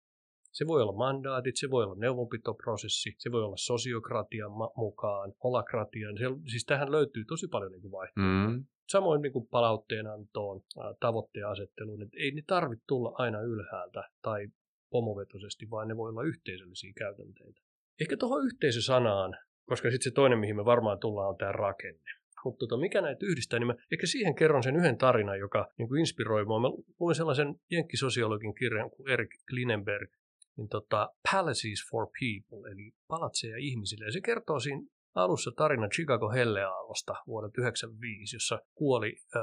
Se 0.52 0.66
voi 0.66 0.82
olla 0.82 0.92
mandaatit, 0.92 1.56
se 1.56 1.70
voi 1.70 1.84
olla 1.84 1.94
neuvonpitoprosessi, 1.94 3.14
se 3.18 3.32
voi 3.32 3.42
olla 3.42 3.56
sosiokratian 3.56 4.52
mukaan, 4.76 5.32
holakratian. 5.44 6.18
Se, 6.18 6.24
siis 6.50 6.64
tähän 6.64 6.92
löytyy 6.92 7.24
tosi 7.24 7.48
paljon 7.48 7.72
niin 7.72 7.92
vaihtoehtoja. 7.92 8.58
Mm. 8.58 8.64
Samoin 8.88 9.22
niin 9.22 9.32
kuin 9.32 9.46
palautteenantoon, 9.46 10.60
tavoitteen 11.00 11.46
asetteluun, 11.46 12.02
että 12.02 12.16
ei 12.20 12.30
ne 12.30 12.42
tarvitse 12.46 12.84
tulla 12.88 13.12
aina 13.14 13.40
ylhäältä 13.40 14.10
tai 14.22 14.48
pomovetoisesti, 14.90 15.70
vaan 15.70 15.88
ne 15.88 15.96
voi 15.96 16.10
olla 16.10 16.22
yhteisöllisiä 16.22 16.92
käytänteitä. 16.96 17.60
Ehkä 18.00 18.16
tuohon 18.16 18.44
yhteisösanaan, 18.46 19.36
koska 19.66 19.90
sitten 19.90 20.10
se 20.10 20.14
toinen, 20.14 20.38
mihin 20.38 20.56
me 20.56 20.64
varmaan 20.64 20.98
tullaan, 20.98 21.28
on 21.28 21.36
tämä 21.36 21.52
rakenne. 21.52 22.10
Mutta 22.44 22.58
tota, 22.58 22.76
mikä 22.76 23.00
näitä 23.00 23.26
yhdistää, 23.26 23.58
niin 23.58 23.66
mä 23.66 23.74
ehkä 23.92 24.06
siihen 24.06 24.34
kerron 24.34 24.62
sen 24.62 24.76
yhden 24.76 24.98
tarinan, 24.98 25.38
joka 25.38 25.68
niin 25.78 25.88
kuin 25.88 26.00
inspiroi 26.00 26.44
mua. 26.44 26.60
Mä 26.60 26.68
luin 27.00 27.14
sellaisen 27.14 27.54
jenkkisosiologin 27.70 28.54
kirjan 28.54 28.90
kuin 28.90 29.08
Erik 29.10 29.30
Klinenberg, 29.50 30.10
niin 30.56 30.68
tota, 30.68 31.08
Palaces 31.32 31.80
for 31.90 32.06
People, 32.20 32.70
eli 32.70 32.92
palatseja 33.08 33.56
ihmisille. 33.58 34.04
Ja 34.04 34.12
se 34.12 34.20
kertoo 34.20 34.60
siinä 34.60 34.82
alussa 35.14 35.50
tarina 35.56 35.88
Chicago 35.88 36.30
helleaallosta 36.30 37.12
vuodelta 37.26 37.54
1995, 37.54 38.36
jossa 38.36 38.58
kuoli 38.74 39.16
äh, 39.36 39.42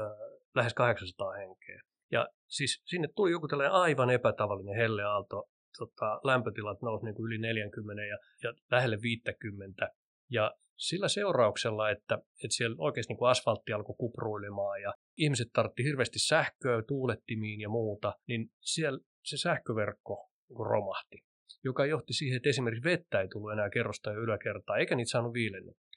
lähes 0.54 0.74
800 0.74 1.32
henkeä. 1.32 1.80
Ja 2.12 2.28
siis 2.48 2.82
sinne 2.84 3.08
tuli 3.16 3.30
joku 3.30 3.48
tällainen 3.48 3.72
aivan 3.72 4.10
epätavallinen 4.10 4.76
helleaalto. 4.76 5.48
Tota, 5.78 6.20
lämpötilat 6.24 6.82
nousi 6.82 7.04
niin 7.04 7.14
kuin 7.14 7.26
yli 7.26 7.38
40 7.38 8.02
ja, 8.02 8.18
ja 8.42 8.54
lähelle 8.70 8.98
50. 9.02 9.88
Ja 10.30 10.54
sillä 10.76 11.08
seurauksella, 11.08 11.90
että, 11.90 12.14
että 12.14 12.56
siellä 12.56 12.76
oikeasti 12.78 13.10
niin 13.12 13.18
kuin 13.18 13.30
asfaltti 13.30 13.72
alkoi 13.72 13.94
kupruilemaan 13.98 14.82
ja 14.82 14.94
ihmiset 15.16 15.48
tartti 15.52 15.84
hirveästi 15.84 16.18
sähköä 16.18 16.82
tuulettimiin 16.88 17.60
ja 17.60 17.68
muuta, 17.68 18.14
niin 18.28 18.50
siellä 18.60 18.98
se 19.24 19.36
sähköverkko 19.36 20.29
romahti, 20.58 21.24
joka 21.64 21.86
johti 21.86 22.12
siihen, 22.12 22.36
että 22.36 22.48
esimerkiksi 22.48 22.90
vettä 22.90 23.20
ei 23.20 23.28
tullut 23.28 23.52
enää 23.52 23.70
kerrosta 23.70 24.10
ja 24.10 24.18
yläkertaa, 24.18 24.76
eikä 24.76 24.94
niitä 24.94 25.10
saanut 25.10 25.32
viilennettyä. 25.32 25.90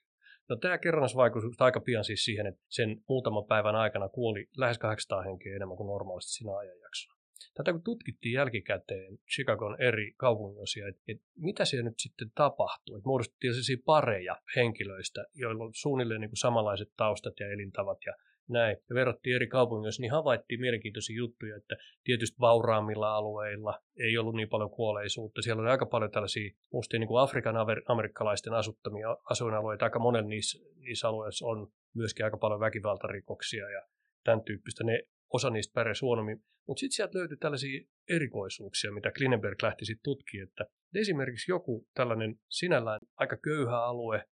No 0.49 0.55
tämä 0.55 0.77
kerrannas 0.77 1.15
vaikutti 1.15 1.47
aika 1.59 1.79
pian 1.79 2.03
siis 2.03 2.25
siihen, 2.25 2.47
että 2.47 2.61
sen 2.69 3.01
muutaman 3.09 3.45
päivän 3.45 3.75
aikana 3.75 4.09
kuoli 4.09 4.49
lähes 4.57 4.77
800 4.77 5.21
henkeä 5.21 5.55
enemmän 5.55 5.77
kuin 5.77 5.87
normaalisti 5.87 6.31
siinä 6.31 6.57
ajanjaksona. 6.57 7.13
Tätä 7.53 7.71
kun 7.71 7.83
tutkittiin 7.83 8.33
jälkikäteen 8.33 9.17
Chicagon 9.35 9.81
eri 9.81 10.13
kaupunginosia, 10.17 10.87
että, 10.87 11.01
että 11.07 11.23
mitä 11.35 11.65
siellä 11.65 11.89
nyt 11.89 11.99
sitten 11.99 12.31
tapahtui, 12.35 12.97
että 12.97 13.07
muodostettiin 13.07 13.53
sellaisia 13.53 13.77
pareja 13.85 14.41
henkilöistä, 14.55 15.25
joilla 15.33 15.63
on 15.63 15.71
suunnilleen 15.73 16.21
niin 16.21 16.29
kuin 16.29 16.37
samanlaiset 16.37 16.89
taustat 16.97 17.39
ja 17.39 17.51
elintavat 17.51 17.97
ja 18.05 18.13
näin. 18.53 18.77
Ja 18.89 18.95
verrattiin 18.95 19.35
eri 19.35 19.47
kaupungeissa, 19.47 20.01
niin 20.01 20.11
havaittiin 20.11 20.61
mielenkiintoisia 20.61 21.17
juttuja, 21.17 21.57
että 21.57 21.75
tietysti 22.03 22.37
vauraammilla 22.39 23.15
alueilla 23.15 23.79
ei 23.99 24.17
ollut 24.17 24.35
niin 24.35 24.49
paljon 24.49 24.69
kuolleisuutta. 24.69 25.41
Siellä 25.41 25.61
oli 25.61 25.69
aika 25.69 25.85
paljon 25.85 26.11
tällaisia 26.11 26.55
mustia 26.73 26.99
niin 26.99 27.07
kuin 27.07 27.21
Afrikan 27.21 27.55
amerikkalaisten 27.87 28.53
asuttamia 28.53 29.17
asuinalueita. 29.29 29.85
Aika 29.85 29.99
monen 29.99 30.27
niissä, 30.27 30.59
niissä 30.75 31.07
alueissa 31.07 31.45
on 31.45 31.67
myöskin 31.95 32.25
aika 32.25 32.37
paljon 32.37 32.59
väkivaltarikoksia 32.59 33.69
ja 33.69 33.81
tämän 34.23 34.43
tyyppistä. 34.43 34.83
Ne, 34.83 35.03
osa 35.33 35.49
niistä 35.49 35.73
pärjäsi 35.73 36.05
huonommin. 36.05 36.43
Mutta 36.67 36.79
sitten 36.79 36.95
sieltä 36.95 37.17
löytyi 37.19 37.37
tällaisia 37.37 37.81
erikoisuuksia, 38.09 38.91
mitä 38.91 39.11
Klinenberg 39.11 39.63
lähti 39.63 39.85
sitten 39.85 40.03
tutkimaan, 40.03 40.47
että 40.47 40.65
esimerkiksi 40.95 41.51
joku 41.51 41.87
tällainen 41.93 42.35
sinällään 42.49 42.99
aika 43.15 43.37
köyhä 43.37 43.85
alue, 43.85 44.23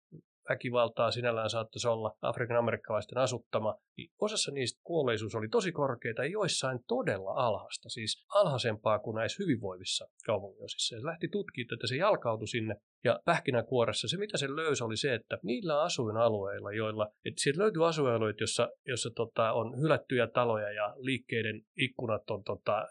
väkivaltaa 0.50 1.10
sinällään 1.10 1.50
saattaisi 1.50 1.88
olla 1.88 2.16
Afrikan 2.22 2.56
amerikkalaisten 2.56 3.18
asuttama, 3.18 3.74
niin 3.96 4.10
osassa 4.20 4.52
niistä 4.52 4.80
kuolleisuus 4.84 5.34
oli 5.34 5.48
tosi 5.48 5.72
korkeita 5.72 6.24
ja 6.24 6.30
joissain 6.30 6.78
todella 6.88 7.32
alhasta, 7.32 7.88
siis 7.88 8.24
alhaisempaa 8.34 8.98
kuin 8.98 9.14
näissä 9.14 9.42
hyvinvoivissa 9.42 10.06
kaupunginosissa. 10.26 10.96
Se 10.96 11.04
lähti 11.04 11.28
tutkimaan, 11.28 11.74
että 11.74 11.86
se 11.86 11.96
jalkautui 11.96 12.48
sinne 12.48 12.74
ja 13.04 13.20
pähkinäkuoressa 13.24 14.08
se, 14.08 14.16
mitä 14.16 14.38
se 14.38 14.56
löysi, 14.56 14.84
oli 14.84 14.96
se, 14.96 15.14
että 15.14 15.38
niillä 15.42 15.82
asuinalueilla, 15.82 16.72
joilla, 16.72 17.06
että 17.24 17.42
sieltä 17.42 17.62
löytyy 17.62 17.88
asuinalueita, 17.88 18.42
jossa, 18.42 18.68
jossa 18.86 19.10
tota, 19.16 19.52
on 19.52 19.80
hylättyjä 19.80 20.26
taloja 20.26 20.72
ja 20.72 20.94
liikkeiden 20.96 21.62
ikkunat 21.76 22.30
on 22.30 22.44
tota, 22.44 22.86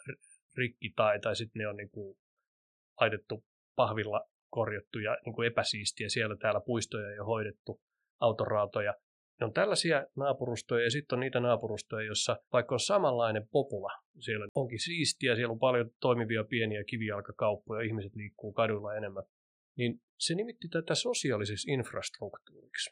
rikki 0.58 0.94
tai, 0.96 1.20
tai 1.20 1.36
sitten 1.36 1.60
ne 1.60 1.68
on 1.68 1.78
niin 1.78 1.90
kuin, 1.90 2.18
laitettu 3.02 3.44
pahvilla 3.76 4.22
korjattu 4.50 5.00
ja 5.00 5.18
niin 5.26 5.34
kuin 5.34 5.48
epäsiistiä. 5.48 6.10
Siellä 6.10 6.36
täällä 6.38 6.62
puistoja 6.66 7.16
jo 7.16 7.26
hoidettu, 7.26 7.82
autoraatoja. 8.20 8.94
Ne 9.40 9.46
on 9.46 9.54
tällaisia 9.54 10.06
naapurustoja 10.16 10.84
ja 10.84 10.92
sitten 10.92 11.16
on 11.16 11.20
niitä 11.20 11.40
naapurustoja, 11.40 12.08
jossa 12.08 12.38
vaikka 12.54 12.76
on 12.76 12.80
samanlainen 12.80 13.48
popula, 13.52 13.92
siellä 14.20 14.48
onkin 14.56 14.80
siistiä, 14.80 15.36
siellä 15.36 15.52
on 15.52 15.60
paljon 15.60 15.90
toimivia 16.02 16.44
pieniä 16.44 16.84
kivijalkakauppoja, 16.84 17.82
ihmiset 17.82 18.16
liikkuu 18.16 18.54
kaduilla 18.54 18.96
enemmän, 18.96 19.24
niin 19.78 20.02
se 20.20 20.36
nimitti 20.36 20.68
tätä 20.68 20.96
sosiaaliseksi 20.96 21.72
infrastruktuuriksi. 21.72 22.90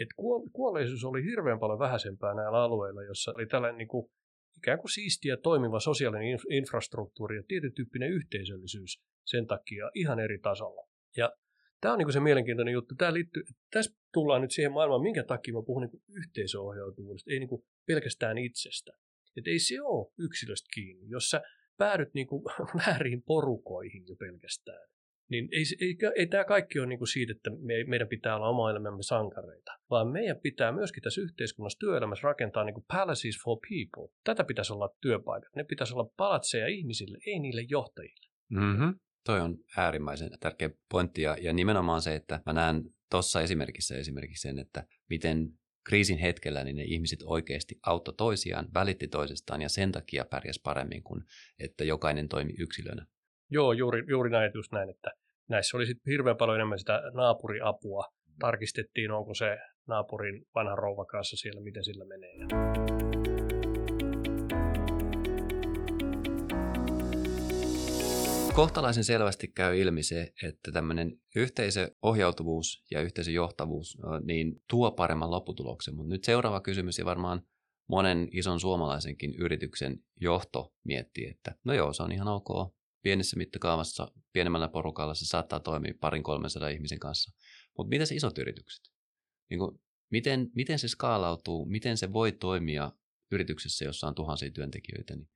Et 0.00 0.08
kuolleisuus 0.52 1.04
oli 1.04 1.24
hirveän 1.24 1.58
paljon 1.58 1.78
vähäisempää 1.78 2.34
näillä 2.34 2.62
alueilla, 2.62 3.02
jossa 3.02 3.32
oli 3.36 3.46
tällainen 3.46 3.78
niin 3.78 3.88
kuin, 3.88 4.10
ikään 4.56 4.78
kuin 4.78 4.90
siistiä 4.90 5.36
toimiva 5.36 5.80
sosiaalinen 5.80 6.38
infrastruktuuri 6.50 7.36
ja 7.36 7.42
tietyn 7.48 7.74
tyyppinen 7.74 8.10
yhteisöllisyys 8.10 9.02
sen 9.26 9.46
takia 9.46 9.90
ihan 9.94 10.20
eri 10.20 10.38
tasolla. 10.38 10.91
Ja 11.16 11.32
tämä 11.80 11.92
on 11.92 11.98
niin 11.98 12.12
se 12.12 12.20
mielenkiintoinen 12.20 12.72
juttu. 12.72 12.94
Tämä 12.94 13.12
liittyy, 13.12 13.42
tässä 13.70 13.92
tullaan 14.12 14.42
nyt 14.42 14.50
siihen 14.50 14.72
maailmaan, 14.72 15.02
minkä 15.02 15.24
takia 15.24 15.54
mä 15.54 15.62
puhun 15.66 15.82
niin 15.82 16.02
yhteisöohjautuvuudesta, 16.08 17.30
ei 17.30 17.38
niin 17.38 17.64
pelkästään 17.86 18.38
itsestä. 18.38 18.92
Että 19.36 19.50
ei 19.50 19.58
se 19.58 19.82
ole 19.82 20.12
yksilöstä 20.18 20.68
kiinni. 20.74 21.08
Jos 21.08 21.30
sä 21.30 21.42
päädyt 21.78 22.14
niin 22.14 22.28
väärin 22.86 23.22
porukoihin 23.22 24.04
jo 24.08 24.16
pelkästään, 24.16 24.88
niin 25.30 25.48
ei, 25.52 25.64
ei, 25.80 25.96
ei 26.16 26.26
tämä 26.26 26.44
kaikki 26.44 26.78
ole 26.78 26.86
niin 26.86 26.98
kuin 26.98 27.08
siitä, 27.08 27.32
että 27.36 27.50
me, 27.50 27.74
meidän 27.86 28.08
pitää 28.08 28.36
olla 28.36 28.48
oma 28.48 28.70
elämämme 28.70 29.02
sankareita, 29.02 29.72
vaan 29.90 30.08
meidän 30.08 30.40
pitää 30.42 30.72
myöskin 30.72 31.02
tässä 31.02 31.20
yhteiskunnassa 31.20 31.78
työelämässä 31.78 32.28
rakentaa 32.28 32.64
niin 32.64 32.74
kuin 32.74 32.84
palaces 32.88 33.36
for 33.44 33.58
people. 33.68 34.14
Tätä 34.24 34.44
pitäisi 34.44 34.72
olla 34.72 34.96
työpaikat. 35.00 35.56
Ne 35.56 35.64
pitäisi 35.64 35.94
olla 35.94 36.10
palatseja 36.16 36.66
ihmisille, 36.66 37.18
ei 37.26 37.38
niille 37.38 37.62
johtajille. 37.68 38.26
Mm-hmm. 38.50 38.94
Toi 39.24 39.40
on 39.40 39.58
äärimmäisen 39.76 40.30
tärkeä 40.40 40.70
pointti 40.90 41.22
ja, 41.22 41.36
ja 41.40 41.52
nimenomaan 41.52 42.02
se, 42.02 42.14
että 42.14 42.40
mä 42.46 42.52
näen 42.52 42.82
tuossa 43.10 43.40
esimerkissä 43.40 43.96
esimerkiksi 43.96 44.42
sen, 44.42 44.58
että 44.58 44.84
miten 45.10 45.48
kriisin 45.84 46.18
hetkellä 46.18 46.64
niin 46.64 46.76
ne 46.76 46.82
ihmiset 46.82 47.18
oikeasti 47.24 47.78
auttoi 47.86 48.14
toisiaan, 48.14 48.68
välitti 48.74 49.08
toisestaan 49.08 49.62
ja 49.62 49.68
sen 49.68 49.92
takia 49.92 50.24
pärjäs 50.24 50.60
paremmin 50.64 51.02
kuin 51.02 51.24
että 51.58 51.84
jokainen 51.84 52.28
toimi 52.28 52.52
yksilönä. 52.58 53.06
Joo, 53.50 53.72
juuri, 53.72 54.04
juuri 54.08 54.30
näin, 54.30 54.50
just 54.54 54.72
näin, 54.72 54.90
että 54.90 55.10
näissä 55.48 55.76
oli 55.76 55.86
sitten 55.86 56.10
hirveän 56.10 56.36
paljon 56.36 56.56
enemmän 56.56 56.78
sitä 56.78 57.02
naapuriapua. 57.14 58.04
Tarkistettiin, 58.38 59.10
onko 59.10 59.34
se 59.34 59.58
naapurin 59.86 60.46
vanha 60.54 60.74
rouva 60.74 61.04
kanssa 61.04 61.36
siellä, 61.36 61.60
miten 61.60 61.84
sillä 61.84 62.04
menee. 62.04 62.81
Kohtalaisen 68.54 69.04
selvästi 69.04 69.48
käy 69.48 69.78
ilmi 69.80 70.02
se, 70.02 70.32
että 70.42 70.72
tämmöinen 70.72 71.20
yhteisöohjautuvuus 71.36 72.84
ja 72.90 73.00
yhteisöjohtavuus 73.00 73.98
niin 74.24 74.62
tuo 74.70 74.90
paremman 74.90 75.30
lopputuloksen. 75.30 75.94
Mutta 75.94 76.08
nyt 76.08 76.24
seuraava 76.24 76.60
kysymys 76.60 76.98
ja 76.98 77.04
varmaan 77.04 77.42
monen 77.88 78.28
ison 78.32 78.60
suomalaisenkin 78.60 79.34
yrityksen 79.34 79.98
johto 80.20 80.74
miettii, 80.84 81.28
että 81.28 81.54
no 81.64 81.74
joo, 81.74 81.92
se 81.92 82.02
on 82.02 82.12
ihan 82.12 82.28
ok, 82.28 82.74
pienessä 83.02 83.36
mittakaavassa, 83.36 84.12
pienemmällä 84.32 84.68
porukalla 84.68 85.14
se 85.14 85.26
saattaa 85.26 85.60
toimia 85.60 85.94
parin 86.00 86.22
300 86.22 86.68
ihmisen 86.68 86.98
kanssa. 87.00 87.32
Mutta 87.78 87.88
mitä 87.88 88.06
se 88.06 88.14
isot 88.14 88.38
yritykset? 88.38 88.84
Niin 89.50 89.58
kuin, 89.58 89.80
miten, 90.10 90.50
miten 90.54 90.78
se 90.78 90.88
skaalautuu, 90.88 91.66
miten 91.66 91.96
se 91.96 92.12
voi 92.12 92.32
toimia 92.32 92.92
yrityksessä, 93.30 93.84
jossa 93.84 94.06
on 94.06 94.14
tuhansia 94.14 94.50
työntekijöitä? 94.50 95.16
Niin 95.16 95.28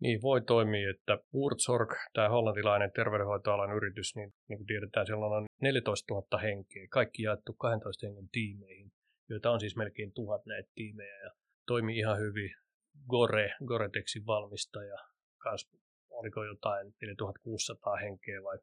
niin 0.00 0.22
voi 0.22 0.40
toimia, 0.42 0.90
että 0.90 1.18
Wurzorg, 1.34 1.90
tämä 2.12 2.28
hollantilainen 2.28 2.92
terveydenhoitoalan 2.92 3.76
yritys, 3.76 4.16
niin, 4.16 4.32
niin 4.48 4.58
kuin 4.58 4.66
tiedetään, 4.66 5.06
siellä 5.06 5.26
on 5.26 5.46
14 5.62 6.14
000 6.14 6.38
henkeä, 6.38 6.86
kaikki 6.90 7.22
jaettu 7.22 7.52
12 7.52 8.06
hengen 8.06 8.28
tiimeihin, 8.32 8.92
joita 9.28 9.50
on 9.50 9.60
siis 9.60 9.76
melkein 9.76 10.12
tuhat 10.12 10.46
näitä 10.46 10.70
tiimejä 10.74 11.16
ja 11.24 11.30
toimii 11.66 11.98
ihan 11.98 12.18
hyvin. 12.18 12.50
Gore, 13.08 13.50
Goretexin 13.64 14.26
valmistaja, 14.26 14.98
kans, 15.38 15.70
oliko 16.10 16.44
jotain 16.44 16.94
4600 17.02 17.96
henkeä 17.96 18.42
vai 18.42 18.58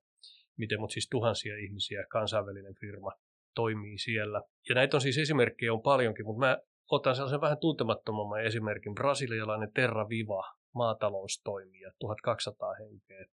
miten, 0.58 0.80
mutta 0.80 0.94
siis 0.94 1.08
tuhansia 1.12 1.58
ihmisiä, 1.58 2.06
kansainvälinen 2.10 2.76
firma 2.76 3.12
toimii 3.56 3.98
siellä. 3.98 4.42
Ja 4.70 4.76
näitä 4.76 4.98
on 4.98 5.02
siis 5.02 5.18
esimerkkejä 5.18 5.74
on 5.74 5.82
paljonkin, 5.82 6.26
mutta 6.26 6.46
mä 6.46 6.58
otan 6.92 7.16
sellaisen 7.16 7.42
vähän 7.42 7.58
tuntemattomamman 7.58 8.44
esimerkin. 8.44 8.96
Brasilialainen 8.96 9.72
Terra 9.74 10.10
Viva, 10.10 10.44
maataloustoimija, 10.78 11.92
1200 12.00 12.74
henkeä. 12.74 13.26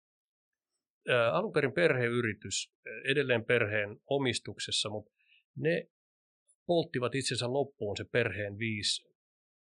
Alun 1.33 1.52
perin 1.52 1.72
perheyritys, 1.72 2.72
edelleen 3.04 3.44
perheen 3.44 4.00
omistuksessa, 4.07 4.90
mutta 4.90 5.11
ne 5.57 5.88
polttivat 6.66 7.14
itsensä 7.14 7.52
loppuun 7.52 7.96
se 7.96 8.04
perheen 8.04 8.59
viisi 8.59 9.14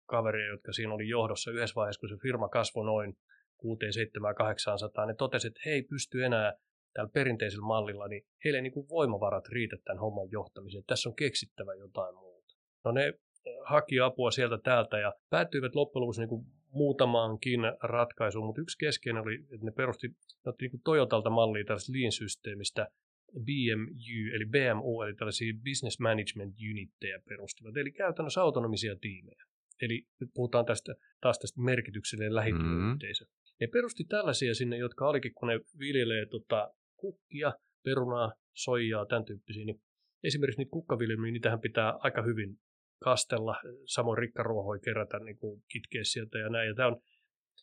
kaveria, 0.05 0.47
jotka 0.47 0.73
siinä 0.73 0.93
oli 0.93 1.09
johdossa 1.09 1.51
yhdessä 1.51 1.75
vaiheessa, 1.75 1.99
kun 1.99 2.09
se 2.09 2.17
firma 2.21 2.49
kasvoi 2.49 2.85
noin 2.85 3.17
6, 3.57 3.79
7, 3.91 4.35
800, 4.35 5.05
ne 5.05 5.13
totesivat, 5.13 5.51
että 5.51 5.61
he 5.65 5.71
ei 5.71 5.83
pysty 5.83 6.25
enää 6.25 6.53
tällä 6.93 7.09
perinteisellä 7.13 7.65
mallilla, 7.65 8.07
niin 8.07 8.25
heille 8.43 8.57
ei 8.57 8.61
niin 8.61 8.89
voimavarat 8.89 9.47
riitä 9.47 9.77
tämän 9.83 9.99
homman 9.99 10.31
johtamiseen. 10.31 10.83
Tässä 10.87 11.09
on 11.09 11.15
keksittävä 11.15 11.73
jotain 11.73 12.15
muuta. 12.15 12.55
No 12.85 12.91
ne 12.91 13.13
haki 13.65 13.99
apua 13.99 14.31
sieltä 14.31 14.57
täältä 14.63 14.99
ja 14.99 15.13
päätyivät 15.29 15.75
loppujen 15.75 16.01
lopuksi 16.01 16.21
niin 16.21 16.29
kuin 16.29 16.45
muutamaankin 16.73 17.59
ratkaisuun, 17.83 18.45
mutta 18.45 18.61
yksi 18.61 18.77
keskeinen 18.77 19.23
oli, 19.23 19.35
että 19.35 19.65
ne 19.65 19.71
perusti, 19.71 20.07
ne 20.07 20.49
otti 20.49 20.67
niin 20.67 20.81
Toyotalta 20.83 21.29
mallia 21.29 21.63
tällaista 21.65 21.93
Lean-systeemistä, 21.93 22.87
BMU, 23.45 24.35
eli 24.35 24.45
BMU, 24.45 25.01
eli 25.01 25.15
tällaisia 25.15 25.53
Business 25.69 25.99
Management 25.99 26.55
Unitteja 26.71 27.19
perustivat, 27.29 27.77
eli 27.77 27.91
käytännössä 27.91 28.41
autonomisia 28.41 28.95
tiimejä. 28.95 29.43
Eli 29.81 30.07
nyt 30.19 30.29
puhutaan 30.33 30.65
tästä, 30.65 30.95
taas 31.21 31.39
tästä 31.39 31.61
merkityksellinen 31.61 32.35
lähityöyhteisö. 32.35 33.25
Mm-hmm. 33.25 33.55
Ne 33.59 33.67
perusti 33.67 34.03
tällaisia 34.03 34.53
sinne, 34.53 34.77
jotka 34.77 35.07
olikin, 35.07 35.33
kun 35.33 35.47
ne 35.47 35.59
viljelee 35.79 36.25
tota, 36.25 36.73
kukkia, 36.95 37.53
perunaa, 37.83 38.33
soijaa, 38.53 39.05
tämän 39.05 39.25
tyyppisiä, 39.25 39.65
niin 39.65 39.81
esimerkiksi 40.23 40.61
niitä 40.61 40.71
kukkaviljelmiä, 40.71 41.31
niitähän 41.31 41.59
pitää 41.59 41.93
aika 41.99 42.21
hyvin 42.21 42.59
kastella, 43.03 43.55
samoin 43.85 44.17
rikkaruohoja 44.17 44.79
kerätä, 44.79 45.19
niin 45.19 45.37
kuin 45.37 45.63
kitkeä 45.71 46.03
sieltä 46.03 46.37
ja 46.37 46.49
näin. 46.49 46.67
Ja, 46.67 46.75
tämä 46.75 46.87
on, 46.87 47.01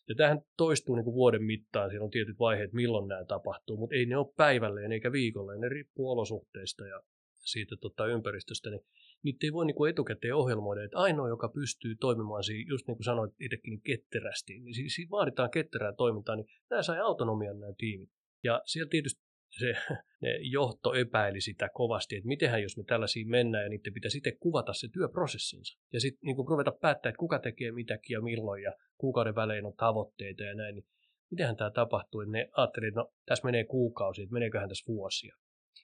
ja 0.09 0.15
tämähän 0.15 0.41
toistuu 0.57 0.95
niin 0.95 1.05
kuin 1.05 1.15
vuoden 1.15 1.43
mittaan, 1.43 1.91
siellä 1.91 2.05
on 2.05 2.11
tietyt 2.11 2.39
vaiheet, 2.39 2.73
milloin 2.73 3.09
nämä 3.09 3.25
tapahtuu, 3.25 3.77
mutta 3.77 3.97
ei 3.97 4.07
ne 4.07 4.17
ole 4.17 4.35
päivälleen 4.37 4.93
eikä 4.93 5.13
viikolleen, 5.13 5.61
ne 5.61 5.69
riippuu 5.69 6.11
olosuhteista 6.11 6.87
ja 6.87 7.03
siitä 7.45 7.77
tota, 7.81 8.07
ympäristöstä, 8.07 8.71
niin 8.71 8.81
niitä 9.23 9.47
ei 9.47 9.53
voi 9.53 9.67
niin 9.67 9.75
kuin 9.75 9.91
etukäteen 9.91 10.35
ohjelmoida, 10.35 10.85
että 10.85 10.99
ainoa, 10.99 11.29
joka 11.29 11.49
pystyy 11.49 11.95
toimimaan, 11.95 12.45
siinä, 12.45 12.69
just 12.69 12.87
niin 12.87 12.97
kuin 12.97 13.05
sanoit 13.05 13.35
itsekin, 13.41 13.71
niin 13.71 13.83
ketterästi, 13.83 14.59
niin 14.59 14.91
siinä 14.91 15.11
vaaditaan 15.11 15.51
ketterää 15.51 15.93
toimintaa, 15.93 16.37
niin 16.37 16.47
nämä 16.71 16.83
sai 16.83 17.01
autonomian 17.01 17.61
nämä 17.61 17.73
tiimit. 17.79 18.11
Ja 18.45 18.63
siellä 18.65 18.91
tietysti 18.91 19.30
se 19.59 19.75
ne 20.23 20.39
johto 20.41 20.95
epäili 20.95 21.41
sitä 21.41 21.69
kovasti, 21.75 22.17
että 22.17 22.29
mitenhän 22.29 22.63
jos 22.63 22.77
me 22.77 22.85
tällaisiin 22.85 23.31
mennään 23.31 23.65
ja 23.65 23.69
niiden 23.69 23.95
pitäisi 23.95 24.19
itse 24.19 24.33
kuvata 24.41 24.73
se 24.73 24.89
työprosessinsa. 24.93 25.79
Ja 25.93 26.01
sitten 26.01 26.21
niin 26.23 26.49
ruveta 26.49 26.73
päättää, 26.73 27.11
että 27.11 27.19
kuka 27.19 27.39
tekee 27.39 27.73
mitäkin 27.73 28.15
ja 28.15 28.21
milloin 28.21 28.63
ja 28.63 28.73
kuukauden 28.99 29.35
välein 29.35 29.67
on 29.67 29.77
tavoitteita 29.77 30.43
ja 30.43 30.55
näin, 30.55 30.75
niin 30.75 30.87
mitenhän 31.31 31.57
tämä 31.57 31.71
tapahtuu. 31.71 32.21
Ne 32.21 32.49
ajattelivat, 32.53 32.91
että 32.91 33.01
no 33.01 33.13
tässä 33.27 33.45
menee 33.45 33.65
kuukausi, 33.65 34.23
että 34.23 34.33
meneeköhän 34.33 34.69
tässä 34.69 34.93
vuosia. 34.93 35.37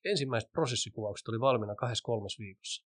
Ensimmäiset 0.05 0.53
prosessikuvaukset 0.53 1.29
oli 1.29 1.41
valmiina 1.41 1.75
kahdessa 1.75 2.05
kolmes 2.05 2.39
viikossa. 2.39 2.87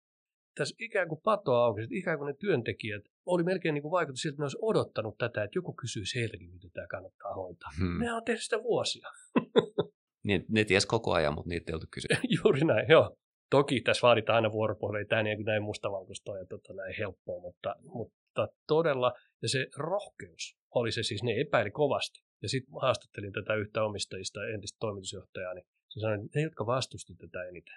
Tässä 0.54 0.74
ikään 0.78 1.08
kuin 1.08 1.20
patoa 1.24 1.64
auki, 1.64 1.82
että 1.82 1.96
ikään 1.96 2.18
kuin 2.18 2.26
ne 2.26 2.34
työntekijät 2.40 3.02
oli 3.26 3.42
melkein 3.42 3.74
niin 3.74 3.82
kuin 3.82 3.92
vaikutus 3.92 4.20
siltä, 4.20 4.34
että 4.34 4.42
ne 4.42 4.44
olisi 4.44 4.58
odottanut 4.62 5.18
tätä, 5.18 5.44
että 5.44 5.58
joku 5.58 5.72
kysyisi 5.72 6.18
heiltäkin, 6.20 6.50
miten 6.50 6.70
tämä 6.70 6.86
kannattaa 6.86 7.34
hoitaa. 7.34 7.70
Hmm. 7.78 8.00
Ne 8.00 8.12
on 8.12 8.24
tehnyt 8.24 8.42
sitä 8.42 8.62
vuosia. 8.62 9.08
Niin, 10.26 10.44
ne 10.48 10.64
ties 10.64 10.86
koko 10.86 11.12
ajan, 11.12 11.34
mutta 11.34 11.48
niitä 11.48 11.72
ei 11.72 11.74
oltu 11.74 11.86
kysyä. 11.90 12.16
Juuri 12.36 12.60
näin, 12.60 12.86
joo. 12.88 13.16
Toki 13.50 13.80
tässä 13.80 14.06
vaaditaan 14.06 14.36
aina 14.36 14.52
vuoropuhelua, 14.52 14.98
ei 14.98 15.04
tämä 15.04 15.22
niin 15.22 15.44
näin 15.44 15.62
mustavalkoista 15.62 16.38
ja 16.38 16.46
tota, 16.46 16.72
näin 16.72 16.94
helppoa, 16.98 17.40
mutta, 17.40 17.74
mutta 17.82 18.48
todella, 18.66 19.12
ja 19.42 19.48
se 19.48 19.66
rohkeus 19.76 20.56
oli 20.74 20.92
se 20.92 21.02
siis, 21.02 21.22
ne 21.22 21.40
epäili 21.40 21.70
kovasti. 21.70 22.20
Ja 22.42 22.48
sitten 22.48 22.74
haastattelin 22.80 23.32
tätä 23.32 23.54
yhtä 23.54 23.84
omistajista, 23.84 24.46
entistä 24.46 24.76
toimitusjohtajaa, 24.80 25.54
niin 25.54 25.66
se 25.88 26.00
sanoi, 26.00 26.14
että 26.14 26.38
ne, 26.38 26.42
jotka 26.42 26.66
vastusti 26.66 27.14
tätä 27.14 27.44
eniten, 27.44 27.74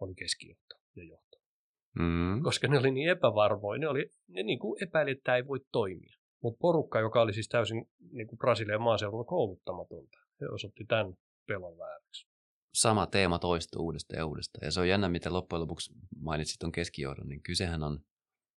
oli 0.00 0.14
keskijohto 0.14 0.74
ja 0.96 1.04
johto. 1.04 1.38
Mm. 1.98 2.42
Koska 2.42 2.68
ne 2.68 2.78
oli 2.78 2.90
niin 2.90 3.10
epävarmoja, 3.10 3.78
ne, 3.78 3.88
oli, 3.88 4.10
ne 4.28 4.42
niin 4.42 4.58
kuin 4.58 4.82
epäili, 4.82 5.10
että 5.10 5.22
tämä 5.24 5.36
ei 5.36 5.46
voi 5.46 5.60
toimia. 5.72 6.16
Mutta 6.42 6.58
porukka, 6.60 7.00
joka 7.00 7.22
oli 7.22 7.32
siis 7.32 7.48
täysin 7.48 7.88
niin 8.12 8.26
kuin 8.26 8.38
Brasilian 8.38 8.82
maaseudulla 8.82 9.24
kouluttamatonta, 9.24 10.18
he 10.40 10.46
osoitti 10.48 10.84
tämän 10.84 11.14
pelon 11.46 11.78
vääräksi. 11.78 12.26
Sama 12.74 13.06
teema 13.06 13.38
toistuu 13.38 13.84
uudestaan 13.84 14.18
ja 14.18 14.26
uudestaan. 14.26 14.66
Ja 14.66 14.70
se 14.70 14.80
on 14.80 14.88
jännä, 14.88 15.08
miten 15.08 15.32
loppujen 15.32 15.60
lopuksi 15.60 15.92
mainitsit 16.20 16.58
tuon 16.58 16.72
keskijohdon, 16.72 17.28
niin 17.28 17.42
kysehän 17.42 17.82
on 17.82 18.00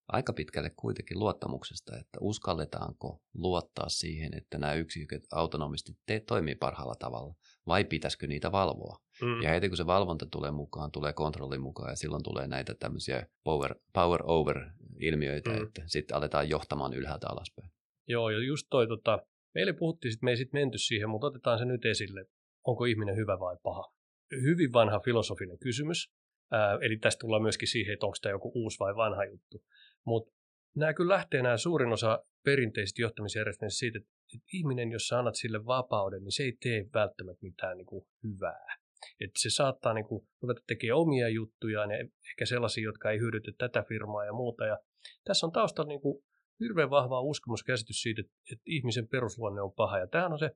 aika 0.08 0.34
pitkälle 0.34 0.70
kuitenkin 0.70 1.20
luottamuksesta, 1.20 1.98
että 1.98 2.18
uskalletaanko 2.22 3.22
luottaa 3.34 3.90
siihen, 3.90 4.38
että 4.38 4.58
nämä 4.58 4.74
yksiköt 4.74 5.24
autonomisesti 5.32 5.92
te- 6.06 6.20
toimii 6.20 6.56
parhaalla 6.56 6.96
tavalla, 6.96 7.36
vai 7.68 7.84
pitäisikö 7.84 8.28
niitä 8.28 8.52
valvoa. 8.52 8.98
Mm. 9.22 9.42
Ja 9.42 9.50
heti 9.50 9.68
kun 9.68 9.78
se 9.78 9.86
valvonta 9.86 10.26
tulee 10.32 10.52
mukaan, 10.52 10.92
tulee 10.92 11.14
kontrolli 11.14 11.58
mukaan, 11.58 11.90
ja 11.90 11.96
silloin 11.96 12.24
tulee 12.24 12.48
näitä 12.48 12.76
tämmöisiä 12.80 13.28
power, 13.44 13.76
power 13.94 14.22
over-ilmiöitä, 14.24 15.50
mm. 15.50 15.64
että 15.64 15.84
sitten 15.86 16.18
aletaan 16.18 16.50
johtamaan 16.50 16.94
ylhäältä 16.94 17.28
alaspäin. 17.30 17.72
Joo, 18.08 18.30
ja 18.30 18.44
just 18.44 18.68
toi, 18.70 18.88
tota, 18.88 19.20
meille 19.56 19.74
puhuttiin, 19.74 20.14
että 20.14 20.24
me 20.24 20.32
ei 20.32 20.38
sitten 20.38 20.62
menty 20.62 20.78
siihen, 20.78 21.10
mutta 21.10 21.28
otetaan 21.28 21.60
se 21.60 21.66
nyt 21.66 21.86
esille 21.86 22.26
onko 22.70 22.86
ihminen 22.86 23.16
hyvä 23.16 23.40
vai 23.40 23.58
paha. 23.64 23.94
Hyvin 24.32 24.74
vanha 24.74 25.00
filosofinen 25.00 25.60
kysymys, 25.60 26.12
ää, 26.52 26.78
eli 26.82 26.98
tästä 26.98 27.20
tullaan 27.20 27.42
myöskin 27.42 27.68
siihen, 27.68 27.94
että 27.94 28.06
onko 28.06 28.18
tämä 28.22 28.32
joku 28.32 28.52
uusi 28.56 28.80
vai 28.80 28.96
vanha 28.96 29.26
juttu. 29.26 29.64
Mutta 30.06 30.34
nämä 30.76 30.94
kyllä 30.94 31.14
lähtee 31.14 31.42
nämä 31.42 31.58
suurin 31.58 31.94
osa 31.94 32.26
perinteisistä 32.46 33.02
johtamisjärjestelmistä 33.02 33.80
siitä, 33.80 33.98
että, 33.98 34.10
ihminen, 34.54 34.92
jos 34.92 35.08
sä 35.08 35.20
annat 35.20 35.36
sille 35.36 35.66
vapauden, 35.66 36.24
niin 36.24 36.32
se 36.32 36.44
ei 36.44 36.58
tee 36.64 36.86
välttämättä 36.94 37.40
mitään 37.42 37.78
niin 37.78 37.86
kuin 37.86 38.06
hyvää. 38.24 38.78
Että 39.20 39.40
se 39.42 39.50
saattaa 39.50 39.94
niin 39.94 40.06
kuin, 40.06 40.28
ruveta 40.42 40.62
tekemään 40.68 41.00
omia 41.00 41.30
juttuja, 41.30 41.80
ja 41.80 41.98
ehkä 42.30 42.46
sellaisia, 42.46 42.84
jotka 42.84 43.12
ei 43.12 43.20
hyödytä 43.20 43.52
tätä 43.58 43.84
firmaa 43.88 44.26
ja 44.26 44.34
muuta. 44.34 44.66
Ja 44.66 44.78
tässä 45.24 45.46
on 45.46 45.52
taustalla 45.52 45.88
niin 45.88 46.02
kuin 46.02 46.24
hirveän 46.60 46.90
vahva 46.90 47.22
uskomuskäsitys 47.22 48.02
siitä, 48.02 48.22
että, 48.22 48.34
että 48.52 48.64
ihmisen 48.66 49.08
perusluonne 49.08 49.62
on 49.62 49.74
paha. 49.74 50.00
Ja 50.00 50.08
tämähän 50.08 50.34
on 50.34 50.40
se 50.40 50.52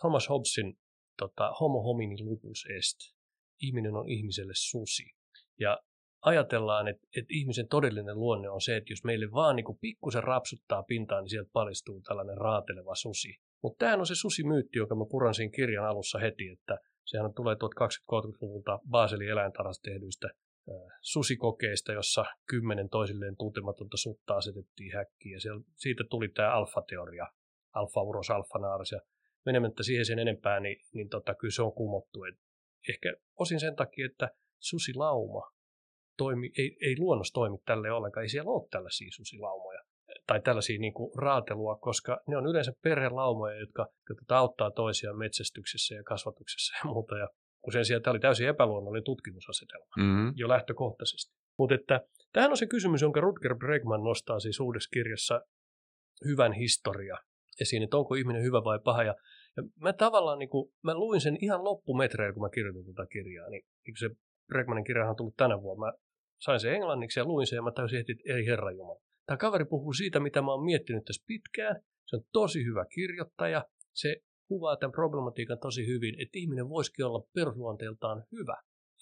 Thomas 0.00 0.28
Hobbesin 0.28 0.78
tota, 1.18 1.52
homo 1.60 1.82
homini 1.82 2.16
lupus 2.22 2.66
est. 2.76 2.98
Ihminen 3.62 3.94
on 3.94 4.08
ihmiselle 4.08 4.52
susi. 4.56 5.04
Ja 5.60 5.78
ajatellaan, 6.20 6.88
että, 6.88 7.06
että 7.16 7.28
ihmisen 7.30 7.68
todellinen 7.68 8.18
luonne 8.18 8.48
on 8.50 8.60
se, 8.60 8.76
että 8.76 8.92
jos 8.92 9.04
meille 9.04 9.32
vaan 9.32 9.56
niin 9.56 9.78
pikkusen 9.80 10.24
rapsuttaa 10.24 10.82
pintaan, 10.82 11.22
niin 11.22 11.30
sieltä 11.30 11.50
paljastuu 11.52 12.00
tällainen 12.00 12.36
raateleva 12.36 12.94
susi. 12.94 13.36
Mutta 13.62 13.78
tämähän 13.78 14.00
on 14.00 14.06
se 14.06 14.14
susimyytti, 14.14 14.78
jonka 14.78 14.94
mä 14.94 15.04
puran 15.10 15.34
siinä 15.34 15.52
kirjan 15.56 15.86
alussa 15.86 16.18
heti, 16.18 16.48
että 16.48 16.78
sehän 17.04 17.34
tulee 17.34 17.54
1230-luvulta 17.54 18.78
Baselin 18.90 19.28
eläintarhasta 19.28 19.82
tehdyistä 19.82 20.28
susikokeista, 21.00 21.92
jossa 21.92 22.24
kymmenen 22.46 22.88
toisilleen 22.88 23.36
tuntematonta 23.36 23.96
sutta 23.96 24.34
asetettiin 24.34 24.92
häkkiin. 24.96 25.32
Ja 25.32 25.40
siitä 25.76 26.04
tuli 26.10 26.28
tämä 26.28 26.52
alfa-teoria, 26.52 27.26
alfa-uros, 27.74 28.30
alfa-naaras. 28.30 28.92
Ja 28.92 29.00
menemättä 29.46 29.82
siihen 29.82 30.06
sen 30.06 30.18
enempää, 30.18 30.60
niin, 30.60 30.76
niin 30.94 31.08
tota, 31.08 31.34
kyllä 31.34 31.52
se 31.52 31.62
on 31.62 31.72
kumottu. 31.72 32.24
Et 32.24 32.34
ehkä 32.88 33.14
osin 33.38 33.60
sen 33.60 33.76
takia, 33.76 34.06
että 34.06 34.30
susilauma 34.60 35.50
toimi, 36.16 36.50
ei, 36.58 36.76
ei 36.80 36.94
luonnos 36.98 37.32
toimi 37.32 37.58
tälle 37.66 37.92
ollenkaan. 37.92 38.24
Ei 38.24 38.28
siellä 38.28 38.50
ole 38.50 38.68
tällaisia 38.70 39.08
susilaumoja 39.16 39.80
tai 40.26 40.40
tällaisia 40.40 40.78
niin 40.78 40.94
kuin 40.94 41.10
raatelua, 41.18 41.76
koska 41.76 42.20
ne 42.28 42.36
on 42.36 42.46
yleensä 42.46 42.72
perhelaumoja, 42.82 43.60
jotka, 43.60 43.86
jotka 44.08 44.38
auttaa 44.38 44.70
toisiaan 44.70 45.18
metsästyksessä 45.18 45.94
ja 45.94 46.02
kasvatuksessa 46.02 46.76
ja 46.78 46.90
muuta. 46.92 47.18
Ja 47.18 47.28
kun 47.62 47.72
sen 47.72 47.84
sijaan 47.84 48.02
tämä 48.02 48.12
oli 48.12 48.20
täysin 48.20 48.48
epäluonnollinen 48.48 49.04
tutkimusasetelma 49.04 49.94
mm-hmm. 49.96 50.32
jo 50.36 50.48
lähtökohtaisesti. 50.48 51.34
Mutta 51.58 51.74
että 51.74 52.00
tämähän 52.32 52.50
on 52.50 52.56
se 52.56 52.66
kysymys, 52.66 53.02
jonka 53.02 53.20
Rutger 53.20 53.56
Bregman 53.56 54.04
nostaa 54.04 54.40
siis 54.40 54.60
uudessa 54.60 54.90
kirjassa 54.92 55.40
Hyvän 56.24 56.52
historia 56.52 57.16
esiin, 57.60 57.82
että 57.82 57.96
onko 57.96 58.14
ihminen 58.14 58.42
hyvä 58.42 58.64
vai 58.64 58.78
paha. 58.84 59.02
Ja, 59.02 59.14
Ja 59.56 59.62
mä 59.80 59.92
tavallaan, 59.92 60.38
niin 60.38 60.48
kuin, 60.48 60.72
mä 60.82 60.94
luin 60.94 61.20
sen 61.20 61.38
ihan 61.40 61.64
loppumetreillä, 61.64 62.34
kun 62.34 62.42
mä 62.42 62.48
kirjoitin 62.50 62.94
tätä 62.94 63.06
kirjaa, 63.12 63.50
niin, 63.50 63.62
niin 63.86 63.94
se 63.98 64.10
Bregmanin 64.48 64.84
kirja 64.84 65.10
on 65.10 65.16
tullut 65.16 65.36
tänä 65.36 65.62
vuonna. 65.62 65.86
Mä 65.86 65.92
sain 66.40 66.60
sen 66.60 66.74
englanniksi 66.74 67.20
ja 67.20 67.24
luin 67.24 67.46
sen 67.46 67.56
ja 67.56 67.62
mä 67.62 67.72
täysin 67.72 67.98
heti, 67.98 68.12
että 68.12 68.34
ei 68.34 68.46
herra 68.46 68.70
Jumala. 68.70 69.00
Tämä 69.26 69.36
kaveri 69.36 69.64
puhuu 69.64 69.92
siitä, 69.92 70.20
mitä 70.20 70.42
mä 70.42 70.50
oon 70.50 70.64
miettinyt 70.64 71.04
tässä 71.04 71.24
pitkään. 71.26 71.76
Se 72.06 72.16
on 72.16 72.22
tosi 72.32 72.64
hyvä 72.64 72.84
kirjoittaja. 72.94 73.64
Se 73.94 74.16
kuvaa 74.48 74.76
tämän 74.76 74.92
problematiikan 74.92 75.58
tosi 75.58 75.86
hyvin, 75.86 76.14
että 76.22 76.38
ihminen 76.38 76.68
voisikin 76.68 77.04
olla 77.04 77.26
perusluonteeltaan 77.34 78.24
hyvä. 78.32 78.56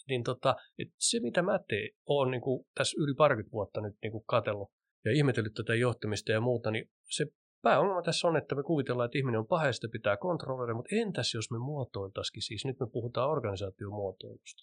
Niin 0.08 0.22
tota, 0.22 0.56
että 0.78 0.94
se, 0.98 1.20
mitä 1.20 1.42
mä 1.42 1.58
teen, 1.68 1.90
on 2.06 2.30
niin 2.30 2.42
tässä 2.74 2.96
yli 3.02 3.14
parikymmentä 3.14 3.52
vuotta 3.52 3.80
nyt 3.80 3.94
niin 4.02 4.24
katsellut 4.26 4.70
ja 5.04 5.12
ihmetellyt 5.12 5.54
tätä 5.54 5.74
johtamista 5.74 6.32
ja 6.32 6.40
muuta, 6.40 6.70
niin 6.70 6.90
se 7.10 7.26
pääongelma 7.64 8.02
tässä 8.02 8.28
on, 8.28 8.36
että 8.36 8.54
me 8.54 8.62
kuvitellaan, 8.62 9.06
että 9.06 9.18
ihminen 9.18 9.40
on 9.40 9.74
sitä 9.74 9.88
pitää 9.92 10.16
kontrolloida, 10.16 10.74
mutta 10.74 10.96
entäs 10.96 11.34
jos 11.34 11.50
me 11.50 11.58
muotoiltaisikin, 11.58 12.42
siis 12.42 12.64
nyt 12.64 12.80
me 12.80 12.86
puhutaan 12.92 13.30
organisaatiomuotoilusta. 13.30 14.62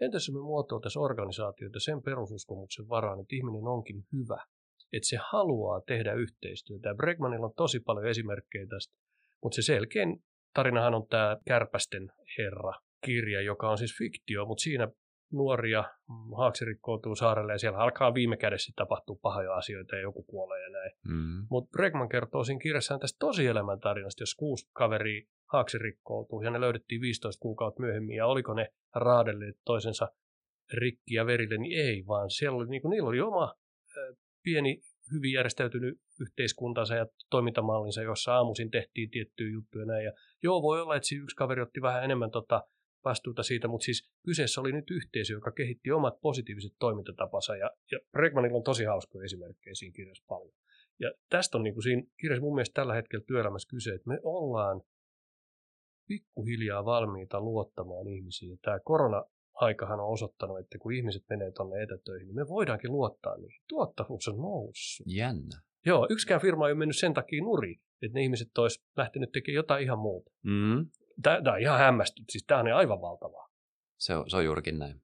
Entäs 0.00 0.28
jos 0.28 0.34
me 0.34 0.40
muotoiltaisiin 0.40 1.02
organisaatioita 1.02 1.80
sen 1.80 2.02
perususkomuksen 2.02 2.88
varaan, 2.88 3.20
että 3.20 3.36
ihminen 3.36 3.66
onkin 3.66 4.04
hyvä, 4.12 4.44
että 4.92 5.08
se 5.08 5.18
haluaa 5.30 5.80
tehdä 5.80 6.12
yhteistyötä. 6.12 6.88
Ja 6.88 6.94
Bregmanilla 6.94 7.46
on 7.46 7.54
tosi 7.56 7.80
paljon 7.80 8.06
esimerkkejä 8.06 8.66
tästä, 8.66 8.94
mutta 9.42 9.56
se 9.56 9.62
selkein 9.62 10.22
tarinahan 10.54 10.94
on 10.94 11.06
tämä 11.08 11.36
Kärpästen 11.46 12.12
herra 12.38 12.72
kirja, 13.06 13.40
joka 13.40 13.70
on 13.70 13.78
siis 13.78 13.98
fiktio, 13.98 14.46
mutta 14.46 14.62
siinä 14.62 14.88
nuoria, 15.32 15.84
mm, 16.08 16.36
haaksi 16.36 16.64
rikkoutuu 16.64 17.16
saarelle 17.16 17.52
ja 17.52 17.58
siellä 17.58 17.78
alkaa 17.78 18.14
viime 18.14 18.36
kädessä 18.36 18.72
tapahtua 18.76 19.16
pahoja 19.22 19.54
asioita 19.54 19.96
ja 19.96 20.02
joku 20.02 20.22
kuolee 20.22 20.62
ja 20.62 20.70
näin. 20.70 20.92
Mm. 21.08 21.46
Mutta 21.50 21.70
Bregman 21.70 22.08
kertoo 22.08 22.44
siinä 22.44 22.60
kirjassaan 22.60 23.00
tästä 23.00 23.16
tosielämän 23.18 23.80
tarinasta, 23.80 24.22
jos 24.22 24.34
kuusi 24.34 24.70
kaveri 24.72 25.28
haaksi 25.52 25.78
rikkoutuu 25.78 26.42
ja 26.42 26.50
ne 26.50 26.60
löydettiin 26.60 27.00
15 27.00 27.40
kuukautta 27.40 27.82
myöhemmin 27.82 28.16
ja 28.16 28.26
oliko 28.26 28.54
ne 28.54 28.72
raadelleet 28.94 29.56
toisensa 29.64 30.08
rikki 30.72 31.14
ja 31.14 31.26
verille, 31.26 31.58
niin 31.58 31.86
ei, 31.86 32.06
vaan 32.06 32.30
siellä 32.30 32.56
oli, 32.56 32.68
niin 32.68 32.82
kuin, 32.82 32.90
niillä 32.90 33.08
oli 33.08 33.20
oma 33.20 33.44
äh, 33.44 34.16
pieni 34.42 34.82
hyvin 35.12 35.32
järjestäytynyt 35.32 36.00
yhteiskuntansa 36.20 36.94
ja 36.94 37.06
toimintamallinsa, 37.30 38.02
jossa 38.02 38.34
aamuisin 38.34 38.70
tehtiin 38.70 39.10
tiettyjä 39.10 39.52
juttuja 39.52 39.84
näin. 39.84 40.04
Ja 40.04 40.12
joo, 40.42 40.62
voi 40.62 40.80
olla, 40.80 40.96
että 40.96 41.14
yksi 41.22 41.36
kaveri 41.36 41.62
otti 41.62 41.82
vähän 41.82 42.04
enemmän 42.04 42.30
tota 42.30 42.62
vastuuta 43.04 43.42
siitä, 43.42 43.68
mutta 43.68 43.84
siis 43.84 44.10
kyseessä 44.24 44.60
oli 44.60 44.72
nyt 44.72 44.90
yhteisö, 44.90 45.32
joka 45.32 45.52
kehitti 45.52 45.90
omat 45.90 46.20
positiiviset 46.20 46.72
toimintatapansa, 46.78 47.56
ja, 47.56 47.70
ja 47.92 47.98
Bregmanilla 48.12 48.56
on 48.56 48.62
tosi 48.62 48.84
hauskoja 48.84 49.24
esimerkkejä 49.24 49.74
siinä 49.74 49.92
kirjassa 49.92 50.24
paljon. 50.28 50.54
Ja 51.00 51.12
tästä 51.30 51.58
on 51.58 51.64
niin 51.64 51.74
kuin 51.74 51.82
siinä 51.82 52.02
kirjassa 52.20 52.44
mun 52.44 52.54
mielestä 52.54 52.74
tällä 52.74 52.94
hetkellä 52.94 53.24
työelämässä 53.28 53.68
kyse, 53.70 53.94
että 53.94 54.08
me 54.08 54.18
ollaan 54.22 54.82
pikkuhiljaa 56.08 56.84
valmiita 56.84 57.40
luottamaan 57.40 58.08
ihmisiin. 58.08 58.50
Ja 58.50 58.56
tämä 58.62 58.80
korona-aikahan 58.84 60.00
on 60.00 60.12
osoittanut, 60.12 60.58
että 60.58 60.78
kun 60.78 60.92
ihmiset 60.92 61.22
menee 61.28 61.52
tuonne 61.52 61.82
etätöihin, 61.82 62.26
niin 62.26 62.36
me 62.36 62.48
voidaankin 62.48 62.92
luottaa 62.92 63.36
niihin. 63.36 63.62
Tuottavuus 63.68 64.28
on 64.28 64.36
noussut. 64.36 65.06
Jännä. 65.06 65.60
Joo, 65.86 66.06
yksikään 66.10 66.40
firma 66.40 66.66
ei 66.66 66.72
ole 66.72 66.78
mennyt 66.78 66.96
sen 66.96 67.14
takia 67.14 67.42
nuriin, 67.42 67.80
että 68.02 68.18
ne 68.18 68.22
ihmiset 68.22 68.58
olisi 68.58 68.82
lähtenyt 68.96 69.32
tekemään 69.32 69.56
jotain 69.56 69.84
ihan 69.84 69.98
muuta. 69.98 70.30
Mm. 70.42 70.86
Tämä 71.22 71.54
on 71.54 71.60
ihan 71.60 71.78
hämmästynyt, 71.78 72.30
siis 72.30 72.44
tämä 72.46 72.60
on 72.60 72.72
aivan 72.72 73.00
valtavaa. 73.00 73.48
Se 73.98 74.16
on, 74.16 74.30
se 74.30 74.36
on 74.36 74.44
juurikin 74.44 74.78
näin. 74.78 75.02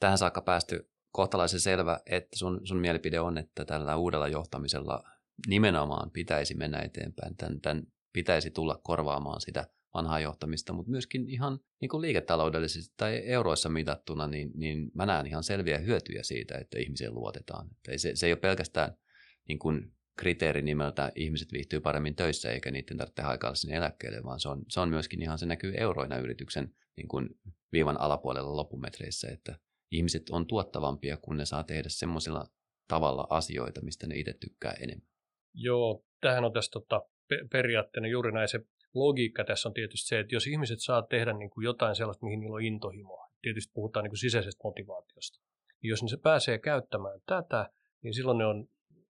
Tähän 0.00 0.18
saakka 0.18 0.42
päästy 0.42 0.90
kohtalaisen 1.12 1.60
selvä, 1.60 2.00
että 2.06 2.38
sun, 2.38 2.60
sun 2.64 2.80
mielipide 2.80 3.20
on, 3.20 3.38
että 3.38 3.64
tällä 3.64 3.96
uudella 3.96 4.28
johtamisella 4.28 5.02
nimenomaan 5.46 6.10
pitäisi 6.10 6.54
mennä 6.54 6.78
eteenpäin. 6.78 7.36
Tämän, 7.36 7.60
tämän 7.60 7.82
pitäisi 8.12 8.50
tulla 8.50 8.80
korvaamaan 8.82 9.40
sitä 9.40 9.66
vanhaa 9.94 10.20
johtamista, 10.20 10.72
mutta 10.72 10.90
myöskin 10.90 11.28
ihan 11.28 11.60
niin 11.80 11.88
kuin 11.88 12.00
liiketaloudellisesti 12.00 12.94
tai 12.96 13.22
euroissa 13.24 13.68
mitattuna, 13.68 14.26
niin, 14.26 14.50
niin 14.54 14.90
mä 14.94 15.06
näen 15.06 15.26
ihan 15.26 15.44
selviä 15.44 15.78
hyötyjä 15.78 16.22
siitä, 16.22 16.58
että 16.58 16.78
ihmisiin 16.78 17.14
luotetaan. 17.14 17.66
Että 17.70 17.98
se, 17.98 18.16
se 18.16 18.26
ei 18.26 18.32
ole 18.32 18.40
pelkästään 18.40 18.96
niin 19.48 19.58
kuin 19.58 19.92
kriteeri 20.18 20.62
nimeltä 20.62 21.12
ihmiset 21.14 21.52
viihtyy 21.52 21.80
paremmin 21.80 22.14
töissä 22.14 22.50
eikä 22.50 22.70
niiden 22.70 22.96
tarvitse 22.96 23.22
haikailla 23.22 23.54
sinne 23.54 23.76
eläkkeelle, 23.76 24.24
vaan 24.24 24.40
se 24.40 24.48
on, 24.48 24.62
se 24.68 24.80
on 24.80 24.88
myöskin 24.88 25.22
ihan, 25.22 25.38
se 25.38 25.46
näkyy 25.46 25.74
euroina 25.76 26.18
yrityksen 26.18 26.74
niin 26.96 27.08
kuin 27.08 27.28
viivan 27.72 28.00
alapuolella 28.00 28.56
loppumetreissä, 28.56 29.28
että 29.28 29.58
ihmiset 29.90 30.30
on 30.30 30.46
tuottavampia, 30.46 31.16
kun 31.16 31.36
ne 31.36 31.44
saa 31.44 31.64
tehdä 31.64 31.88
semmoisella 31.88 32.44
tavalla 32.88 33.26
asioita, 33.30 33.80
mistä 33.82 34.06
ne 34.06 34.16
itse 34.16 34.32
tykkää 34.32 34.72
enemmän. 34.80 35.08
Joo, 35.54 36.04
tähän 36.20 36.44
on 36.44 36.52
tässä 36.52 36.70
tota, 36.70 37.02
periaatteena 37.52 38.08
juuri 38.08 38.32
näin 38.32 38.48
se 38.48 38.60
logiikka 38.94 39.44
tässä 39.44 39.68
on 39.68 39.74
tietysti 39.74 40.08
se, 40.08 40.18
että 40.18 40.34
jos 40.34 40.46
ihmiset 40.46 40.80
saa 40.80 41.02
tehdä 41.02 41.32
niin 41.32 41.50
kuin 41.50 41.64
jotain 41.64 41.94
sellaista, 41.94 42.26
mihin 42.26 42.40
niillä 42.40 42.54
on 42.54 42.64
intohimoa, 42.64 43.30
tietysti 43.42 43.72
puhutaan 43.74 44.04
niin 44.04 44.10
kuin 44.10 44.18
sisäisestä 44.18 44.60
motivaatiosta, 44.64 45.40
niin 45.82 45.90
jos 45.90 46.02
ne 46.02 46.08
se 46.08 46.16
pääsee 46.16 46.58
käyttämään 46.58 47.20
tätä, 47.26 47.70
niin 48.02 48.14
silloin 48.14 48.38
ne 48.38 48.46
on 48.46 48.68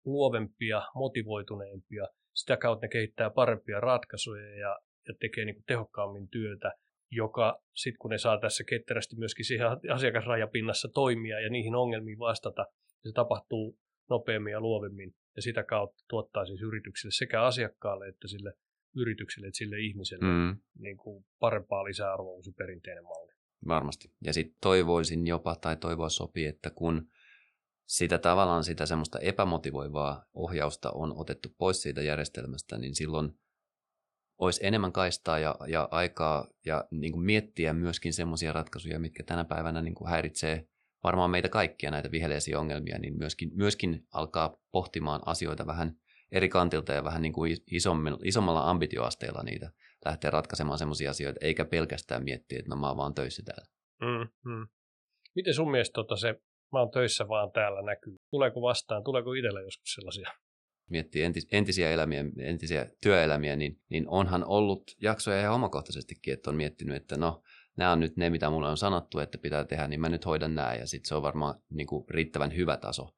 luovempia, 0.06 0.82
motivoituneempia, 0.94 2.06
sitä 2.34 2.56
kautta 2.56 2.84
ne 2.84 2.88
kehittää 2.88 3.30
parempia 3.30 3.80
ratkaisuja 3.80 4.50
ja, 4.50 4.78
ja 5.08 5.14
tekee 5.20 5.44
niin 5.44 5.54
kuin 5.54 5.64
tehokkaammin 5.66 6.28
työtä, 6.28 6.72
joka 7.10 7.62
sitten 7.74 7.98
kun 7.98 8.10
ne 8.10 8.18
saa 8.18 8.40
tässä 8.40 8.64
ketterästi 8.64 9.16
myöskin 9.16 9.44
siihen 9.44 9.66
asiakasrajapinnassa 9.94 10.88
toimia 10.94 11.40
ja 11.40 11.50
niihin 11.50 11.74
ongelmiin 11.74 12.18
vastata, 12.18 12.66
se 13.02 13.12
tapahtuu 13.14 13.78
nopeammin 14.10 14.52
ja 14.52 14.60
luovemmin 14.60 15.14
ja 15.36 15.42
sitä 15.42 15.62
kautta 15.62 16.04
tuottaa 16.08 16.46
siis 16.46 16.62
yrityksille 16.62 17.12
sekä 17.12 17.42
asiakkaalle 17.42 18.08
että 18.08 18.28
sille 18.28 18.52
yritykselle 18.96 19.46
että 19.46 19.58
sille 19.58 19.78
ihmiselle 19.78 20.24
mm. 20.24 20.58
niin 20.78 20.96
kuin 20.96 21.24
parempaa 21.38 21.84
lisäarvoa 21.84 22.34
kuin 22.34 22.44
se 22.44 22.52
perinteinen 22.58 23.04
malli. 23.04 23.32
Varmasti. 23.68 24.08
Ja 24.24 24.32
sitten 24.32 24.58
toivoisin 24.62 25.26
jopa, 25.26 25.56
tai 25.56 25.76
toivoa 25.76 26.08
sopii, 26.08 26.46
että 26.46 26.70
kun 26.70 27.08
sitä 27.86 28.18
tavallaan 28.18 28.64
sitä 28.64 28.86
semmoista 28.86 29.18
epämotivoivaa 29.18 30.24
ohjausta 30.34 30.90
on 30.90 31.12
otettu 31.16 31.48
pois 31.58 31.82
siitä 31.82 32.02
järjestelmästä, 32.02 32.78
niin 32.78 32.94
silloin 32.94 33.32
olisi 34.38 34.66
enemmän 34.66 34.92
kaistaa 34.92 35.38
ja, 35.38 35.56
ja 35.68 35.88
aikaa 35.90 36.48
ja 36.66 36.84
niin 36.90 37.12
kuin 37.12 37.24
miettiä 37.24 37.72
myöskin 37.72 38.12
semmoisia 38.12 38.52
ratkaisuja, 38.52 38.98
mitkä 38.98 39.22
tänä 39.22 39.44
päivänä 39.44 39.82
niin 39.82 39.94
kuin 39.94 40.10
häiritsee 40.10 40.68
varmaan 41.04 41.30
meitä 41.30 41.48
kaikkia 41.48 41.90
näitä 41.90 42.10
viheleisiä 42.10 42.60
ongelmia, 42.60 42.98
niin 42.98 43.18
myöskin, 43.18 43.50
myöskin 43.54 44.06
alkaa 44.14 44.56
pohtimaan 44.72 45.20
asioita 45.26 45.66
vähän 45.66 45.96
eri 46.32 46.48
kantilta 46.48 46.92
ja 46.92 47.04
vähän 47.04 47.22
niin 47.22 47.32
kuin 47.32 47.56
isommalla 48.24 48.70
ambitioasteella 48.70 49.42
niitä 49.42 49.72
lähteä 50.04 50.30
ratkaisemaan 50.30 50.78
semmoisia 50.78 51.10
asioita, 51.10 51.38
eikä 51.42 51.64
pelkästään 51.64 52.24
miettiä, 52.24 52.58
että 52.58 52.68
no 52.68 52.76
mä 52.76 52.88
oon 52.88 52.96
vaan 52.96 53.14
töissä 53.14 53.42
täällä. 53.42 53.66
Mm, 54.00 54.50
mm. 54.52 54.68
Miten 55.34 55.54
sun 55.54 55.70
mielestä 55.70 55.94
tota 55.94 56.16
se 56.16 56.40
mä 56.76 56.80
oon 56.80 56.90
töissä 56.90 57.28
vaan 57.28 57.52
täällä 57.52 57.82
näkyy. 57.82 58.16
Tuleeko 58.30 58.62
vastaan, 58.62 59.04
tuleeko 59.04 59.32
itsellä 59.32 59.60
joskus 59.60 59.94
sellaisia? 59.94 60.30
Miettii 60.90 61.22
entis, 61.22 61.48
entisiä 61.52 61.90
elämiä, 61.90 62.24
entisiä 62.38 62.86
työelämiä, 63.02 63.56
niin, 63.56 63.80
niin 63.90 64.08
onhan 64.08 64.44
ollut 64.44 64.82
jaksoja 65.02 65.40
ihan 65.40 65.54
omakohtaisestikin, 65.54 66.34
että 66.34 66.50
on 66.50 66.56
miettinyt, 66.56 66.96
että 66.96 67.16
no, 67.16 67.42
nämä 67.76 67.92
on 67.92 68.00
nyt 68.00 68.16
ne, 68.16 68.30
mitä 68.30 68.50
mulle 68.50 68.68
on 68.68 68.76
sanottu, 68.76 69.18
että 69.18 69.38
pitää 69.38 69.64
tehdä, 69.64 69.86
niin 69.86 70.00
mä 70.00 70.08
nyt 70.08 70.26
hoidan 70.26 70.54
nämä, 70.54 70.74
ja 70.74 70.86
sitten 70.86 71.08
se 71.08 71.14
on 71.14 71.22
varmaan 71.22 71.54
niin 71.70 71.86
kuin 71.86 72.04
riittävän 72.10 72.56
hyvä 72.56 72.76
taso. 72.76 73.08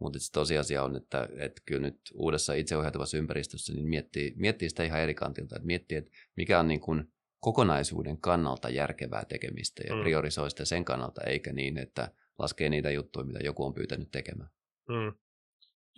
Mutta 0.00 0.18
se 0.18 0.32
tosiasia 0.32 0.82
on, 0.82 0.96
että, 0.96 1.28
että 1.38 1.62
kyllä 1.66 1.80
nyt 1.80 2.00
uudessa 2.14 2.54
itseohjautuvassa 2.54 3.18
ympäristössä 3.18 3.72
niin 3.72 3.88
miettii, 3.88 4.32
miettii 4.36 4.68
sitä 4.68 4.84
ihan 4.84 5.00
eri 5.00 5.14
kantilta, 5.14 5.56
että 5.56 5.66
miettii, 5.66 5.98
että 5.98 6.10
mikä 6.36 6.60
on 6.60 6.68
niin 6.68 6.80
kuin 6.80 7.04
kokonaisuuden 7.40 8.20
kannalta 8.20 8.68
järkevää 8.70 9.24
tekemistä 9.24 9.82
ja 9.88 9.94
mm. 9.94 10.00
priorisoi 10.00 10.50
sitä 10.50 10.64
sen 10.64 10.84
kannalta, 10.84 11.20
eikä 11.24 11.52
niin, 11.52 11.78
että 11.78 12.10
laskee 12.38 12.68
niitä 12.68 12.90
juttuja, 12.90 13.26
mitä 13.26 13.38
joku 13.38 13.64
on 13.64 13.74
pyytänyt 13.74 14.10
tekemään. 14.10 14.50
Mm. 14.88 15.18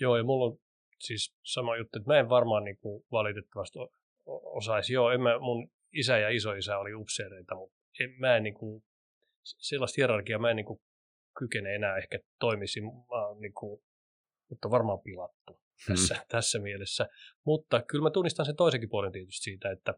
Joo, 0.00 0.16
ja 0.16 0.24
mulla 0.24 0.44
on 0.44 0.58
siis 0.98 1.36
sama 1.42 1.76
juttu, 1.76 1.98
että 1.98 2.10
mä 2.10 2.18
en 2.18 2.28
varmaan 2.28 2.64
niin 2.64 2.78
kuin 2.78 3.04
valitettavasti 3.12 3.78
osaisi. 4.26 4.92
Joo, 4.92 5.10
en 5.10 5.20
mä, 5.20 5.38
mun 5.38 5.70
isä 5.92 6.18
ja 6.18 6.28
isoisä 6.28 6.78
oli 6.78 6.94
upseereita, 6.94 7.54
mutta 7.54 7.76
en, 8.00 8.10
mä 8.18 8.36
en 8.36 8.42
niin 8.42 8.54
kuin, 8.54 8.84
sellaista 9.42 9.94
hierarkiaa 9.96 10.38
mä 10.38 10.50
en 10.50 10.56
niin 10.56 10.66
kuin 10.66 10.80
kykene 11.38 11.74
enää 11.74 11.96
ehkä 11.96 12.18
toimisi. 12.40 12.80
Mä 12.80 13.26
oon 13.26 13.40
niin 13.40 13.54
kuin, 13.54 13.82
mutta 14.50 14.70
varmaan 14.70 15.00
pilattu 15.00 15.52
hmm. 15.52 15.94
tässä, 15.94 16.14
hmm. 16.14 16.24
tässä 16.28 16.58
mielessä. 16.58 17.08
Mutta 17.44 17.82
kyllä 17.82 18.02
mä 18.02 18.10
tunnistan 18.10 18.46
sen 18.46 18.56
toisenkin 18.56 18.88
puolen 18.88 19.12
tietysti 19.12 19.42
siitä, 19.44 19.70
että 19.70 19.94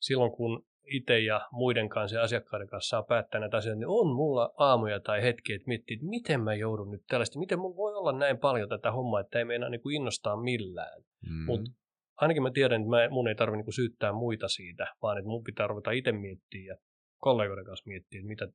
silloin 0.00 0.32
kun 0.32 0.66
itse 0.90 1.18
ja 1.18 1.40
muiden 1.52 1.88
kanssa 1.88 2.16
ja 2.16 2.22
asiakkaiden 2.22 2.68
kanssa 2.68 2.88
saa 2.88 3.02
päättää 3.02 3.40
näitä 3.40 3.56
asioita, 3.56 3.78
niin 3.78 3.88
on 3.88 4.14
mulla 4.14 4.54
aamuja 4.56 5.00
tai 5.00 5.22
hetkiä, 5.22 5.56
että 5.56 5.68
miettii, 5.68 5.94
että 5.94 6.06
miten 6.06 6.40
mä 6.40 6.54
joudun 6.54 6.90
nyt 6.90 7.02
tällaista, 7.08 7.38
miten 7.38 7.58
mun 7.58 7.76
voi 7.76 7.94
olla 7.94 8.12
näin 8.12 8.38
paljon 8.38 8.68
tätä 8.68 8.92
hommaa, 8.92 9.20
että 9.20 9.38
ei 9.38 9.44
meinaa 9.44 9.68
niin 9.68 9.80
kuin 9.80 9.96
innostaa 9.96 10.36
millään. 10.36 11.02
Mm. 11.28 11.44
Mutta 11.46 11.70
ainakin 12.16 12.42
mä 12.42 12.50
tiedän, 12.50 12.80
että 12.80 12.90
mä, 12.90 13.08
mun 13.08 13.28
ei 13.28 13.34
tarvitse 13.34 13.62
niin 13.64 13.72
syyttää 13.72 14.12
muita 14.12 14.48
siitä, 14.48 14.86
vaan 15.02 15.18
että 15.18 15.28
mun 15.28 15.44
pitää 15.44 15.66
ruveta 15.66 15.90
itse 15.90 16.12
miettiä 16.12 16.72
ja 16.72 16.76
kollegoiden 17.16 17.64
kanssa 17.64 17.88
miettiä, 17.88 18.20
että 18.20 18.28
mitä, 18.28 18.48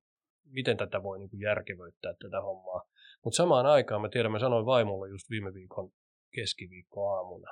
miten 0.45 0.77
tätä 0.77 1.03
voi 1.03 1.19
niin 1.19 1.29
kuin 1.29 1.41
järkevöittää 1.41 2.13
tätä 2.13 2.41
hommaa. 2.41 2.81
Mutta 3.23 3.37
samaan 3.37 3.65
aikaan 3.65 4.01
mä 4.01 4.09
tiedän, 4.09 4.31
mä 4.31 4.39
sanoin 4.39 4.65
vaimolle 4.65 5.09
just 5.09 5.29
viime 5.29 5.53
viikon 5.53 5.89
keskiviikko 6.35 7.07
aamuna, 7.15 7.47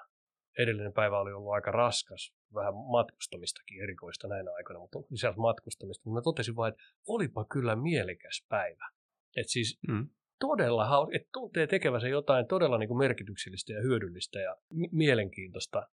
edellinen 0.58 0.94
päivä 0.94 1.20
oli 1.20 1.32
ollut 1.32 1.54
aika 1.54 1.72
raskas, 1.72 2.34
vähän 2.54 2.74
matkustamistakin 2.76 3.84
erikoista 3.84 4.28
näinä 4.28 4.52
aikoina, 4.54 4.80
mutta 4.80 5.00
lisäksi 5.10 5.40
matkustamista. 5.40 6.02
Mutta 6.06 6.20
mä 6.20 6.22
totesin 6.22 6.56
vain, 6.56 6.74
että 6.74 6.84
olipa 7.08 7.46
kyllä 7.46 7.76
mielekäs 7.76 8.46
päivä. 8.50 8.90
Et 9.38 9.50
siis 9.50 9.80
mm. 9.88 10.10
todella 10.40 10.86
hauska, 10.86 11.16
että 11.16 11.30
tuntee 11.34 11.68
tekevänsä 11.68 12.08
jotain 12.08 12.48
todella 12.48 12.78
niin 12.78 12.88
kuin 12.88 12.98
merkityksellistä 12.98 13.74
ja 13.74 13.82
hyödyllistä 13.82 14.40
ja 14.40 14.58
m- 14.74 14.98
mielenkiintoista. 14.98 15.88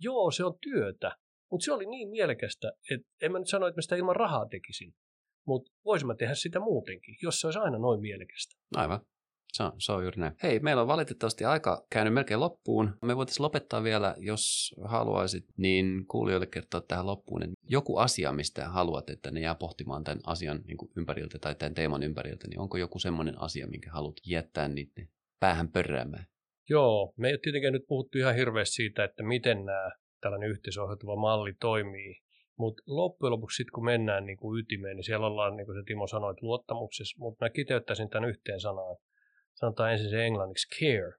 Joo, 0.00 0.30
se 0.30 0.44
on 0.44 0.58
työtä, 0.60 1.16
mutta 1.50 1.64
se 1.64 1.72
oli 1.72 1.86
niin 1.86 2.08
mielekästä, 2.08 2.72
että 2.90 3.08
en 3.22 3.32
mä 3.32 3.38
nyt 3.38 3.48
sano, 3.48 3.66
että 3.66 3.78
mä 3.78 3.82
sitä 3.82 3.96
ilman 3.96 4.16
rahaa 4.16 4.46
tekisin. 4.48 4.94
Mutta 5.46 5.72
voisimme 5.84 6.14
tehdä 6.14 6.34
sitä 6.34 6.60
muutenkin, 6.60 7.16
jos 7.22 7.40
se 7.40 7.46
olisi 7.46 7.58
aina 7.58 7.78
noin 7.78 8.00
mielekästä. 8.00 8.56
Aivan. 8.76 9.00
Se 9.54 9.62
on, 9.62 9.72
se 9.78 9.92
on 9.92 10.02
juuri 10.02 10.20
näin. 10.20 10.32
Hei, 10.42 10.60
meillä 10.60 10.82
on 10.82 10.88
valitettavasti 10.88 11.44
aika 11.44 11.86
käynyt 11.90 12.14
melkein 12.14 12.40
loppuun. 12.40 12.90
Me 13.02 13.16
voitaisiin 13.16 13.44
lopettaa 13.44 13.82
vielä, 13.82 14.14
jos 14.18 14.74
haluaisit, 14.84 15.44
niin 15.56 16.06
kuulijoille 16.06 16.46
kertoa 16.46 16.80
tähän 16.80 17.06
loppuun, 17.06 17.42
että 17.42 17.54
joku 17.68 17.96
asia, 17.96 18.32
mistä 18.32 18.68
haluat, 18.68 19.10
että 19.10 19.30
ne 19.30 19.40
jää 19.40 19.54
pohtimaan 19.54 20.04
tämän 20.04 20.20
asian 20.26 20.60
niin 20.66 20.76
kuin 20.76 20.90
ympäriltä 20.96 21.38
tai 21.38 21.54
tämän 21.54 21.74
teeman 21.74 22.02
ympäriltä, 22.02 22.48
niin 22.48 22.60
onko 22.60 22.76
joku 22.76 22.98
semmoinen 22.98 23.40
asia, 23.40 23.66
minkä 23.66 23.90
haluat 23.90 24.16
jättää 24.26 24.68
niiden 24.68 25.08
päähän 25.40 25.68
pörräämään? 25.68 26.26
Joo, 26.68 27.14
me 27.16 27.28
ei 27.28 27.38
tietenkään 27.38 27.72
nyt 27.72 27.86
puhuttu 27.88 28.18
ihan 28.18 28.34
hirveästi 28.34 28.74
siitä, 28.74 29.04
että 29.04 29.22
miten 29.22 29.64
nämä 29.64 29.90
tällainen 30.20 30.50
yhteisohjautuva 30.50 31.16
malli 31.16 31.52
toimii. 31.60 32.14
Mutta 32.58 32.82
loppujen 32.86 33.32
lopuksi 33.32 33.56
sitten 33.56 33.72
kun 33.72 33.84
mennään 33.84 34.26
niin 34.26 34.36
kuin 34.36 34.60
ytimeen, 34.60 34.96
niin 34.96 35.04
siellä 35.04 35.26
ollaan, 35.26 35.56
niin 35.56 35.66
kuin 35.66 35.78
se 35.78 35.82
Timo 35.86 36.06
sanoi, 36.06 36.34
luottamuksessa. 36.40 37.16
Mutta 37.18 37.44
mä 37.44 37.50
kiteyttäisin 37.50 38.10
tämän 38.10 38.28
yhteen 38.28 38.60
sanaan. 38.60 38.96
Sanotaan 39.54 39.92
ensin 39.92 40.10
se 40.10 40.26
englanniksi 40.26 40.68
care. 40.68 41.14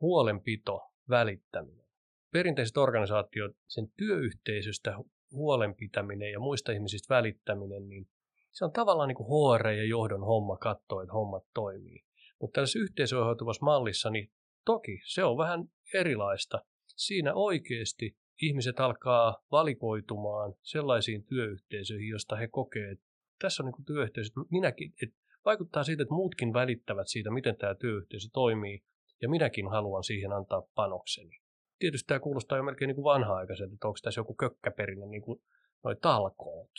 Huolenpito, 0.00 0.92
välittäminen. 1.08 1.86
Perinteiset 2.32 2.76
organisaatiot, 2.76 3.56
sen 3.68 3.92
työyhteisöstä 3.96 4.96
huolenpitäminen 5.32 6.32
ja 6.32 6.40
muista 6.40 6.72
ihmisistä 6.72 7.14
välittäminen, 7.14 7.88
niin 7.88 8.08
se 8.52 8.64
on 8.64 8.72
tavallaan 8.72 9.08
niin 9.08 9.16
kuin 9.16 9.28
HR 9.28 9.68
ja 9.68 9.84
johdon 9.84 10.24
homma 10.24 10.56
katsoa, 10.56 11.02
että 11.02 11.12
hommat 11.12 11.44
toimii. 11.54 12.04
Mutta 12.40 12.54
tällaisessa 12.54 12.78
yhteisöohjautuvassa 12.78 13.64
mallissa, 13.64 14.10
niin 14.10 14.30
toki 14.64 15.00
se 15.04 15.24
on 15.24 15.38
vähän 15.38 15.68
erilaista 15.94 16.64
siinä 16.86 17.34
oikeasti 17.34 18.16
ihmiset 18.42 18.80
alkaa 18.80 19.44
valikoitumaan 19.50 20.54
sellaisiin 20.62 21.24
työyhteisöihin, 21.24 22.08
joista 22.08 22.36
he 22.36 22.48
kokee, 22.48 22.90
että 22.90 23.04
tässä 23.40 23.62
on 23.62 23.72
niin 23.72 23.84
työyhteisö, 23.84 24.28
että 24.28 24.40
minäkin, 24.50 24.92
että 25.02 25.16
vaikuttaa 25.46 25.84
siitä, 25.84 26.02
että 26.02 26.14
muutkin 26.14 26.52
välittävät 26.52 27.08
siitä, 27.08 27.30
miten 27.30 27.56
tämä 27.56 27.74
työyhteisö 27.74 28.28
toimii, 28.32 28.82
ja 29.22 29.28
minäkin 29.28 29.68
haluan 29.68 30.04
siihen 30.04 30.32
antaa 30.32 30.62
panokseni. 30.74 31.40
Tietysti 31.78 32.06
tämä 32.06 32.20
kuulostaa 32.20 32.58
jo 32.58 32.62
melkein 32.64 32.86
niin 32.86 32.94
kuin 32.94 33.04
vanha-aikaiselta, 33.04 33.74
että 33.74 33.88
onko 33.88 33.98
tässä 34.02 34.20
joku 34.20 34.34
kökkäperinne 34.34 35.06
niin 35.06 35.22
kuin 35.22 35.42
noi 35.84 35.96
talkoot, 35.96 36.70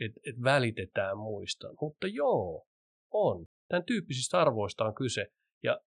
että 0.00 0.20
et 0.26 0.42
välitetään 0.42 1.18
muista. 1.18 1.68
Mutta 1.80 2.06
joo, 2.06 2.66
on. 3.10 3.46
Tämän 3.68 3.84
tyyppisistä 3.84 4.40
arvoista 4.40 4.84
on 4.84 4.94
kyse. 4.94 5.26
Ja 5.62 5.80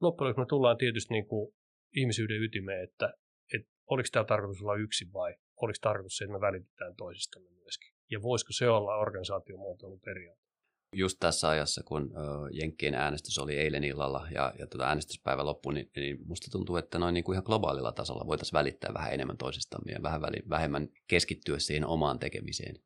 loppujen 0.00 0.34
me 0.36 0.46
tullaan 0.48 0.76
tietysti 0.76 1.14
niin 1.14 1.26
kuin 1.26 1.54
ihmisyyden 1.96 2.42
ytimeen, 2.42 2.84
että, 2.84 3.14
että 3.54 3.68
oliko 3.86 4.08
tämä 4.12 4.24
tarkoitus 4.24 4.62
olla 4.62 4.76
yksin 4.76 5.12
vai 5.12 5.34
oliko 5.56 5.78
tarkoitus 5.80 6.16
se, 6.16 6.24
että 6.24 6.32
me 6.32 6.40
välitetään 6.40 6.94
toisistamme 6.96 7.50
myöskin. 7.50 7.94
Ja 8.10 8.22
voisiko 8.22 8.52
se 8.52 8.68
olla 8.68 8.96
organisaatiomuotoilun 8.96 10.00
periaate? 10.00 10.47
Just 10.92 11.16
tässä 11.20 11.48
ajassa, 11.48 11.82
kun 11.82 12.10
Jenkkien 12.52 12.94
äänestys 12.94 13.38
oli 13.38 13.56
eilen 13.56 13.84
illalla 13.84 14.26
ja, 14.34 14.54
ja 14.58 14.66
tuota 14.66 14.88
äänestyspäivä 14.88 15.44
loppui, 15.44 15.74
niin, 15.74 15.90
niin 15.96 16.18
musta 16.26 16.50
tuntuu, 16.50 16.76
että 16.76 16.98
noin 16.98 17.14
niin 17.14 17.24
kuin 17.24 17.34
ihan 17.34 17.44
globaalilla 17.46 17.92
tasolla 17.92 18.26
voitaisiin 18.26 18.58
välittää 18.58 18.94
vähän 18.94 19.12
enemmän 19.12 19.36
toisistamme 19.36 19.92
ja 19.92 20.02
vähän 20.02 20.20
väli, 20.20 20.42
vähemmän 20.50 20.88
keskittyä 21.06 21.58
siihen 21.58 21.86
omaan 21.86 22.18
tekemiseen. 22.18 22.76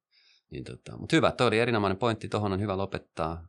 Niin 0.50 0.64
tota, 0.64 0.96
mutta 0.96 1.16
hyvä, 1.16 1.32
toi 1.32 1.46
oli 1.46 1.59
erinomainen 1.59 1.98
pointti, 1.98 2.28
tuohon 2.28 2.53
on 2.53 2.61
hyvä 2.61 2.76
lopettaa. 2.76 3.48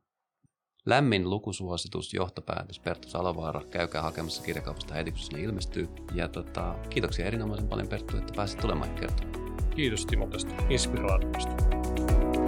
Lämmin 0.86 1.30
lukusuositus, 1.30 2.14
johtopäätös, 2.14 2.80
Perttu 2.80 3.08
Salovaara. 3.08 3.62
Käykää 3.70 4.01
hakemassa 4.01 4.43
kirjakaupasta 4.43 4.93
heti, 4.93 5.12
kun 5.12 5.20
se 5.20 5.41
ilmestyy. 5.41 5.88
Ja 6.14 6.28
tota, 6.28 6.76
kiitoksia 6.89 7.26
erinomaisen 7.26 7.68
paljon 7.68 7.88
Perttu, 7.88 8.18
että 8.18 8.34
pääsit 8.36 8.60
tulemaan 8.60 8.95
kertomaan. 8.95 9.70
Kiitos 9.76 10.06
Timo 10.06 10.28
tästä 10.28 10.54
inspiraatiosta. 10.70 12.43